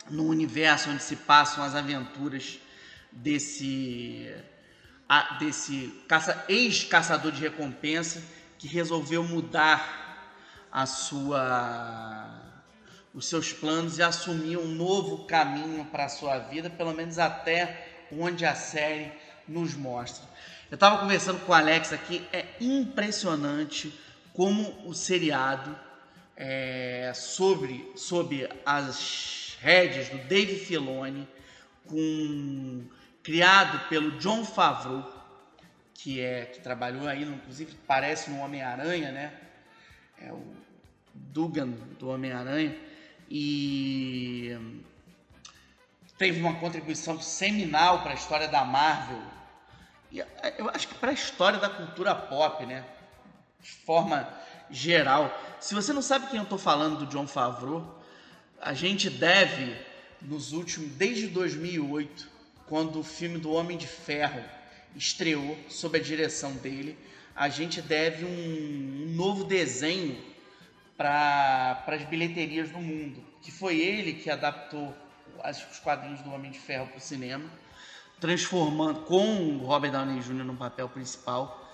no 0.09 0.27
universo 0.27 0.91
onde 0.91 1.03
se 1.03 1.17
passam 1.17 1.61
as 1.61 1.75
aventuras 1.75 2.57
desse 3.11 4.33
desse 5.39 5.87
caça, 6.07 6.45
ex-caçador 6.47 7.33
de 7.33 7.41
recompensa 7.41 8.23
que 8.57 8.65
resolveu 8.65 9.21
mudar 9.25 10.01
a 10.71 10.85
sua 10.85 12.41
os 13.13 13.25
seus 13.25 13.51
planos 13.51 13.97
e 13.97 14.03
assumir 14.03 14.57
um 14.57 14.67
novo 14.67 15.25
caminho 15.25 15.83
para 15.85 16.05
a 16.05 16.09
sua 16.09 16.39
vida, 16.39 16.69
pelo 16.69 16.93
menos 16.93 17.19
até 17.19 18.05
onde 18.11 18.45
a 18.45 18.55
série 18.55 19.11
nos 19.47 19.73
mostra. 19.73 20.25
Eu 20.69 20.75
estava 20.75 20.99
conversando 20.99 21.39
com 21.41 21.51
o 21.51 21.55
Alex 21.55 21.91
aqui, 21.91 22.25
é 22.31 22.45
impressionante 22.61 23.93
como 24.33 24.87
o 24.87 24.93
seriado 24.93 25.77
é, 26.37 27.11
sobre, 27.13 27.91
sobre 27.97 28.49
as 28.65 29.57
rédeas 29.59 30.07
do 30.07 30.17
Dave 30.19 30.55
Filoni, 30.55 31.27
com, 31.85 32.85
criado 33.21 33.89
pelo 33.89 34.11
John 34.19 34.45
Favreau, 34.45 35.19
que 35.93 36.21
é 36.21 36.45
que 36.45 36.61
trabalhou 36.61 37.07
aí, 37.07 37.23
inclusive 37.23 37.75
parece 37.85 38.31
no 38.31 38.39
Homem-Aranha, 38.39 39.11
né? 39.11 39.33
É 40.17 40.31
o 40.31 40.60
Dugan 41.13 41.71
do 41.99 42.09
Homem-Aranha 42.09 42.77
e 43.29 44.57
teve 46.17 46.39
uma 46.39 46.55
contribuição 46.55 47.19
seminal 47.21 48.01
para 48.01 48.11
a 48.11 48.15
história 48.15 48.47
da 48.47 48.63
Marvel 48.63 49.21
e 50.11 50.19
eu 50.57 50.69
acho 50.69 50.89
que 50.89 50.95
para 50.95 51.11
a 51.11 51.13
história 51.13 51.57
da 51.57 51.69
cultura 51.69 52.13
pop, 52.13 52.65
né? 52.65 52.83
De 53.61 53.71
forma 53.71 54.27
geral. 54.69 55.33
Se 55.59 55.73
você 55.73 55.93
não 55.93 56.01
sabe 56.01 56.27
quem 56.27 56.37
eu 56.37 56.43
estou 56.43 56.57
falando 56.57 56.99
do 56.99 57.05
John 57.05 57.25
Favreau, 57.25 58.01
a 58.59 58.73
gente 58.73 59.09
deve, 59.09 59.75
nos 60.21 60.51
últimos, 60.51 60.89
desde 60.91 61.27
2008, 61.27 62.29
quando 62.67 62.99
o 62.99 63.03
filme 63.03 63.37
do 63.37 63.51
Homem 63.53 63.77
de 63.77 63.87
Ferro 63.87 64.43
estreou 64.95 65.57
sob 65.69 65.97
a 65.97 66.01
direção 66.01 66.53
dele, 66.53 66.97
a 67.33 67.47
gente 67.47 67.81
deve 67.81 68.25
um, 68.25 69.07
um 69.07 69.15
novo 69.15 69.45
desenho 69.45 70.21
para 71.01 71.95
as 71.95 72.03
bilheterias 72.03 72.69
do 72.69 72.79
mundo, 72.79 73.23
que 73.41 73.51
foi 73.51 73.79
ele 73.79 74.13
que 74.13 74.29
adaptou 74.29 74.95
os 75.43 75.79
quadrinhos 75.79 76.21
do 76.21 76.31
Homem 76.31 76.51
de 76.51 76.59
Ferro 76.59 76.87
para 76.87 76.97
o 76.97 77.01
cinema 77.01 77.49
transformando 78.21 79.01
com 79.01 79.57
o 79.57 79.65
Robert 79.65 79.91
Downey 79.91 80.19
Jr. 80.21 80.43
no 80.43 80.55
papel 80.55 80.87
principal, 80.87 81.67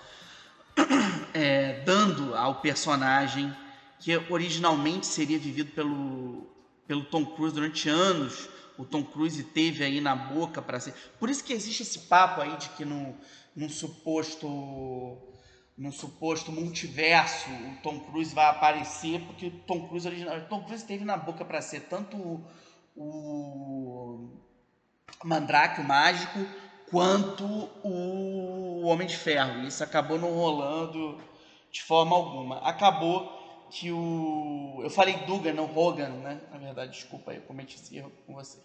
é, 1.33 1.81
dando 1.81 2.33
ao 2.33 2.61
personagem 2.61 3.53
que 3.99 4.15
originalmente 4.29 5.05
seria 5.05 5.37
vivido 5.37 5.71
pelo, 5.73 6.47
pelo 6.87 7.03
Tom 7.03 7.25
Cruise 7.25 7.53
durante 7.53 7.89
anos. 7.89 8.47
O 8.77 8.85
Tom 8.85 9.03
Cruise 9.03 9.43
teve 9.43 9.83
aí 9.83 9.99
na 9.99 10.15
boca 10.15 10.61
para 10.61 10.79
ser. 10.79 10.93
Por 11.19 11.29
isso 11.29 11.43
que 11.43 11.51
existe 11.51 11.83
esse 11.83 11.99
papo 11.99 12.39
aí 12.39 12.55
de 12.55 12.69
que 12.69 12.85
no, 12.85 13.13
num 13.53 13.67
suposto 13.67 14.47
num 15.77 15.91
suposto 15.91 16.51
multiverso 16.51 17.49
o 17.51 17.81
Tom 17.83 17.99
Cruise 17.99 18.33
vai 18.33 18.47
aparecer 18.47 19.21
porque 19.21 19.47
o 19.47 19.51
Tom 19.51 19.87
Cruise 19.87 20.07
original, 20.07 20.41
Tom 20.49 20.63
Cruise 20.63 20.83
teve 20.83 21.05
na 21.05 21.15
boca 21.15 21.45
para 21.45 21.61
ser 21.61 21.81
tanto 21.81 22.17
o, 22.17 22.43
o 22.95 24.29
Mandrake, 25.23 25.81
o 25.81 25.83
mágico, 25.83 26.39
quanto 26.89 27.45
o 27.83 28.83
Homem 28.85 29.07
de 29.07 29.15
Ferro. 29.15 29.61
Isso 29.67 29.83
acabou 29.83 30.17
não 30.17 30.33
rolando 30.33 31.21
de 31.71 31.83
forma 31.83 32.15
alguma. 32.15 32.59
Acabou 32.59 33.67
que 33.69 33.91
o. 33.91 34.79
Eu 34.81 34.89
falei 34.89 35.15
Dugan, 35.25 35.53
não 35.53 35.77
Hogan, 35.77 36.09
né? 36.09 36.41
Na 36.51 36.57
verdade, 36.57 36.91
desculpa 36.91 37.33
eu 37.33 37.41
cometi 37.41 37.75
esse 37.75 37.97
erro 37.97 38.11
com 38.25 38.33
vocês. 38.33 38.63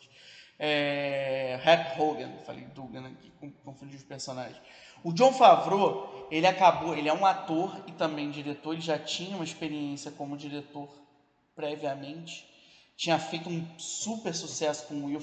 É... 0.58 1.58
Rap 1.62 2.00
Hogan, 2.00 2.30
falei 2.46 2.64
Dugan 2.66 3.06
aqui, 3.06 3.32
confundi 3.64 3.96
os 3.96 4.04
personagens. 4.04 4.60
O 5.04 5.12
John 5.12 5.32
Favreau, 5.32 6.28
ele 6.30 6.46
acabou, 6.46 6.96
ele 6.96 7.08
é 7.08 7.12
um 7.12 7.26
ator 7.26 7.82
e 7.86 7.92
também 7.92 8.30
diretor, 8.30 8.72
ele 8.72 8.80
já 8.80 8.98
tinha 8.98 9.34
uma 9.34 9.44
experiência 9.44 10.10
como 10.12 10.36
diretor 10.36 10.88
previamente, 11.56 12.48
tinha 12.96 13.18
feito 13.18 13.48
um 13.48 13.66
super 13.78 14.34
sucesso 14.34 14.86
com 14.86 15.04
Will 15.04 15.22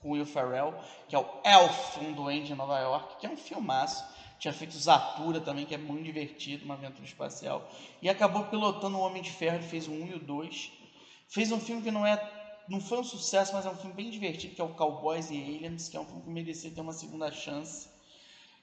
com 0.00 0.12
Will 0.12 0.26
Ferrell, 0.26 0.74
que 1.08 1.14
é 1.14 1.18
o 1.18 1.26
Elf, 1.44 1.98
um 1.98 2.12
duende 2.12 2.52
em 2.52 2.56
Nova 2.56 2.78
York, 2.78 3.20
que 3.20 3.26
é 3.26 3.30
um 3.30 3.36
filmaço. 3.36 4.02
Tinha 4.38 4.52
feito 4.52 4.74
Zatura 4.76 5.40
também, 5.40 5.66
que 5.66 5.74
é 5.74 5.78
muito 5.78 6.02
divertido, 6.02 6.64
uma 6.64 6.72
aventura 6.72 7.04
espacial. 7.04 7.70
E 8.00 8.08
acabou 8.08 8.44
pilotando 8.44 8.96
o 8.96 9.00
Homem 9.00 9.22
de 9.22 9.30
Ferro, 9.30 9.56
ele 9.56 9.66
fez 9.66 9.86
o 9.86 9.92
1 9.92 10.06
e 10.06 10.14
o 10.14 10.18
2. 10.18 10.72
Fez 11.28 11.52
um 11.52 11.60
filme 11.60 11.82
que 11.82 11.90
não 11.90 12.06
é 12.06 12.16
não 12.66 12.80
foi 12.80 13.00
um 13.00 13.04
sucesso, 13.04 13.52
mas 13.52 13.66
é 13.66 13.70
um 13.70 13.74
filme 13.74 13.94
bem 13.94 14.10
divertido, 14.10 14.54
que 14.54 14.60
é 14.60 14.64
o 14.64 14.68
Cowboys 14.68 15.28
e 15.30 15.34
Aliens, 15.34 15.88
que 15.88 15.96
é 15.96 16.00
um 16.00 16.06
filme 16.06 16.22
que 16.22 16.30
merecia 16.30 16.70
ter 16.70 16.80
uma 16.80 16.92
segunda 16.92 17.30
chance. 17.30 17.89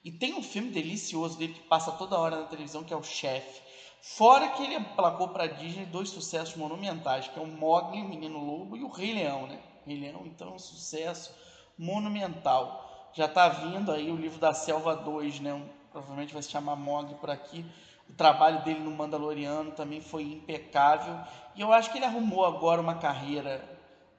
E 0.04 0.12
tem 0.12 0.34
um 0.34 0.42
filme 0.42 0.70
delicioso 0.70 1.38
dele 1.38 1.54
que 1.54 1.68
passa 1.68 1.92
toda 1.92 2.18
hora 2.18 2.40
na 2.40 2.46
televisão, 2.46 2.84
que 2.84 2.94
é 2.94 2.96
o 2.96 3.02
Chefe. 3.02 3.60
Fora 4.00 4.48
que 4.48 4.62
ele 4.62 4.76
emplacou 4.76 5.28
para 5.28 5.46
Disney 5.46 5.84
dois 5.86 6.08
sucessos 6.08 6.56
monumentais, 6.56 7.28
que 7.28 7.38
é 7.38 7.42
o 7.42 7.46
Mogli, 7.46 8.00
o 8.00 8.08
Menino 8.08 8.38
Lobo, 8.38 8.76
e 8.76 8.84
o 8.84 8.88
Rei 8.88 9.12
Leão, 9.12 9.46
né? 9.46 9.60
Leão, 9.86 10.26
então 10.26 10.50
é 10.50 10.52
um 10.52 10.58
sucesso 10.58 11.34
monumental. 11.76 13.10
Já 13.14 13.24
está 13.26 13.48
vindo 13.48 13.90
aí 13.90 14.10
o 14.10 14.16
livro 14.16 14.38
da 14.38 14.52
Selva 14.52 14.94
2, 14.94 15.40
né? 15.40 15.54
Um, 15.54 15.68
provavelmente 15.90 16.32
vai 16.32 16.42
se 16.42 16.50
chamar 16.50 16.76
Mog 16.76 17.14
por 17.14 17.30
aqui. 17.30 17.64
O 18.08 18.12
trabalho 18.12 18.62
dele 18.64 18.80
no 18.80 18.90
Mandaloriano 18.90 19.72
também 19.72 20.00
foi 20.00 20.22
impecável. 20.22 21.18
E 21.54 21.60
eu 21.60 21.72
acho 21.72 21.90
que 21.90 21.98
ele 21.98 22.04
arrumou 22.04 22.44
agora 22.44 22.80
uma 22.80 22.94
carreira 22.96 23.62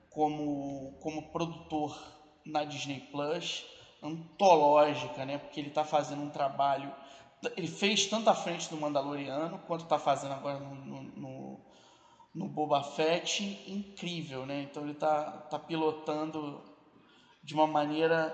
como, 0.10 0.98
como 1.02 1.32
produtor 1.32 1.98
na 2.46 2.64
Disney 2.64 3.00
Plus, 3.12 3.66
antológica, 4.02 5.26
né? 5.26 5.38
Porque 5.38 5.60
ele 5.60 5.70
está 5.70 5.84
fazendo 5.84 6.22
um 6.22 6.30
trabalho. 6.30 6.92
Ele 7.56 7.68
fez 7.68 8.06
tanto 8.06 8.30
à 8.30 8.36
frente 8.36 8.70
do 8.70 8.78
Mandaloriano, 8.78 9.60
quanto 9.60 9.84
está 9.84 9.98
fazendo 9.98 10.34
agora 10.34 10.60
no, 10.60 11.04
no, 11.04 11.60
no 12.34 12.48
Boba 12.48 12.84
Fett 12.84 13.44
incrível, 13.68 14.46
né? 14.46 14.62
Então 14.62 14.84
ele 14.84 14.94
tá, 14.94 15.24
tá 15.50 15.58
pilotando 15.58 16.62
de 17.44 17.54
uma 17.54 17.68
maneira 17.68 18.34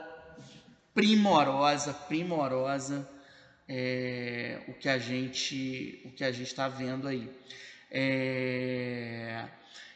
primorosa, 0.93 1.93
primorosa 1.93 3.07
é, 3.67 4.63
o 4.67 4.73
que 4.73 4.87
a 4.87 4.97
gente 4.97 6.01
o 6.05 6.11
que 6.11 6.23
a 6.23 6.31
gente 6.31 6.47
está 6.47 6.67
vendo 6.67 7.07
aí. 7.07 7.29
É, 7.91 9.47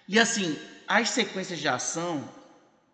e 0.07 0.19
assim, 0.19 0.57
as 0.87 1.09
sequências 1.09 1.59
de 1.59 1.67
ação 1.67 2.27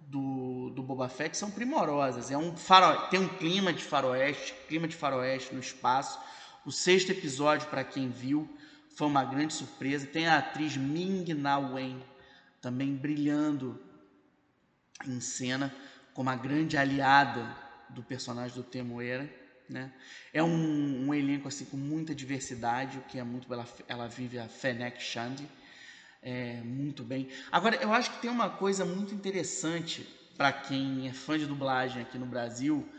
do, 0.08 0.70
do 0.72 0.84
Boba 0.84 1.10
Fett 1.10 1.36
são 1.36 1.50
primorosas. 1.52 2.32
É 2.32 2.38
um 2.38 2.56
faro, 2.56 3.10
tem 3.10 3.20
um 3.20 3.28
clima 3.28 3.74
de 3.74 3.84
faroeste, 3.84 4.54
clima 4.68 4.88
de 4.88 4.96
faroeste 4.96 5.54
no 5.54 5.60
espaço. 5.60 6.20
O 6.66 6.72
sexto 6.72 7.12
episódio, 7.12 7.68
para 7.70 7.84
quem 7.84 8.10
viu, 8.10 8.50
foi 8.96 9.08
uma 9.08 9.24
grande 9.24 9.54
surpresa. 9.54 10.08
Tem 10.08 10.28
a 10.28 10.40
atriz 10.40 10.78
Ming 10.78 11.34
Na 11.34 11.58
Wen 11.58 12.02
também 12.62 12.96
brilhando 12.96 13.80
em 15.06 15.20
cena 15.20 15.74
como 16.14 16.30
a 16.30 16.36
grande 16.36 16.78
aliada 16.78 17.56
do 17.90 18.02
personagem 18.02 18.56
do 18.56 18.64
Temuera. 18.64 19.30
Né? 19.70 19.92
É 20.32 20.44
um, 20.44 21.08
um, 21.08 21.14
elenco 21.14 21.48
assim 21.48 21.66
com 21.66 21.78
muita 21.78 22.14
diversidade, 22.14 23.00
o 23.00 23.02
que 23.02 23.18
é 23.18 23.24
muito 23.24 23.52
ela, 23.52 23.68
ela 23.88 24.08
vive 24.08 24.38
a 24.38 24.48
Fennec 24.48 25.02
Shand 25.02 25.38
é, 26.26 26.56
muito 26.64 27.04
bem. 27.04 27.30
Agora, 27.52 27.76
eu 27.76 27.94
acho 27.94 28.10
que 28.10 28.22
tem 28.24 28.32
uma 28.32 28.50
coisa 28.50 28.84
muito 28.84 29.14
interessante 29.14 30.02
para 30.36 30.52
quem 30.52 31.08
é 31.08 31.14
fã 31.14 31.38
de 31.38 31.46
dublagem 31.46 32.02
aqui 32.02 32.18
no 32.18 32.26
Brasil, 32.26 32.90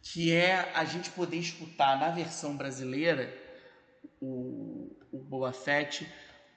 que 0.00 0.32
é 0.32 0.70
a 0.72 0.84
gente 0.84 1.10
poder 1.10 1.38
escutar 1.38 1.98
na 1.98 2.10
versão 2.10 2.56
brasileira 2.56 3.36
o, 4.20 4.96
o 5.10 5.18
Boa 5.18 5.52
Fett 5.52 6.08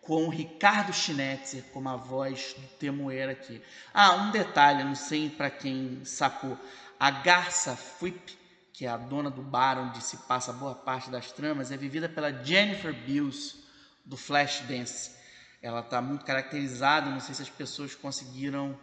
com 0.02 0.26
o 0.26 0.30
Ricardo 0.30 0.94
Schnetzer 0.94 1.64
como 1.74 1.90
a 1.90 1.96
voz 1.96 2.54
do 2.60 2.68
Temoeira 2.78 3.32
aqui. 3.32 3.60
Ah, 3.92 4.18
um 4.18 4.30
detalhe, 4.30 4.84
não 4.84 4.94
sei 4.94 5.32
para 5.32 5.50
quem 5.50 6.06
sacou. 6.06 6.56
A 7.00 7.10
Garça 7.10 7.76
Flip, 7.76 8.38
que 8.72 8.86
é 8.86 8.90
a 8.90 8.98
dona 8.98 9.32
do 9.32 9.42
bar 9.42 9.80
onde 9.80 10.04
se 10.04 10.18
passa 10.28 10.54
boa 10.54 10.76
parte 10.76 11.10
das 11.10 11.32
tramas, 11.32 11.72
é 11.72 11.78
vivida 11.78 12.08
pela 12.08 12.32
Jennifer 12.32 12.94
Beals 12.94 13.64
do 14.06 14.16
Flashdance. 14.16 15.23
Ela 15.64 15.80
está 15.80 16.02
muito 16.02 16.26
caracterizada, 16.26 17.10
não 17.10 17.22
sei 17.22 17.34
se 17.34 17.42
as 17.42 17.50
pessoas 17.50 17.96
conseguiram 17.96 18.78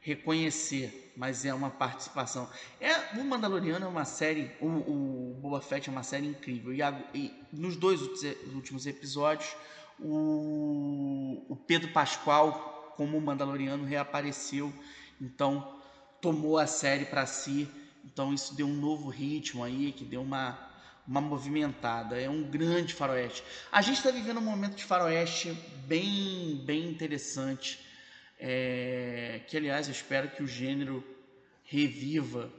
reconhecer, 0.00 1.12
mas 1.16 1.44
é 1.44 1.52
uma 1.52 1.68
participação. 1.68 2.48
É, 2.80 3.18
o 3.18 3.24
Mandaloriano 3.24 3.84
é 3.84 3.88
uma 3.88 4.04
série, 4.04 4.50
o, 4.60 4.66
o 4.66 5.38
Boba 5.40 5.60
Fett 5.60 5.88
é 5.88 5.92
uma 5.92 6.04
série 6.04 6.28
incrível. 6.28 6.72
E, 6.72 6.80
a, 6.80 6.96
e 7.12 7.34
nos 7.52 7.76
dois 7.76 8.00
últimos 8.54 8.86
episódios, 8.86 9.54
o, 9.98 11.44
o 11.48 11.56
Pedro 11.56 11.92
Pascoal, 11.92 12.94
como 12.96 13.20
Mandaloriano, 13.20 13.84
reapareceu. 13.84 14.72
Então, 15.20 15.76
tomou 16.20 16.56
a 16.56 16.68
série 16.68 17.04
para 17.04 17.26
si. 17.26 17.68
Então, 18.04 18.32
isso 18.32 18.54
deu 18.54 18.66
um 18.66 18.74
novo 18.74 19.08
ritmo 19.08 19.64
aí, 19.64 19.90
que 19.90 20.04
deu 20.04 20.22
uma, 20.22 20.56
uma 21.06 21.20
movimentada. 21.20 22.20
É 22.20 22.28
um 22.28 22.42
grande 22.42 22.94
faroeste. 22.94 23.42
A 23.70 23.82
gente 23.82 23.98
está 23.98 24.10
vivendo 24.10 24.38
um 24.38 24.42
momento 24.42 24.76
de 24.76 24.84
faroeste 24.84 25.52
bem, 25.86 26.62
bem 26.64 26.88
interessante 26.88 27.78
é, 28.44 29.40
que 29.46 29.56
aliás 29.56 29.86
eu 29.86 29.92
espero 29.92 30.28
que 30.30 30.42
o 30.42 30.48
gênero 30.48 31.04
reviva, 31.62 32.52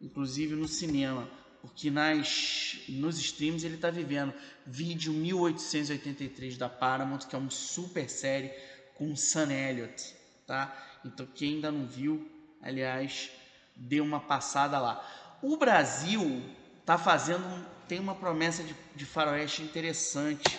inclusive 0.00 0.56
no 0.56 0.66
cinema, 0.66 1.30
porque 1.62 1.90
nas, 1.90 2.80
nos 2.88 3.18
streams 3.18 3.64
ele 3.64 3.76
está 3.76 3.88
vivendo. 3.88 4.34
Vídeo 4.66 5.12
1883 5.12 6.58
da 6.58 6.68
Paramount, 6.68 7.20
que 7.20 7.36
é 7.36 7.38
uma 7.38 7.50
super 7.50 8.10
série 8.10 8.50
com 8.96 9.14
Sam 9.14 9.52
Elliott, 9.52 10.14
tá? 10.44 10.76
Então 11.04 11.24
quem 11.24 11.54
ainda 11.54 11.70
não 11.70 11.86
viu, 11.86 12.28
aliás, 12.60 13.30
dê 13.76 14.00
uma 14.00 14.18
passada 14.18 14.78
lá. 14.80 15.38
O 15.40 15.56
Brasil 15.56 16.42
tá 16.84 16.98
fazendo, 16.98 17.44
tem 17.88 17.98
uma 17.98 18.14
promessa 18.14 18.62
de, 18.62 18.76
de 18.94 19.06
faroeste 19.06 19.62
interessante 19.62 20.58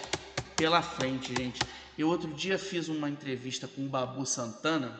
pela 0.55 0.81
frente, 0.81 1.33
gente. 1.35 1.59
Eu 1.95 2.07
outro 2.07 2.33
dia 2.33 2.57
fiz 2.57 2.89
uma 2.89 3.07
entrevista 3.07 3.67
com 3.67 3.85
o 3.85 3.89
Babu 3.89 4.25
Santana 4.25 4.99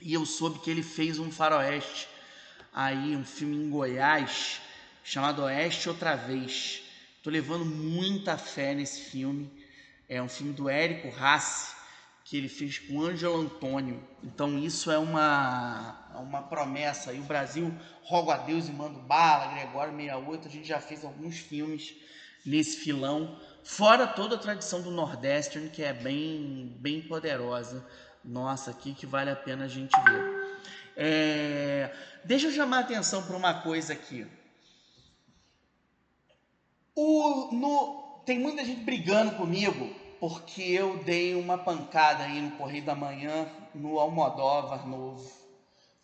e 0.00 0.12
eu 0.12 0.26
soube 0.26 0.58
que 0.58 0.70
ele 0.70 0.82
fez 0.82 1.18
um 1.18 1.32
faroeste 1.32 2.06
aí, 2.72 3.16
um 3.16 3.24
filme 3.24 3.56
em 3.56 3.70
Goiás 3.70 4.60
chamado 5.02 5.42
Oeste 5.42 5.88
Outra 5.88 6.16
Vez. 6.16 6.82
Tô 7.22 7.30
levando 7.30 7.64
muita 7.64 8.36
fé 8.36 8.74
nesse 8.74 9.00
filme. 9.00 9.50
É 10.06 10.20
um 10.20 10.28
filme 10.28 10.52
do 10.52 10.68
Érico 10.68 11.08
Rassi 11.08 11.74
que 12.24 12.38
ele 12.38 12.48
fez 12.48 12.78
com 12.78 13.02
Ângelo 13.02 13.38
Antônio. 13.38 14.02
Então 14.22 14.58
isso 14.58 14.90
é 14.90 14.98
uma, 14.98 16.08
é 16.14 16.16
uma 16.16 16.42
promessa. 16.42 17.12
E 17.12 17.20
o 17.20 17.24
Brasil, 17.24 17.72
rogo 18.02 18.30
a 18.30 18.38
Deus 18.38 18.66
e 18.66 18.72
mando 18.72 18.98
bala, 19.00 19.52
Gregório 19.52 19.94
68, 19.94 20.48
a 20.48 20.50
gente 20.50 20.66
já 20.66 20.80
fez 20.80 21.04
alguns 21.04 21.38
filmes 21.38 21.94
nesse 22.44 22.78
filão. 22.78 23.38
Fora 23.62 24.06
toda 24.06 24.36
a 24.36 24.38
tradição 24.38 24.80
do 24.80 24.90
Nordeste, 24.90 25.70
que 25.70 25.82
é 25.82 25.92
bem, 25.92 26.74
bem 26.80 27.02
poderosa. 27.02 27.86
Nossa, 28.24 28.70
aqui 28.70 28.94
que 28.94 29.04
vale 29.04 29.30
a 29.30 29.36
pena 29.36 29.66
a 29.66 29.68
gente 29.68 29.94
ver. 30.00 30.60
É, 30.96 31.94
deixa 32.24 32.46
eu 32.46 32.52
chamar 32.52 32.78
a 32.78 32.80
atenção 32.80 33.22
para 33.22 33.36
uma 33.36 33.60
coisa 33.60 33.92
aqui. 33.92 34.26
O, 36.94 37.52
no, 37.52 38.22
tem 38.24 38.38
muita 38.38 38.64
gente 38.64 38.82
brigando 38.82 39.32
comigo 39.32 40.03
porque 40.20 40.62
eu 40.62 41.02
dei 41.04 41.34
uma 41.34 41.58
pancada 41.58 42.24
aí 42.24 42.40
no 42.40 42.52
Correio 42.52 42.84
da 42.84 42.94
Manhã 42.94 43.48
no 43.74 43.98
Almodóvar 43.98 44.86
novo. 44.86 45.30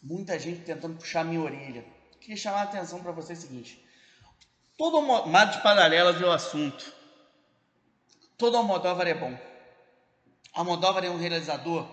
Muita 0.03 0.39
gente 0.39 0.63
tentando 0.63 0.97
puxar 0.97 1.25
minha 1.25 1.41
orelha. 1.41 1.85
Queria 2.21 2.37
chamar 2.37 2.61
a 2.61 2.65
atenção 2.65 3.03
para 3.03 3.13
você 3.13 3.33
o 3.33 3.37
seguinte. 3.37 3.85
Todo 4.77 5.01
Mato 5.27 5.57
de 5.57 5.63
Paralelas 5.63 6.17
viu 6.17 6.29
o 6.29 6.33
assunto. 6.33 6.93
Todo 8.37 8.57
Almodóvar 8.57 9.07
é 9.07 9.15
bom. 9.15 9.39
Almodóvar 10.55 11.05
é 11.05 11.11
um 11.11 11.19
realizador 11.19 11.87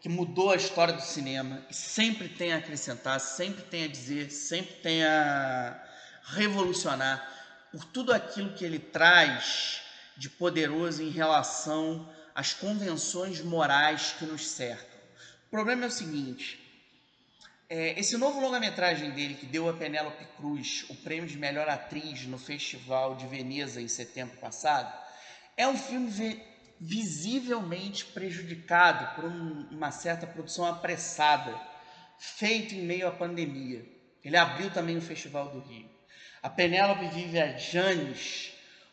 que 0.00 0.08
mudou 0.08 0.50
a 0.50 0.56
história 0.56 0.94
do 0.94 1.02
cinema 1.02 1.64
e 1.70 1.74
sempre 1.74 2.28
tem 2.28 2.52
a 2.52 2.56
acrescentar, 2.56 3.20
sempre 3.20 3.62
tem 3.64 3.84
a 3.84 3.88
dizer, 3.88 4.30
sempre 4.30 4.74
tem 4.76 5.04
a 5.04 5.78
revolucionar 6.22 7.26
por 7.70 7.84
tudo 7.84 8.12
aquilo 8.12 8.54
que 8.54 8.64
ele 8.64 8.78
traz 8.78 9.82
de 10.20 10.28
poderoso 10.28 11.02
em 11.02 11.08
relação 11.08 12.06
às 12.34 12.52
convenções 12.52 13.40
morais 13.40 14.14
que 14.18 14.26
nos 14.26 14.46
cercam. 14.50 15.00
O 15.46 15.50
problema 15.50 15.84
é 15.84 15.88
o 15.88 15.90
seguinte: 15.90 16.60
é, 17.70 17.98
esse 17.98 18.18
novo 18.18 18.38
longa-metragem 18.38 19.12
dele, 19.12 19.34
que 19.34 19.46
deu 19.46 19.66
a 19.66 19.72
Penélope 19.72 20.26
Cruz 20.36 20.84
o 20.90 20.94
prêmio 20.96 21.26
de 21.26 21.38
melhor 21.38 21.66
atriz 21.70 22.26
no 22.26 22.36
Festival 22.36 23.14
de 23.16 23.26
Veneza 23.26 23.80
em 23.80 23.88
setembro 23.88 24.36
passado, 24.36 24.92
é 25.56 25.66
um 25.66 25.78
filme 25.78 26.38
visivelmente 26.78 28.04
prejudicado 28.04 29.14
por 29.14 29.24
um, 29.24 29.68
uma 29.70 29.90
certa 29.90 30.26
produção 30.26 30.66
apressada, 30.66 31.58
feito 32.18 32.74
em 32.74 32.82
meio 32.82 33.08
à 33.08 33.10
pandemia. 33.10 33.86
Ele 34.22 34.36
abriu 34.36 34.70
também 34.70 34.98
o 34.98 35.02
Festival 35.02 35.50
do 35.50 35.60
Rio. 35.60 35.88
A 36.42 36.50
Penélope 36.50 37.08
Vivian 37.08 37.56
Janes, 37.56 38.49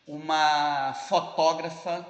uma 0.07 0.93
fotógrafa 0.93 2.05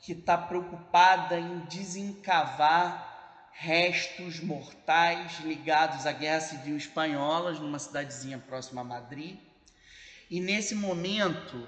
que 0.00 0.12
está 0.12 0.38
preocupada 0.38 1.38
em 1.38 1.58
desencavar 1.66 3.10
restos 3.52 4.40
mortais 4.40 5.40
ligados 5.40 6.06
à 6.06 6.12
Guerra 6.12 6.40
Civil 6.40 6.76
Espanhola, 6.76 7.52
numa 7.52 7.78
cidadezinha 7.78 8.38
próxima 8.38 8.80
a 8.80 8.84
Madrid. 8.84 9.36
E 10.30 10.40
nesse 10.40 10.74
momento, 10.74 11.66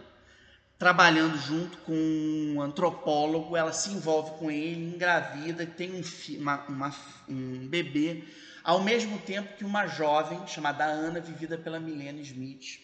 trabalhando 0.78 1.36
junto 1.38 1.76
com 1.78 1.92
um 1.92 2.62
antropólogo, 2.62 3.56
ela 3.56 3.72
se 3.72 3.90
envolve 3.90 4.38
com 4.38 4.50
ele, 4.50 4.94
engravida, 4.94 5.66
tem 5.66 5.92
um, 5.92 6.02
uma, 6.40 6.64
uma, 6.66 6.96
um 7.28 7.68
bebê, 7.68 8.24
ao 8.62 8.82
mesmo 8.82 9.18
tempo 9.18 9.56
que 9.56 9.64
uma 9.64 9.86
jovem 9.86 10.46
chamada 10.46 10.84
Ana, 10.84 11.20
vivida 11.20 11.58
pela 11.58 11.78
Milena 11.78 12.20
Smith. 12.20 12.80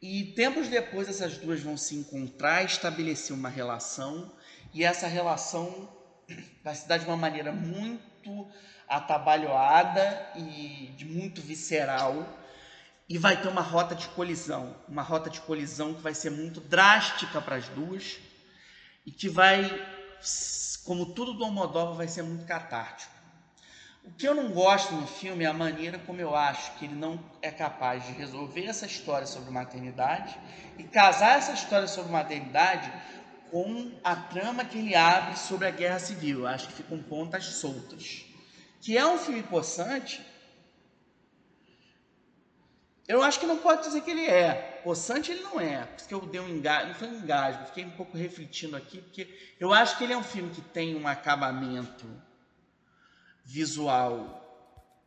E 0.00 0.24
tempos 0.34 0.68
depois 0.68 1.08
essas 1.08 1.38
duas 1.38 1.60
vão 1.60 1.76
se 1.76 1.94
encontrar, 1.94 2.64
estabelecer 2.64 3.34
uma 3.34 3.48
relação, 3.48 4.30
e 4.72 4.84
essa 4.84 5.06
relação 5.06 5.88
vai 6.62 6.74
se 6.74 6.86
dar 6.86 6.98
de 6.98 7.06
uma 7.06 7.16
maneira 7.16 7.52
muito 7.52 8.48
atabalhoada 8.88 10.32
e 10.36 10.92
de 10.96 11.04
muito 11.04 11.40
visceral, 11.40 12.38
e 13.08 13.18
vai 13.18 13.40
ter 13.40 13.48
uma 13.48 13.60
rota 13.60 13.94
de 13.94 14.08
colisão, 14.08 14.76
uma 14.88 15.02
rota 15.02 15.28
de 15.28 15.40
colisão 15.40 15.94
que 15.94 16.02
vai 16.02 16.14
ser 16.14 16.30
muito 16.30 16.60
drástica 16.60 17.40
para 17.40 17.56
as 17.56 17.68
duas 17.68 18.18
e 19.04 19.10
que 19.10 19.28
vai, 19.28 19.62
como 20.84 21.14
tudo 21.14 21.34
do 21.34 21.44
Almodóvar, 21.44 21.94
vai 21.94 22.08
ser 22.08 22.22
muito 22.22 22.46
catártico. 22.46 23.13
O 24.04 24.12
que 24.12 24.28
eu 24.28 24.34
não 24.34 24.50
gosto 24.50 24.94
no 24.94 25.06
filme 25.06 25.44
é 25.44 25.46
a 25.46 25.52
maneira 25.52 25.98
como 25.98 26.20
eu 26.20 26.36
acho 26.36 26.72
que 26.74 26.84
ele 26.84 26.94
não 26.94 27.18
é 27.40 27.50
capaz 27.50 28.06
de 28.06 28.12
resolver 28.12 28.66
essa 28.66 28.84
história 28.84 29.26
sobre 29.26 29.50
maternidade 29.50 30.38
e 30.78 30.84
casar 30.84 31.38
essa 31.38 31.52
história 31.52 31.88
sobre 31.88 32.12
maternidade 32.12 32.92
com 33.50 33.92
a 34.04 34.14
trama 34.14 34.64
que 34.64 34.78
ele 34.78 34.94
abre 34.94 35.38
sobre 35.38 35.66
a 35.66 35.70
guerra 35.70 35.98
civil. 35.98 36.40
Eu 36.40 36.46
acho 36.46 36.68
que 36.68 36.74
ficam 36.74 37.02
pontas 37.02 37.44
soltas. 37.46 38.26
Que 38.82 38.98
é 38.98 39.06
um 39.06 39.16
filme 39.16 39.42
possante, 39.42 40.20
eu 43.06 43.22
acho 43.22 43.38
que 43.38 43.46
não 43.46 43.58
pode 43.58 43.84
dizer 43.84 44.02
que 44.02 44.10
ele 44.10 44.26
é. 44.26 44.80
Possante 44.82 45.30
ele 45.30 45.42
não 45.42 45.60
é. 45.60 45.84
Porque 45.84 46.12
eu 46.12 46.20
dei 46.20 46.40
um 46.40 46.48
engasgo, 46.48 46.88
não 46.88 46.94
foi 46.94 47.08
um 47.08 47.18
engasgo, 47.18 47.66
fiquei 47.66 47.84
um 47.84 47.90
pouco 47.90 48.16
refletindo 48.16 48.76
aqui, 48.76 49.00
porque 49.00 49.28
eu 49.58 49.72
acho 49.72 49.96
que 49.96 50.04
ele 50.04 50.12
é 50.12 50.16
um 50.16 50.22
filme 50.22 50.50
que 50.50 50.60
tem 50.60 50.94
um 50.94 51.08
acabamento 51.08 52.06
visual 53.44 54.40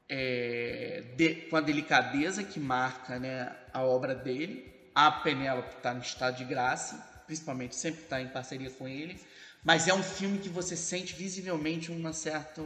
é, 0.07 1.03
de, 1.15 1.35
com 1.49 1.55
a 1.55 1.61
delicadeza 1.61 2.43
que 2.43 2.59
marca 2.59 3.19
né, 3.19 3.55
a 3.73 3.81
obra 3.81 4.15
dele. 4.15 4.73
A 4.93 5.11
Penélope 5.11 5.75
está 5.75 5.93
no 5.93 6.01
estado 6.01 6.37
de 6.37 6.45
graça, 6.45 6.95
principalmente 7.25 7.75
sempre 7.75 8.01
está 8.01 8.21
em 8.21 8.27
parceria 8.27 8.71
com 8.71 8.87
ele, 8.87 9.19
mas 9.63 9.87
é 9.87 9.93
um 9.93 10.03
filme 10.03 10.39
que 10.39 10.49
você 10.49 10.75
sente 10.75 11.13
visivelmente 11.13 11.91
uma 11.91 12.13
certa, 12.13 12.63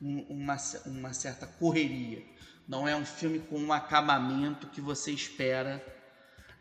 uma, 0.00 0.56
uma 0.86 1.12
certa 1.12 1.46
correria 1.46 2.22
não 2.70 2.86
é 2.86 2.94
um 2.94 3.04
filme 3.04 3.40
com 3.40 3.58
um 3.58 3.72
acabamento 3.72 4.68
que 4.68 4.80
você 4.80 5.10
espera 5.10 5.84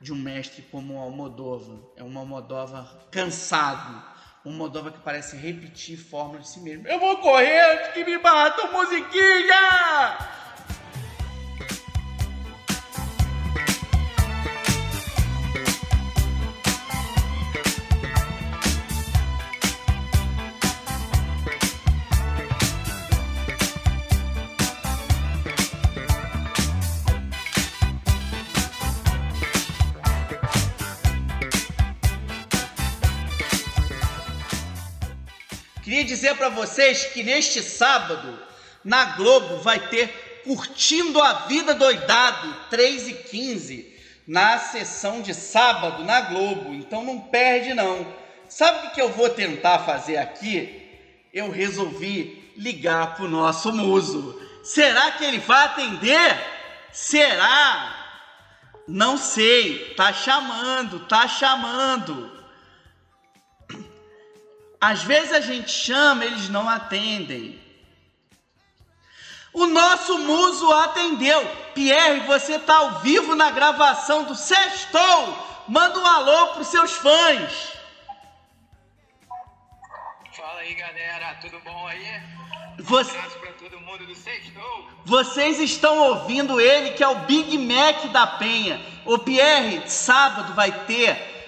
de 0.02 0.12
um 0.12 0.16
mestre 0.16 0.64
como 0.64 0.96
o 0.96 0.98
Almodóvar. 0.98 1.78
É 1.96 2.04
um 2.04 2.18
Almodóvar 2.18 3.06
cansado, 3.12 4.04
um 4.46 4.52
Almodóvar 4.52 4.94
que 4.94 5.00
parece 5.00 5.36
repetir 5.36 5.98
fórmula 5.98 6.40
de 6.40 6.50
si 6.50 6.60
mesmo. 6.62 6.88
Eu 6.88 7.00
vou 7.00 7.18
correr 7.18 7.60
antes 7.72 7.94
que 7.94 8.04
me 8.04 8.18
batam, 8.18 8.72
musiquinha! 8.72 10.39
Dizer 36.20 36.36
para 36.36 36.50
vocês 36.50 37.06
que 37.06 37.24
neste 37.24 37.64
sábado 37.64 38.38
na 38.84 39.06
Globo 39.16 39.60
vai 39.60 39.80
ter 39.88 40.42
Curtindo 40.44 41.22
a 41.22 41.34
Vida 41.46 41.74
Doidado, 41.74 42.56
3 42.70 43.08
e 43.08 43.14
15, 43.14 43.98
na 44.28 44.58
sessão 44.58 45.22
de 45.22 45.34
sábado 45.34 46.04
na 46.04 46.22
Globo. 46.22 46.74
Então 46.74 47.04
não 47.04 47.22
perde 47.22 47.74
não. 47.74 48.06
Sabe 48.50 48.88
o 48.88 48.92
que 48.92 49.02
eu 49.02 49.10
vou 49.10 49.30
tentar 49.30 49.80
fazer 49.80 50.18
aqui? 50.18 50.90
Eu 51.34 51.52
resolvi 51.52 52.52
ligar 52.58 53.16
pro 53.16 53.30
nosso 53.30 53.72
muso. 53.72 54.42
Será 54.64 55.12
que 55.12 55.24
ele 55.24 55.40
vai 55.40 55.66
atender? 55.66 56.38
Será? 56.92 57.96
Não 58.88 59.18
sei. 59.18 59.94
Tá 59.96 60.12
chamando, 60.12 61.02
tá 61.02 61.28
chamando. 61.28 62.39
Às 64.80 65.04
vezes 65.04 65.34
a 65.34 65.42
gente 65.42 65.70
chama, 65.70 66.24
eles 66.24 66.48
não 66.48 66.70
atendem. 66.70 67.60
O 69.52 69.66
nosso 69.66 70.18
muso 70.20 70.72
atendeu. 70.72 71.46
Pierre, 71.74 72.22
você 72.22 72.56
está 72.56 72.78
ao 72.78 73.00
vivo 73.00 73.36
na 73.36 73.52
gravação 73.52 74.24
do 74.24 74.36
Sextou. 74.36 75.48
Manda 75.68 76.00
um 76.00 76.06
alô 76.06 76.48
para 76.54 76.62
os 76.62 76.68
seus 76.68 76.94
fãs. 76.94 77.74
Fala 80.32 80.62
aí, 80.62 80.74
galera. 80.76 81.36
Tudo 81.42 81.60
bom 81.60 81.88
aí? 81.88 82.22
Você... 82.80 83.12
Um 83.12 83.20
abraço 83.20 83.40
para 83.40 83.52
todo 83.54 83.82
mundo 83.82 84.06
do 84.06 84.16
Sextou. 84.16 84.90
Vocês 85.04 85.60
estão 85.60 85.98
ouvindo 85.98 86.62
ele, 86.62 86.92
que 86.92 87.04
é 87.04 87.08
o 87.08 87.20
Big 87.22 87.58
Mac 87.58 88.06
da 88.12 88.26
Penha. 88.26 88.80
O 89.06 89.18
Pierre, 89.18 89.90
sábado 89.90 90.54
vai 90.54 90.72
ter 90.86 91.39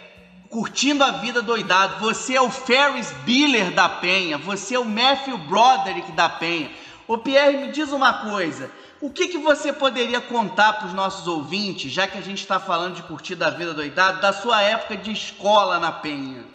curtindo 0.52 1.04
a 1.04 1.12
vida 1.12 1.42
doidado. 1.42 2.00
Você 2.02 2.36
é 2.36 2.42
o 2.42 2.52
Ferris 2.52 3.10
Bueller 3.26 3.72
da 3.72 3.88
Penha. 3.88 4.38
Você 4.38 4.76
é 4.76 4.80
o 4.80 4.86
Matthew 4.86 5.38
Broderick 5.38 6.12
da 6.12 6.30
Penha. 6.30 6.70
Ô 7.08 7.18
Pierre, 7.18 7.58
me 7.58 7.72
diz 7.72 7.92
uma 7.92 8.30
coisa. 8.30 8.70
O 9.00 9.12
que, 9.12 9.30
que 9.30 9.38
você 9.38 9.74
poderia 9.74 10.22
contar 10.22 10.74
para 10.74 10.88
os 10.88 10.94
nossos 10.94 11.28
ouvintes, 11.28 11.92
já 11.92 12.06
que 12.06 12.18
a 12.18 12.22
gente 12.22 12.40
está 12.40 12.60
falando 12.60 12.96
de 12.96 13.04
curtir 13.04 13.42
a 13.42 13.50
vida 13.50 13.74
doidado, 13.74 14.22
da 14.22 14.32
sua 14.32 14.62
época 14.62 14.96
de 14.96 15.12
escola 15.12 15.80
na 15.80 15.92
Penha? 15.92 16.46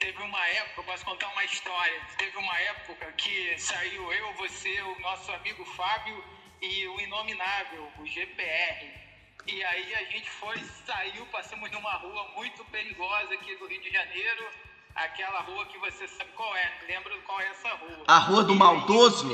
Teve 0.00 0.20
uma 0.20 0.48
época, 0.48 0.82
posso 0.82 1.04
contar 1.04 1.28
uma 1.28 1.44
história. 1.44 2.00
Teve 2.18 2.36
uma 2.36 2.58
época 2.58 3.12
que 3.12 3.54
saiu 3.58 4.12
eu, 4.12 4.34
você, 4.34 4.82
o 4.82 5.00
nosso 5.00 5.30
amigo 5.30 5.64
Fábio 5.76 6.24
e 6.60 6.88
o 6.88 7.00
Inominável, 7.00 7.88
o 8.00 8.06
GPR. 8.06 9.01
E 9.46 9.64
aí 9.64 9.94
a 9.94 10.04
gente 10.04 10.30
foi, 10.30 10.58
saiu, 10.86 11.26
passamos 11.26 11.70
numa 11.70 11.92
rua 11.94 12.28
muito 12.36 12.64
perigosa 12.66 13.34
aqui 13.34 13.56
do 13.56 13.66
Rio 13.66 13.82
de 13.82 13.90
Janeiro, 13.90 14.48
aquela 14.94 15.40
rua 15.40 15.66
que 15.66 15.78
você 15.78 16.06
sabe 16.06 16.30
qual 16.32 16.56
é, 16.56 16.72
lembra 16.86 17.16
qual 17.22 17.40
é 17.40 17.48
essa 17.48 17.68
rua? 17.70 18.04
A 18.06 18.18
Rua 18.18 18.44
do 18.44 18.54
Maldoso? 18.54 19.28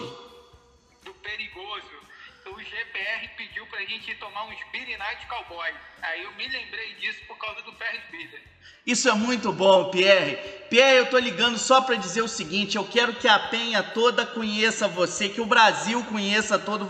Do 1.02 1.12
Perigoso. 1.14 1.97
O 2.50 2.60
GPR 2.60 3.28
pediu 3.36 3.66
pra 3.66 3.80
gente 3.80 4.14
tomar 4.14 4.44
uns 4.44 4.56
Beer 4.72 4.98
Night 4.98 5.26
Cowboy. 5.26 5.70
Aí 6.02 6.22
eu 6.22 6.32
me 6.32 6.48
lembrei 6.48 6.94
disso 6.94 7.20
por 7.26 7.36
causa 7.36 7.60
do 7.62 7.72
Ferris 7.72 8.02
Bueller. 8.10 8.42
Isso 8.86 9.08
é 9.08 9.12
muito 9.12 9.52
bom, 9.52 9.90
Pierre. 9.90 10.36
Pierre, 10.70 10.96
eu 10.96 11.10
tô 11.10 11.18
ligando 11.18 11.58
só 11.58 11.82
para 11.82 11.96
dizer 11.96 12.22
o 12.22 12.28
seguinte: 12.28 12.76
eu 12.76 12.84
quero 12.86 13.12
que 13.14 13.28
a 13.28 13.38
Penha 13.38 13.82
toda 13.82 14.24
conheça 14.24 14.88
você, 14.88 15.28
que 15.28 15.42
o 15.42 15.46
Brasil 15.46 16.02
conheça 16.04 16.58
todo 16.58 16.86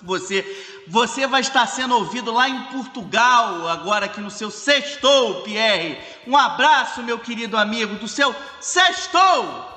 você. 0.00 0.82
Você 0.86 1.26
vai 1.26 1.42
estar 1.42 1.66
sendo 1.66 1.94
ouvido 1.94 2.32
lá 2.32 2.48
em 2.48 2.64
Portugal, 2.64 3.68
agora 3.68 4.06
aqui 4.06 4.20
no 4.20 4.30
seu 4.30 4.50
Sextou, 4.50 5.42
Pierre. 5.42 6.00
Um 6.26 6.36
abraço, 6.36 7.02
meu 7.02 7.18
querido 7.18 7.56
amigo, 7.56 7.96
do 7.96 8.08
seu 8.08 8.34
Sextou. 8.60 9.68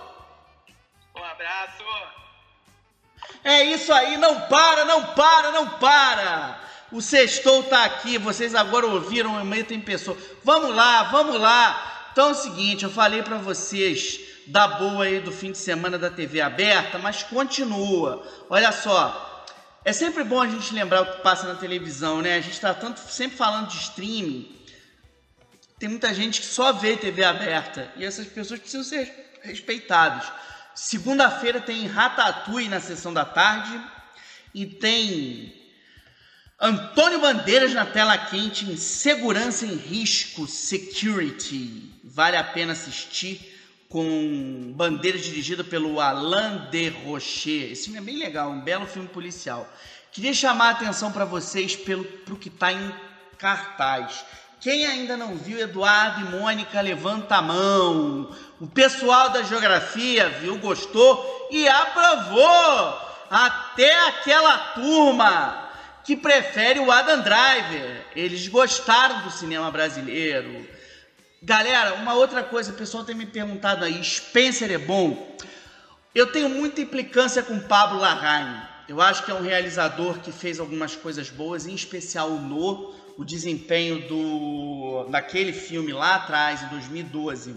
Um 1.15 1.23
abraço. 1.23 1.83
É 3.45 3.63
isso 3.63 3.93
aí, 3.93 4.17
não 4.17 4.41
para, 4.41 4.85
não 4.85 5.05
para, 5.13 5.51
não 5.51 5.69
para. 5.69 6.59
O 6.91 6.99
Sextou 6.99 7.61
tá 7.61 7.85
aqui, 7.85 8.17
vocês 8.17 8.55
agora 8.55 8.87
ouviram, 8.87 9.39
o 9.39 9.45
meio 9.45 9.63
tem 9.63 9.79
pessoa. 9.79 10.17
Vamos 10.43 10.75
lá, 10.75 11.03
vamos 11.03 11.39
lá. 11.39 12.09
Então 12.11 12.29
é 12.29 12.31
o 12.31 12.35
seguinte, 12.35 12.85
eu 12.85 12.89
falei 12.89 13.21
para 13.21 13.37
vocês 13.37 14.19
da 14.47 14.67
boa 14.67 15.05
aí 15.05 15.19
do 15.19 15.31
fim 15.31 15.51
de 15.51 15.59
semana 15.59 15.95
da 15.95 16.09
TV 16.09 16.41
aberta, 16.41 16.97
mas 16.97 17.21
continua. 17.21 18.27
Olha 18.49 18.71
só, 18.71 19.45
é 19.83 19.93
sempre 19.93 20.23
bom 20.23 20.41
a 20.41 20.47
gente 20.47 20.73
lembrar 20.73 21.01
o 21.01 21.05
que 21.05 21.21
passa 21.21 21.47
na 21.47 21.53
televisão, 21.53 22.23
né? 22.23 22.37
A 22.37 22.41
gente 22.41 22.59
tá 22.59 22.73
tanto 22.73 22.99
sempre 22.99 23.37
falando 23.37 23.67
de 23.67 23.77
streaming. 23.77 24.55
Tem 25.77 25.87
muita 25.87 26.11
gente 26.15 26.41
que 26.41 26.47
só 26.47 26.73
vê 26.73 26.97
TV 26.97 27.23
aberta 27.23 27.91
e 27.95 28.03
essas 28.05 28.25
pessoas 28.25 28.59
precisam 28.59 28.83
ser 28.83 29.39
respeitadas. 29.43 30.25
Segunda-feira 30.75 31.61
tem 31.61 31.87
Ratatouille 31.87 32.67
na 32.67 32.81
sessão 32.81 33.13
da 33.13 33.23
tarde 33.23 33.79
e 34.53 34.65
tem 34.65 35.55
Antônio 36.59 37.21
Bandeiras 37.21 37.73
na 37.73 37.85
tela 37.85 38.17
quente 38.17 38.65
em 38.65 38.75
Segurança 38.75 39.65
em 39.65 39.75
Risco 39.75 40.45
Security. 40.45 41.93
Vale 42.03 42.35
a 42.35 42.43
pena 42.43 42.73
assistir 42.73 43.53
com 43.87 44.73
Bandeiras 44.75 45.23
dirigido 45.23 45.63
pelo 45.63 46.01
Alain 46.01 46.69
de 46.69 46.89
Rocher. 46.89 47.71
Esse 47.71 47.85
filme 47.85 47.99
é 47.99 48.01
bem 48.01 48.17
legal, 48.17 48.51
um 48.51 48.59
belo 48.59 48.85
filme 48.85 49.07
policial. 49.07 49.73
Queria 50.11 50.33
chamar 50.33 50.67
a 50.67 50.71
atenção 50.71 51.09
para 51.09 51.23
vocês 51.23 51.75
pelo 51.75 52.03
pro 52.03 52.35
que 52.35 52.49
está 52.49 52.73
em 52.73 52.93
cartaz. 53.37 54.25
Quem 54.59 54.85
ainda 54.85 55.15
não 55.15 55.35
viu 55.35 55.59
Eduardo 55.59 56.21
e 56.21 56.29
Mônica, 56.29 56.81
levanta 56.81 57.35
a 57.35 57.41
mão. 57.41 58.35
O 58.59 58.67
pessoal 58.67 59.29
da 59.29 59.43
geografia 59.43 60.29
viu, 60.29 60.57
gostou 60.57 61.49
e 61.51 61.67
aprovou. 61.67 63.05
Até 63.29 64.07
aquela 64.07 64.57
turma 64.75 65.69
que 66.03 66.15
prefere 66.15 66.79
o 66.79 66.91
Adam 66.91 67.21
Driver. 67.21 68.05
Eles 68.15 68.47
gostaram 68.47 69.21
do 69.23 69.31
cinema 69.31 69.71
brasileiro. 69.71 70.67
Galera, 71.41 71.95
uma 71.95 72.13
outra 72.13 72.43
coisa, 72.43 72.71
o 72.71 72.75
pessoal 72.75 73.03
tem 73.03 73.15
me 73.15 73.25
perguntado 73.25 73.83
aí, 73.83 74.03
Spencer 74.03 74.71
é 74.71 74.77
bom? 74.77 75.35
Eu 76.13 76.31
tenho 76.31 76.49
muita 76.49 76.81
implicância 76.81 77.43
com 77.43 77.59
Pablo 77.59 77.99
Larraín. 77.99 78.61
Eu 78.87 79.01
acho 79.01 79.23
que 79.23 79.31
é 79.31 79.33
um 79.33 79.41
realizador 79.41 80.19
que 80.19 80.31
fez 80.31 80.59
algumas 80.59 80.95
coisas 80.95 81.29
boas, 81.29 81.65
em 81.65 81.73
especial 81.73 82.29
o 82.29 82.39
No, 82.39 82.95
o 83.17 83.23
desempenho 83.23 84.07
do 84.07 85.07
daquele 85.09 85.53
filme 85.53 85.93
lá 85.93 86.15
atrás, 86.15 86.63
em 86.63 86.67
2012, 86.67 87.55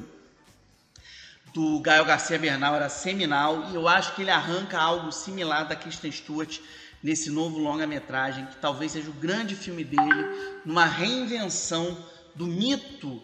do 1.53 1.81
Gael 1.81 2.05
Garcia 2.05 2.39
Bernal 2.39 2.75
era 2.75 2.89
seminal 2.89 3.71
e 3.71 3.75
eu 3.75 3.89
acho 3.89 4.15
que 4.15 4.23
ele 4.23 4.31
arranca 4.31 4.79
algo 4.79 5.11
similar 5.11 5.67
da 5.67 5.75
Kristen 5.75 6.13
Stewart 6.13 6.61
nesse 7.03 7.31
novo 7.31 7.59
longa-metragem, 7.59 8.47
que 8.47 8.57
talvez 8.57 8.93
seja 8.93 9.11
o 9.11 9.15
grande 9.15 9.55
filme 9.55 9.85
dele, 9.85 10.61
numa 10.65 10.85
reinvenção 10.85 11.97
do 12.35 12.47
mito 12.47 13.23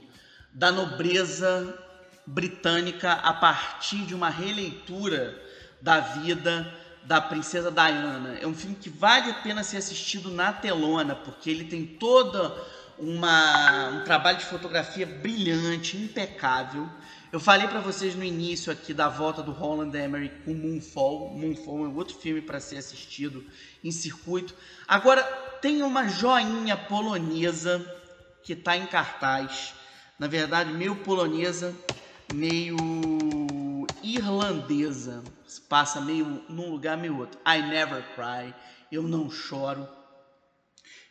da 0.53 0.71
nobreza 0.71 1.79
britânica 2.27 3.13
a 3.13 3.33
partir 3.33 4.05
de 4.07 4.15
uma 4.15 4.31
releitura 4.31 5.41
da 5.83 6.01
vida 6.01 6.73
da 7.05 7.21
princesa 7.21 7.71
Diana. 7.71 8.39
É 8.41 8.47
um 8.47 8.55
filme 8.55 8.77
que 8.77 8.89
vale 8.89 9.31
a 9.31 9.35
pena 9.35 9.63
ser 9.63 9.77
assistido 9.79 10.31
na 10.31 10.53
telona, 10.53 11.15
porque 11.15 11.51
ele 11.51 11.65
tem 11.65 11.85
toda 11.85 12.55
uma, 12.99 13.89
um 13.89 14.05
trabalho 14.05 14.39
de 14.39 14.45
fotografia 14.45 15.07
brilhante, 15.07 15.97
impecável. 15.97 16.89
Eu 17.33 17.41
falei 17.41 17.67
para 17.67 17.81
vocês 17.81 18.15
no 18.15 18.23
início 18.23 18.73
aqui 18.73 18.95
da 18.95 19.09
volta 19.09 19.43
do 19.43 19.51
Roland 19.51 19.93
Emmerich 19.93 20.37
com 20.45 20.55
Moonfall. 20.55 21.37
Moonfall 21.37 21.85
é 21.85 21.89
outro 21.89 22.17
filme 22.17 22.41
para 22.41 22.61
ser 22.61 22.77
assistido 22.77 23.45
em 23.83 23.91
circuito. 23.91 24.55
Agora 24.87 25.23
tem 25.61 25.83
uma 25.83 26.09
joinha 26.09 26.77
polonesa 26.77 27.85
que 28.43 28.53
está 28.53 28.77
em 28.77 28.87
cartaz. 28.87 29.75
Na 30.17 30.29
verdade, 30.29 30.73
meio 30.73 30.95
polonesa, 30.97 31.75
meio 32.33 32.77
irlandesa. 34.01 35.25
Passa 35.69 36.01
meio 36.01 36.45
num 36.49 36.71
lugar, 36.71 36.97
meio 36.97 37.19
outro. 37.19 37.41
I 37.47 37.63
Never 37.63 38.03
Cry. 38.15 38.55
Eu 38.91 39.03
não 39.03 39.31
choro. 39.31 39.89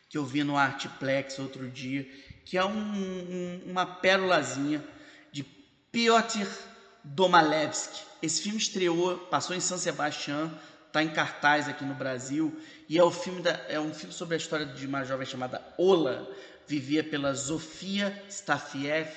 Que 0.10 0.18
eu 0.18 0.26
vi 0.26 0.44
no 0.44 0.56
Artplex 0.56 1.40
outro 1.40 1.68
dia, 1.70 2.08
que 2.46 2.58
é 2.58 2.64
um, 2.64 2.72
um, 2.72 3.62
uma 3.66 3.86
pérolazinha 3.86 4.84
de 5.32 5.44
Piotr 5.92 6.48
Domalewski. 7.04 8.02
Esse 8.22 8.44
filme 8.44 8.58
estreou, 8.58 9.18
passou 9.18 9.56
em 9.56 9.60
São 9.60 9.78
Sebastião, 9.78 10.52
está 10.88 11.02
em 11.02 11.10
cartaz 11.10 11.68
aqui 11.68 11.84
no 11.84 11.96
Brasil 11.96 12.56
e 12.88 13.00
é, 13.00 13.04
o 13.04 13.10
filme 13.10 13.42
da, 13.42 13.52
é 13.68 13.80
um 13.80 13.92
filme 13.94 14.14
sobre 14.14 14.36
a 14.36 14.38
história 14.38 14.66
de 14.68 14.86
uma 14.86 15.04
jovem 15.04 15.26
chamada 15.26 15.62
Ola, 15.78 16.30
vivia 16.68 17.04
pela 17.04 17.34
Zofia 17.34 18.24
Stafiev, 18.30 19.10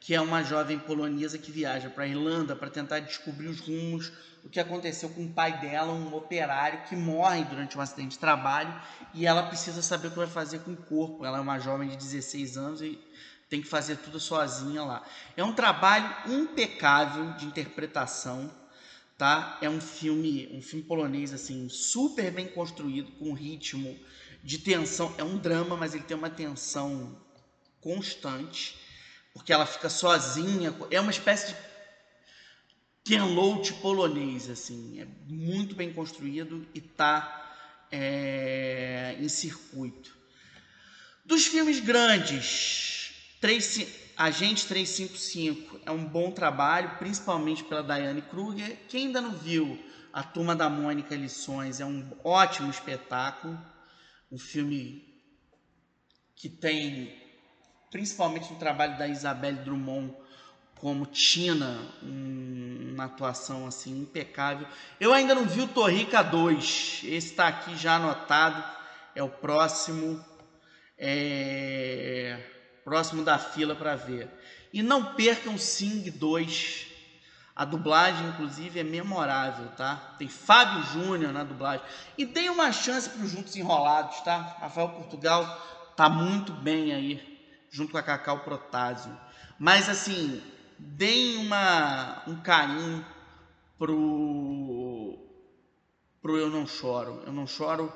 que 0.00 0.14
é 0.14 0.20
uma 0.20 0.42
jovem 0.42 0.78
polonesa 0.78 1.36
que 1.36 1.52
viaja 1.52 1.90
para 1.90 2.04
a 2.04 2.08
Irlanda 2.08 2.56
para 2.56 2.70
tentar 2.70 3.00
descobrir 3.00 3.48
os 3.48 3.60
rumos, 3.60 4.10
o 4.44 4.48
que 4.48 4.60
aconteceu 4.60 5.08
com 5.10 5.24
o 5.24 5.28
pai 5.28 5.60
dela, 5.60 5.92
um 5.92 6.14
operário 6.14 6.84
que 6.88 6.96
morre 6.96 7.44
durante 7.44 7.76
um 7.76 7.80
acidente 7.80 8.12
de 8.12 8.18
trabalho 8.18 8.74
e 9.12 9.26
ela 9.26 9.42
precisa 9.44 9.82
saber 9.82 10.08
o 10.08 10.10
que 10.10 10.16
vai 10.18 10.26
fazer 10.26 10.60
com 10.60 10.72
o 10.72 10.76
corpo. 10.76 11.24
Ela 11.24 11.38
é 11.38 11.40
uma 11.40 11.58
jovem 11.58 11.88
de 11.88 11.96
16 11.96 12.56
anos 12.56 12.82
e 12.82 12.98
tem 13.48 13.60
que 13.60 13.68
fazer 13.68 13.96
tudo 13.96 14.20
sozinha 14.20 14.82
lá. 14.82 15.02
É 15.36 15.44
um 15.44 15.52
trabalho 15.52 16.08
impecável 16.26 17.32
de 17.32 17.46
interpretação. 17.46 18.50
tá? 19.18 19.58
É 19.60 19.68
um 19.68 19.80
filme, 19.80 20.48
um 20.52 20.62
filme 20.62 20.84
polonês 20.84 21.32
assim, 21.34 21.68
super 21.68 22.30
bem 22.30 22.46
construído, 22.46 23.12
com 23.12 23.32
ritmo 23.34 23.98
de 24.42 24.58
tensão. 24.58 25.12
É 25.18 25.24
um 25.24 25.36
drama, 25.36 25.76
mas 25.76 25.94
ele 25.94 26.04
tem 26.04 26.16
uma 26.16 26.30
tensão 26.30 27.18
constante, 27.80 28.78
porque 29.34 29.52
ela 29.52 29.66
fica 29.66 29.90
sozinha. 29.90 30.74
É 30.90 31.00
uma 31.00 31.10
espécie 31.10 31.48
de 31.48 31.69
Ken 33.04 33.22
Loach 33.22 33.72
polonês, 33.74 34.48
assim. 34.48 35.00
É 35.00 35.06
muito 35.28 35.74
bem 35.74 35.92
construído 35.92 36.66
e 36.74 36.80
tá 36.80 37.40
é, 37.90 39.16
em 39.18 39.28
circuito. 39.28 40.16
Dos 41.24 41.46
filmes 41.46 41.80
grandes, 41.80 43.12
3, 43.40 44.12
Agente 44.16 44.66
355 44.66 45.80
é 45.86 45.90
um 45.90 46.04
bom 46.04 46.30
trabalho, 46.30 46.98
principalmente 46.98 47.64
pela 47.64 47.82
Diane 47.82 48.20
Kruger. 48.20 48.76
Quem 48.88 49.06
ainda 49.06 49.20
não 49.20 49.32
viu 49.32 49.82
A 50.12 50.22
Turma 50.22 50.54
da 50.54 50.68
Mônica 50.68 51.14
Lições 51.14 51.80
é 51.80 51.86
um 51.86 52.06
ótimo 52.22 52.68
espetáculo. 52.68 53.58
Um 54.30 54.38
filme 54.38 55.08
que 56.36 56.48
tem, 56.48 57.18
principalmente 57.90 58.52
no 58.52 58.58
trabalho 58.58 58.98
da 58.98 59.08
Isabelle 59.08 59.64
Drummond 59.64 60.14
como 60.80 61.04
Tina, 61.06 61.78
um, 62.02 62.92
uma 62.94 63.04
atuação 63.04 63.66
assim 63.66 64.00
impecável. 64.00 64.66
Eu 64.98 65.12
ainda 65.12 65.34
não 65.34 65.44
vi 65.44 65.60
o 65.60 65.68
Torrica 65.68 66.22
2, 66.22 67.02
esse 67.04 67.30
está 67.30 67.48
aqui 67.48 67.76
já 67.76 67.96
anotado, 67.96 68.64
é 69.14 69.22
o 69.22 69.28
próximo 69.28 70.24
é, 70.98 72.38
próximo 72.84 73.22
da 73.22 73.38
fila 73.38 73.74
para 73.74 73.94
ver. 73.94 74.28
E 74.72 74.82
não 74.82 75.14
percam 75.14 75.58
Sing 75.58 76.10
2. 76.10 76.86
A 77.54 77.64
dublagem, 77.64 78.26
inclusive, 78.28 78.80
é 78.80 78.84
memorável, 78.84 79.68
tá? 79.76 80.14
Tem 80.18 80.28
Fábio 80.28 80.82
Júnior 80.84 81.32
na 81.32 81.44
dublagem. 81.44 81.84
E 82.16 82.24
tem 82.24 82.48
uma 82.48 82.72
chance 82.72 83.10
para 83.10 83.22
os 83.22 83.30
Juntos 83.30 83.54
Enrolados, 83.56 84.20
tá? 84.20 84.56
Rafael 84.60 84.88
Portugal 84.90 85.44
tá 85.94 86.08
muito 86.08 86.52
bem 86.52 86.92
aí, 86.92 87.38
junto 87.70 87.92
com 87.92 87.98
a 87.98 88.02
Cacau 88.02 88.40
Protásio. 88.40 89.14
Mas, 89.58 89.90
assim, 89.90 90.42
deem 90.80 91.38
uma, 91.38 92.22
um 92.26 92.40
carinho 92.40 93.04
pro, 93.78 95.18
pro 96.20 96.36
Eu 96.36 96.50
Não 96.50 96.66
Choro. 96.66 97.22
Eu 97.26 97.32
Não 97.32 97.46
Choro 97.46 97.92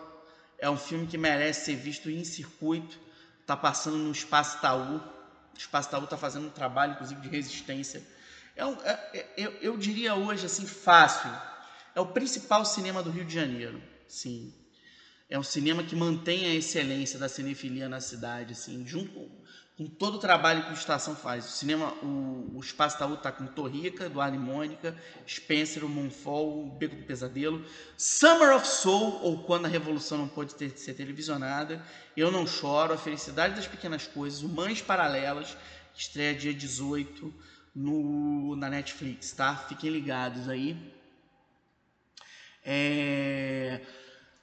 é 0.58 0.68
um 0.68 0.76
filme 0.76 1.06
que 1.06 1.18
merece 1.18 1.66
ser 1.66 1.76
visto 1.76 2.10
em 2.10 2.24
circuito. 2.24 2.98
Está 3.40 3.56
passando 3.56 3.96
no 3.96 4.12
Espaço 4.12 4.58
Itaú. 4.58 4.96
O 4.96 5.58
Espaço 5.58 5.88
Itaú 5.88 6.04
está 6.04 6.16
fazendo 6.16 6.46
um 6.46 6.50
trabalho, 6.50 6.92
inclusive, 6.92 7.20
de 7.20 7.28
resistência. 7.28 8.02
É 8.56 8.64
um, 8.64 8.74
é, 8.82 8.92
é, 9.12 9.32
eu, 9.36 9.50
eu 9.60 9.76
diria 9.76 10.14
hoje, 10.14 10.46
assim, 10.46 10.66
fácil. 10.66 11.30
É 11.94 12.00
o 12.00 12.06
principal 12.06 12.64
cinema 12.64 13.02
do 13.02 13.10
Rio 13.10 13.24
de 13.24 13.34
Janeiro. 13.34 13.82
Sim. 14.08 14.54
É 15.28 15.38
um 15.38 15.42
cinema 15.42 15.82
que 15.82 15.96
mantém 15.96 16.46
a 16.46 16.54
excelência 16.54 17.18
da 17.18 17.28
cinefilia 17.28 17.88
na 17.88 18.00
cidade, 18.00 18.52
assim, 18.52 18.86
junto 18.86 19.30
com 19.76 19.86
todo 19.86 20.16
o 20.16 20.20
trabalho 20.20 20.64
que 20.64 20.70
o 20.70 20.74
Estação 20.74 21.16
faz. 21.16 21.46
O 21.46 21.48
cinema, 21.48 21.92
o, 22.02 22.52
o 22.54 22.60
Espaço 22.60 22.96
Taú 22.96 23.14
está 23.14 23.32
com 23.32 23.46
Torrica, 23.46 24.04
Eduardo 24.04 24.36
e 24.36 24.38
Mônica, 24.38 24.96
Spencer, 25.28 25.84
o 25.84 25.88
Monfort, 25.88 26.46
o 26.46 26.70
Beco 26.78 26.94
do 26.94 27.02
Pesadelo, 27.02 27.64
Summer 27.96 28.54
of 28.54 28.66
Soul, 28.66 29.20
ou 29.22 29.42
Quando 29.42 29.66
a 29.66 29.68
Revolução 29.68 30.18
Não 30.18 30.28
Pode 30.28 30.54
ter, 30.54 30.70
Ser 30.78 30.94
Televisionada, 30.94 31.84
Eu 32.16 32.30
Não 32.30 32.46
Choro, 32.46 32.94
A 32.94 32.98
Felicidade 32.98 33.56
das 33.56 33.66
Pequenas 33.66 34.06
Coisas, 34.06 34.42
Mães 34.42 34.80
Paralelas, 34.80 35.56
que 35.92 36.00
estreia 36.00 36.34
dia 36.34 36.54
18 36.54 37.34
no, 37.74 38.54
na 38.54 38.70
Netflix, 38.70 39.32
tá? 39.32 39.56
Fiquem 39.56 39.90
ligados 39.90 40.48
aí. 40.48 40.76
É... 42.64 43.80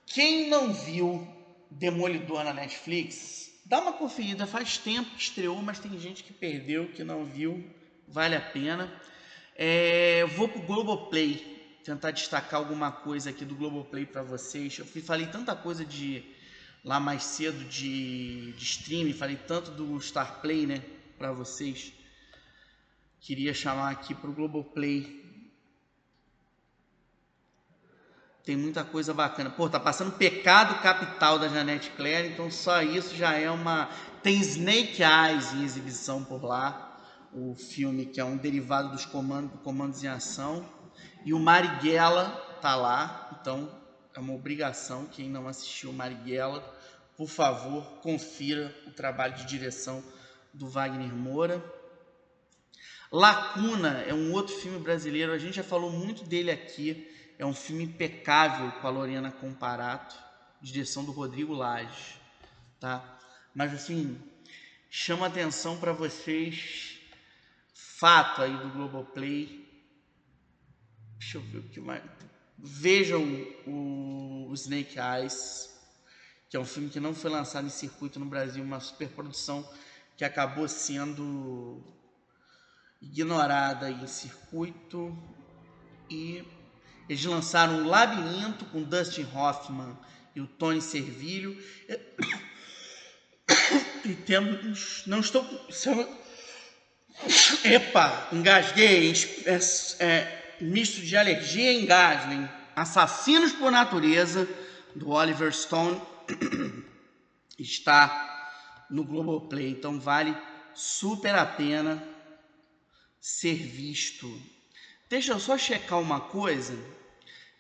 Quem 0.06 0.50
não 0.50 0.74
viu 0.74 1.26
Demolidor 1.70 2.44
na 2.44 2.54
Netflix, 2.54 3.51
Dá 3.72 3.80
uma 3.80 3.94
conferida, 3.94 4.46
faz 4.46 4.78
tempo 4.78 5.12
que 5.12 5.22
estreou, 5.22 5.62
mas 5.62 5.80
tem 5.80 5.98
gente 5.98 6.26
que 6.26 6.34
perdeu, 6.34 6.90
que 6.90 7.06
não 7.06 7.24
viu, 7.24 7.64
vale 8.06 8.36
a 8.36 8.42
pena. 8.42 8.92
É, 9.56 10.26
vou 10.36 10.50
pro 10.50 10.62
Globoplay, 10.64 11.80
tentar 11.82 12.12
destacar 12.12 12.60
alguma 12.60 12.92
coisa 12.92 13.30
aqui 13.30 13.46
do 13.46 13.56
Globoplay 13.56 14.06
para 14.06 14.24
vocês. 14.24 14.78
Eu 14.78 14.86
falei 14.86 15.28
tanta 15.28 15.56
coisa 15.56 15.86
de 15.86 16.22
lá 16.84 17.00
mais 17.00 17.24
cedo 17.24 17.64
de, 17.64 18.52
de 18.52 18.64
streaming, 18.66 19.14
falei 19.14 19.38
tanto 19.38 19.72
do 19.72 20.02
Star 20.02 20.42
Play, 20.42 20.66
né, 20.66 20.84
para 21.18 21.32
vocês. 21.32 21.94
Queria 23.22 23.54
chamar 23.54 23.92
aqui 23.92 24.14
pro 24.14 24.34
Globoplay 24.34 25.21
Tem 28.44 28.58
muita 28.58 28.84
coisa 28.84 29.14
bacana. 29.14 29.52
Pô, 29.52 29.70
tá 29.70 29.80
passando 29.80 30.14
Pecado 30.14 30.82
Capital 30.82 31.38
da 31.38 31.48
Janete 31.48 31.92
Claire, 31.92 32.30
então 32.30 32.50
só 32.50 32.82
isso 32.82 33.16
já 33.16 33.34
é 33.34 33.52
uma. 33.52 33.88
Tem 34.24 34.40
Snake 34.40 35.04
Eyes 35.04 35.54
em 35.54 35.64
exibição 35.64 36.24
por 36.24 36.44
lá, 36.44 37.00
o 37.32 37.56
filme 37.56 38.06
que 38.08 38.20
é 38.20 38.26
um 38.26 38.38
derivado 38.38 38.90
dos 38.90 39.06
comandos, 39.06 39.60
comandos 39.62 40.04
em 40.04 40.08
ação. 40.08 40.66
E 41.24 41.34
o 41.34 41.40
Marighella 41.40 42.30
tá 42.62 42.76
lá, 42.76 43.38
então 43.40 43.70
é 44.16 44.20
uma 44.20 44.34
obrigação. 44.34 45.06
Quem 45.06 45.30
não 45.30 45.48
assistiu 45.48 45.94
Marighella, 45.94 46.64
por 47.16 47.30
favor, 47.30 47.84
confira 48.02 48.76
o 48.88 48.92
trabalho 48.92 49.36
de 49.36 49.46
direção 49.46 50.04
do 50.52 50.68
Wagner 50.68 51.14
Moura. 51.14 51.64
Lacuna 53.12 54.04
é 54.08 54.14
um 54.14 54.32
outro 54.32 54.56
filme 54.56 54.80
brasileiro, 54.80 55.32
a 55.32 55.38
gente 55.38 55.58
já 55.58 55.64
falou 55.64 55.92
muito 55.92 56.24
dele 56.24 56.50
aqui 56.50 57.11
é 57.42 57.46
um 57.46 57.56
filme 57.56 57.86
impecável 57.86 58.72
com 58.74 58.88
a 58.88 58.92
Lorena 58.92 59.32
Comparato, 59.32 60.16
direção 60.62 61.04
do 61.04 61.12
Rodrigo 61.12 61.56
Lage, 61.56 62.16
tá? 62.80 63.20
Mas 63.52 63.74
assim, 63.74 64.16
chama 64.92 65.26
atenção 65.26 65.80
para 65.80 65.92
vocês 65.92 67.00
fato 67.74 68.44
aí 68.44 68.56
do 68.56 68.70
Globoplay. 68.70 69.68
Deixa 71.18 71.40
eu 71.40 71.42
ver 71.42 71.58
o 71.58 71.64
que 71.64 71.80
mais. 71.80 72.04
Vejam 72.60 73.24
o, 73.66 74.52
Snake 74.54 75.00
Eyes, 75.00 75.82
que 76.48 76.56
é 76.56 76.60
um 76.60 76.66
filme 76.66 76.92
que 76.92 77.00
não 77.00 77.16
foi 77.16 77.32
lançado 77.32 77.66
em 77.66 77.72
circuito 77.72 78.20
no 78.20 78.28
Brasil, 78.28 78.64
uma 78.64 78.80
superprodução 78.80 79.68
que 80.16 80.24
acabou 80.24 80.68
sendo 80.68 81.82
ignorada 83.02 83.90
em 83.90 84.06
circuito 84.06 85.18
e 86.08 86.61
eles 87.12 87.26
lançaram 87.26 87.84
o 87.84 87.88
Labirinto 87.90 88.64
com 88.68 88.84
Dustin 88.84 89.28
Hoffman 89.36 89.98
e 90.34 90.40
o 90.40 90.48
Tony 90.48 90.82
Servilho. 90.82 91.62
E 94.04 94.16
temos. 94.16 95.04
Não 95.06 95.20
estou. 95.20 95.46
Epa, 97.64 98.30
engasguei. 98.32 99.14
É, 99.46 99.60
é, 100.00 100.58
misto 100.62 101.02
de 101.02 101.16
alergia 101.16 101.72
e 101.72 101.84
engasgo. 101.84 102.50
Assassinos 102.76 103.52
por 103.52 103.72
Natureza, 103.72 104.48
do 104.96 105.10
Oliver 105.10 105.54
Stone, 105.54 106.02
está 107.60 108.88
no 108.90 109.04
Globoplay. 109.04 109.70
Então 109.70 110.00
vale 110.00 110.36
super 110.74 111.36
a 111.36 111.46
pena 111.46 112.02
ser 113.20 113.56
visto. 113.56 114.28
Deixa 115.08 115.34
eu 115.34 115.40
só 115.40 115.58
checar 115.60 116.00
uma 116.00 116.22
coisa. 116.22 117.01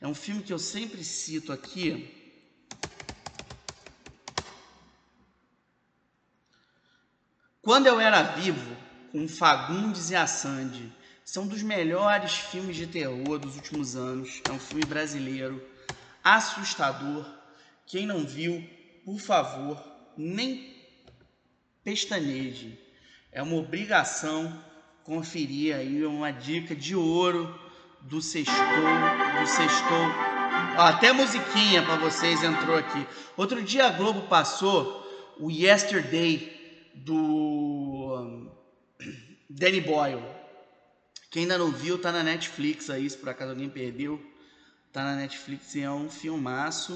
É 0.01 0.07
um 0.07 0.15
filme 0.15 0.41
que 0.41 0.51
eu 0.51 0.57
sempre 0.57 1.03
cito 1.03 1.53
aqui. 1.53 2.11
Quando 7.61 7.85
eu 7.85 7.99
era 7.99 8.23
vivo, 8.23 8.75
com 9.11 9.27
Fagundes 9.27 10.09
e 10.09 10.15
a 10.15 10.25
Sandy, 10.25 10.91
são 11.23 11.45
dos 11.45 11.61
melhores 11.61 12.33
filmes 12.33 12.75
de 12.75 12.87
terror 12.87 13.37
dos 13.37 13.55
últimos 13.57 13.95
anos. 13.95 14.41
É 14.49 14.51
um 14.51 14.57
filme 14.57 14.83
brasileiro, 14.83 15.63
assustador. 16.23 17.23
Quem 17.85 18.07
não 18.07 18.25
viu, 18.25 18.67
por 19.05 19.19
favor, 19.19 19.79
nem 20.17 20.75
pestaneje. 21.83 22.75
É 23.31 23.43
uma 23.43 23.57
obrigação 23.57 24.65
conferir 25.03 25.75
aí 25.75 26.03
uma 26.03 26.31
dica 26.31 26.75
de 26.75 26.95
ouro 26.95 27.70
do 28.03 28.21
Sextou, 28.21 28.55
do 28.55 29.47
Sextou. 29.47 30.31
Ó, 30.77 30.81
até 30.81 31.11
musiquinha 31.11 31.83
para 31.83 31.97
vocês 31.97 32.43
entrou 32.43 32.77
aqui. 32.77 33.05
Outro 33.37 33.61
dia 33.61 33.87
a 33.87 33.89
Globo 33.89 34.27
passou 34.27 35.01
o 35.39 35.49
Yesterday 35.49 36.91
do 36.93 37.15
um, 37.15 38.51
Danny 39.49 39.81
Boyle. 39.81 40.23
Quem 41.29 41.43
ainda 41.43 41.57
não 41.57 41.71
viu, 41.71 41.97
tá 41.97 42.11
na 42.11 42.23
Netflix 42.23 42.89
aí, 42.89 43.09
se 43.09 43.17
por 43.17 43.29
acaso 43.29 43.51
alguém 43.51 43.69
perdeu. 43.69 44.21
Tá 44.91 45.03
na 45.03 45.15
Netflix 45.15 45.73
e 45.75 45.81
é 45.81 45.91
um 45.91 46.09
filmaço. 46.09 46.93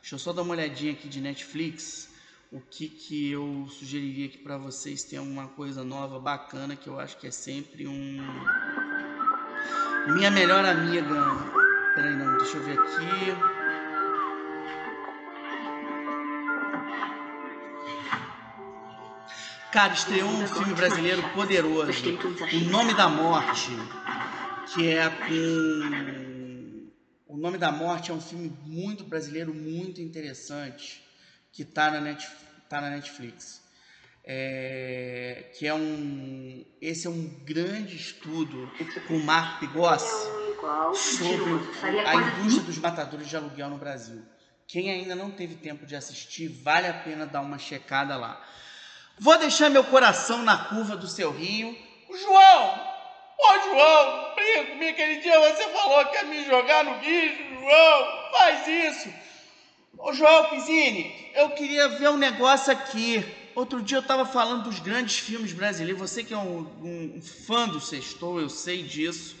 Deixa 0.00 0.14
eu 0.14 0.18
só 0.18 0.32
dar 0.32 0.42
uma 0.42 0.52
olhadinha 0.52 0.92
aqui 0.92 1.08
de 1.08 1.20
Netflix. 1.20 2.08
O 2.52 2.60
que, 2.60 2.88
que 2.88 3.30
eu 3.30 3.66
sugeriria 3.70 4.26
aqui 4.26 4.38
para 4.38 4.58
vocês? 4.58 5.02
Tem 5.02 5.18
alguma 5.18 5.48
coisa 5.48 5.82
nova, 5.82 6.20
bacana, 6.20 6.76
que 6.76 6.88
eu 6.88 7.00
acho 7.00 7.16
que 7.16 7.26
é 7.26 7.30
sempre 7.30 7.88
um 7.88 8.18
Minha 10.06 10.30
melhor 10.30 10.64
amiga. 10.64 11.52
Peraí, 11.94 12.16
não, 12.16 12.36
deixa 12.38 12.56
eu 12.56 12.64
ver 12.64 12.78
aqui. 12.78 13.62
Cara, 19.72 19.94
estreou 19.94 20.28
um 20.28 20.46
filme 20.46 20.74
brasileiro 20.74 21.22
poderoso. 21.30 21.92
O 22.52 22.70
Nome 22.70 22.94
da 22.94 23.08
Morte, 23.08 23.70
que 24.74 24.88
é 24.88 25.08
com. 25.08 26.90
O 27.26 27.36
Nome 27.38 27.56
da 27.56 27.70
Morte 27.72 28.10
é 28.10 28.14
um 28.14 28.20
filme 28.20 28.52
muito 28.66 29.04
brasileiro, 29.04 29.54
muito 29.54 30.00
interessante, 30.00 31.02
que 31.52 31.64
tá 31.64 31.90
na, 31.90 32.00
Net... 32.00 32.28
tá 32.68 32.80
na 32.80 32.90
Netflix. 32.90 33.61
É... 34.24 35.50
Que 35.58 35.66
é 35.66 35.74
um. 35.74 36.64
Esse 36.80 37.06
é 37.06 37.10
um 37.10 37.28
grande 37.44 37.96
estudo 37.96 38.70
com 39.08 39.14
o 39.14 39.24
Marco 39.24 39.60
Pigossi 39.60 40.26
sobre 40.94 41.52
a 42.06 42.14
indústria 42.14 42.64
dos 42.64 42.78
matadores 42.78 43.28
de 43.28 43.36
aluguel 43.36 43.68
no 43.68 43.78
Brasil. 43.78 44.22
Quem 44.66 44.90
ainda 44.90 45.14
não 45.14 45.30
teve 45.30 45.56
tempo 45.56 45.84
de 45.84 45.94
assistir, 45.96 46.48
vale 46.48 46.86
a 46.86 46.94
pena 46.94 47.26
dar 47.26 47.40
uma 47.40 47.58
checada 47.58 48.16
lá. 48.16 48.42
Vou 49.18 49.36
deixar 49.38 49.68
meu 49.68 49.84
coração 49.84 50.42
na 50.42 50.56
curva 50.64 50.96
do 50.96 51.06
seu 51.06 51.30
rio. 51.30 51.76
João! 52.08 52.92
Ô 53.38 53.60
João, 53.64 54.34
brinca 54.34 54.70
comigo. 54.70 54.90
Aquele 54.90 55.20
dia 55.20 55.38
você 55.40 55.68
falou 55.68 56.04
que 56.06 56.16
ia 56.16 56.24
me 56.24 56.44
jogar 56.44 56.84
no 56.84 56.98
bicho, 57.00 57.42
João. 57.60 58.30
Faz 58.32 58.68
isso. 58.68 59.12
Ô 59.98 60.12
João 60.12 60.50
Pizzini, 60.50 61.30
eu 61.34 61.50
queria 61.50 61.88
ver 61.88 62.10
um 62.10 62.16
negócio 62.16 62.72
aqui. 62.72 63.24
Outro 63.54 63.82
dia 63.82 63.98
eu 63.98 64.02
estava 64.02 64.24
falando 64.24 64.64
dos 64.64 64.78
grandes 64.78 65.18
filmes 65.18 65.52
brasileiros. 65.52 66.00
Você 66.00 66.24
que 66.24 66.32
é 66.32 66.38
um, 66.38 66.60
um, 66.82 67.14
um 67.16 67.22
fã 67.22 67.68
do 67.68 67.80
Sextou, 67.80 68.40
eu 68.40 68.48
sei 68.48 68.82
disso. 68.82 69.36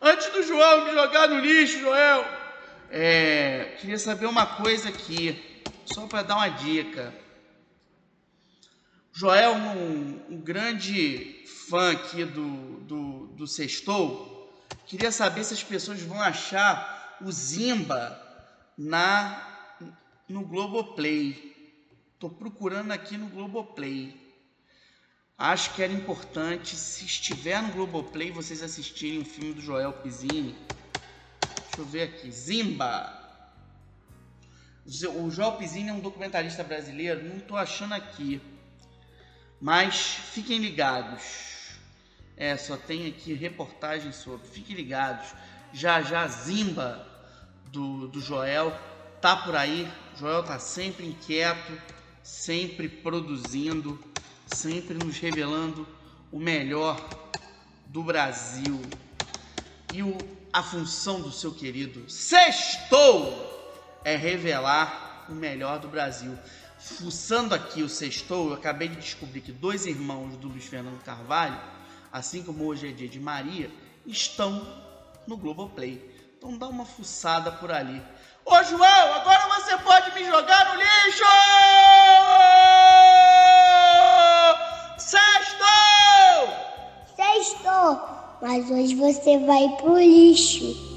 Antes 0.00 0.30
do 0.30 0.42
João 0.42 0.84
me 0.84 0.92
jogar 0.92 1.28
no 1.28 1.38
lixo, 1.38 1.78
Joel. 1.80 2.24
É, 2.90 3.76
queria 3.80 3.98
saber 3.98 4.26
uma 4.26 4.44
coisa 4.44 4.90
aqui, 4.90 5.62
só 5.86 6.06
para 6.06 6.22
dar 6.22 6.36
uma 6.36 6.48
dica. 6.48 7.14
Joel, 9.12 9.54
um, 9.54 10.20
um 10.28 10.36
grande 10.36 11.44
fã 11.68 11.92
aqui 11.92 12.24
do, 12.24 12.80
do, 12.80 13.26
do 13.28 13.46
Sextou, 13.46 14.52
queria 14.86 15.10
saber 15.10 15.42
se 15.44 15.54
as 15.54 15.62
pessoas 15.62 16.02
vão 16.02 16.20
achar 16.20 17.16
o 17.22 17.32
Zimba 17.32 18.20
na, 18.76 19.70
no 20.28 20.42
Globoplay. 20.42 21.53
Estou 22.14 22.30
procurando 22.30 22.92
aqui 22.92 23.16
no 23.16 23.28
Globoplay. 23.28 24.24
Acho 25.36 25.74
que 25.74 25.82
era 25.82 25.92
importante, 25.92 26.76
se 26.76 27.04
estiver 27.04 27.60
no 27.60 27.72
Globoplay, 27.72 28.30
vocês 28.30 28.62
assistirem 28.62 29.20
o 29.20 29.24
filme 29.24 29.52
do 29.52 29.60
Joel 29.60 29.92
Pizzini. 29.92 30.56
Deixa 31.42 31.78
eu 31.78 31.84
ver 31.84 32.02
aqui. 32.04 32.30
Zimba. 32.30 33.20
O 35.16 35.30
Joel 35.30 35.52
Pizzini 35.52 35.88
é 35.88 35.92
um 35.92 36.00
documentarista 36.00 36.62
brasileiro, 36.62 37.24
não 37.24 37.38
estou 37.38 37.56
achando 37.56 37.94
aqui. 37.94 38.40
Mas 39.60 39.96
fiquem 40.32 40.58
ligados. 40.58 41.74
É, 42.36 42.56
só 42.56 42.76
tem 42.76 43.08
aqui 43.08 43.34
reportagem 43.34 44.12
sobre. 44.12 44.46
Fiquem 44.46 44.76
ligados. 44.76 45.34
Já 45.72 46.00
já 46.00 46.26
Zimba 46.28 47.06
do, 47.72 48.06
do 48.06 48.20
Joel 48.20 48.72
tá 49.20 49.36
por 49.36 49.56
aí. 49.56 49.90
Joel 50.16 50.44
tá 50.44 50.58
sempre 50.58 51.06
inquieto, 51.06 51.72
sempre 52.24 52.88
produzindo, 52.88 54.02
sempre 54.46 54.94
nos 54.94 55.18
revelando 55.18 55.86
o 56.32 56.40
melhor 56.40 56.98
do 57.86 58.02
Brasil. 58.02 58.80
E 59.92 60.02
o, 60.02 60.18
a 60.52 60.64
função 60.64 61.20
do 61.20 61.30
seu 61.30 61.52
querido 61.52 62.10
Sextou 62.10 63.52
é 64.02 64.16
revelar 64.16 65.26
o 65.28 65.34
melhor 65.34 65.78
do 65.78 65.86
Brasil 65.86 66.36
fuçando 66.84 67.54
aqui 67.54 67.82
o 67.82 67.88
sextou, 67.88 68.48
eu 68.48 68.54
acabei 68.54 68.88
de 68.88 68.96
descobrir 68.96 69.40
que 69.40 69.50
dois 69.50 69.86
irmãos 69.86 70.36
do 70.36 70.48
Luiz 70.48 70.66
Fernando 70.66 71.02
Carvalho, 71.02 71.58
assim 72.12 72.42
como 72.42 72.64
hoje 72.66 72.88
é 72.88 72.92
dia 72.92 73.08
de 73.08 73.18
Maria, 73.18 73.70
estão 74.06 74.66
no 75.26 75.34
Globoplay. 75.34 76.14
Então 76.36 76.58
dá 76.58 76.68
uma 76.68 76.84
fuçada 76.84 77.50
por 77.50 77.72
ali. 77.72 78.02
Ô 78.46 78.62
João, 78.62 79.14
agora 79.14 79.48
você 79.54 79.76
pode 79.78 80.14
me 80.14 80.24
jogar 80.26 80.66
no 80.66 80.74
lixo! 80.74 81.24
Sextou! 84.98 85.64
Sextou! 87.16 88.00
Mas 88.42 88.70
hoje 88.70 88.94
você 88.96 89.38
vai 89.38 89.66
pro 89.78 89.98
lixo. 89.98 90.93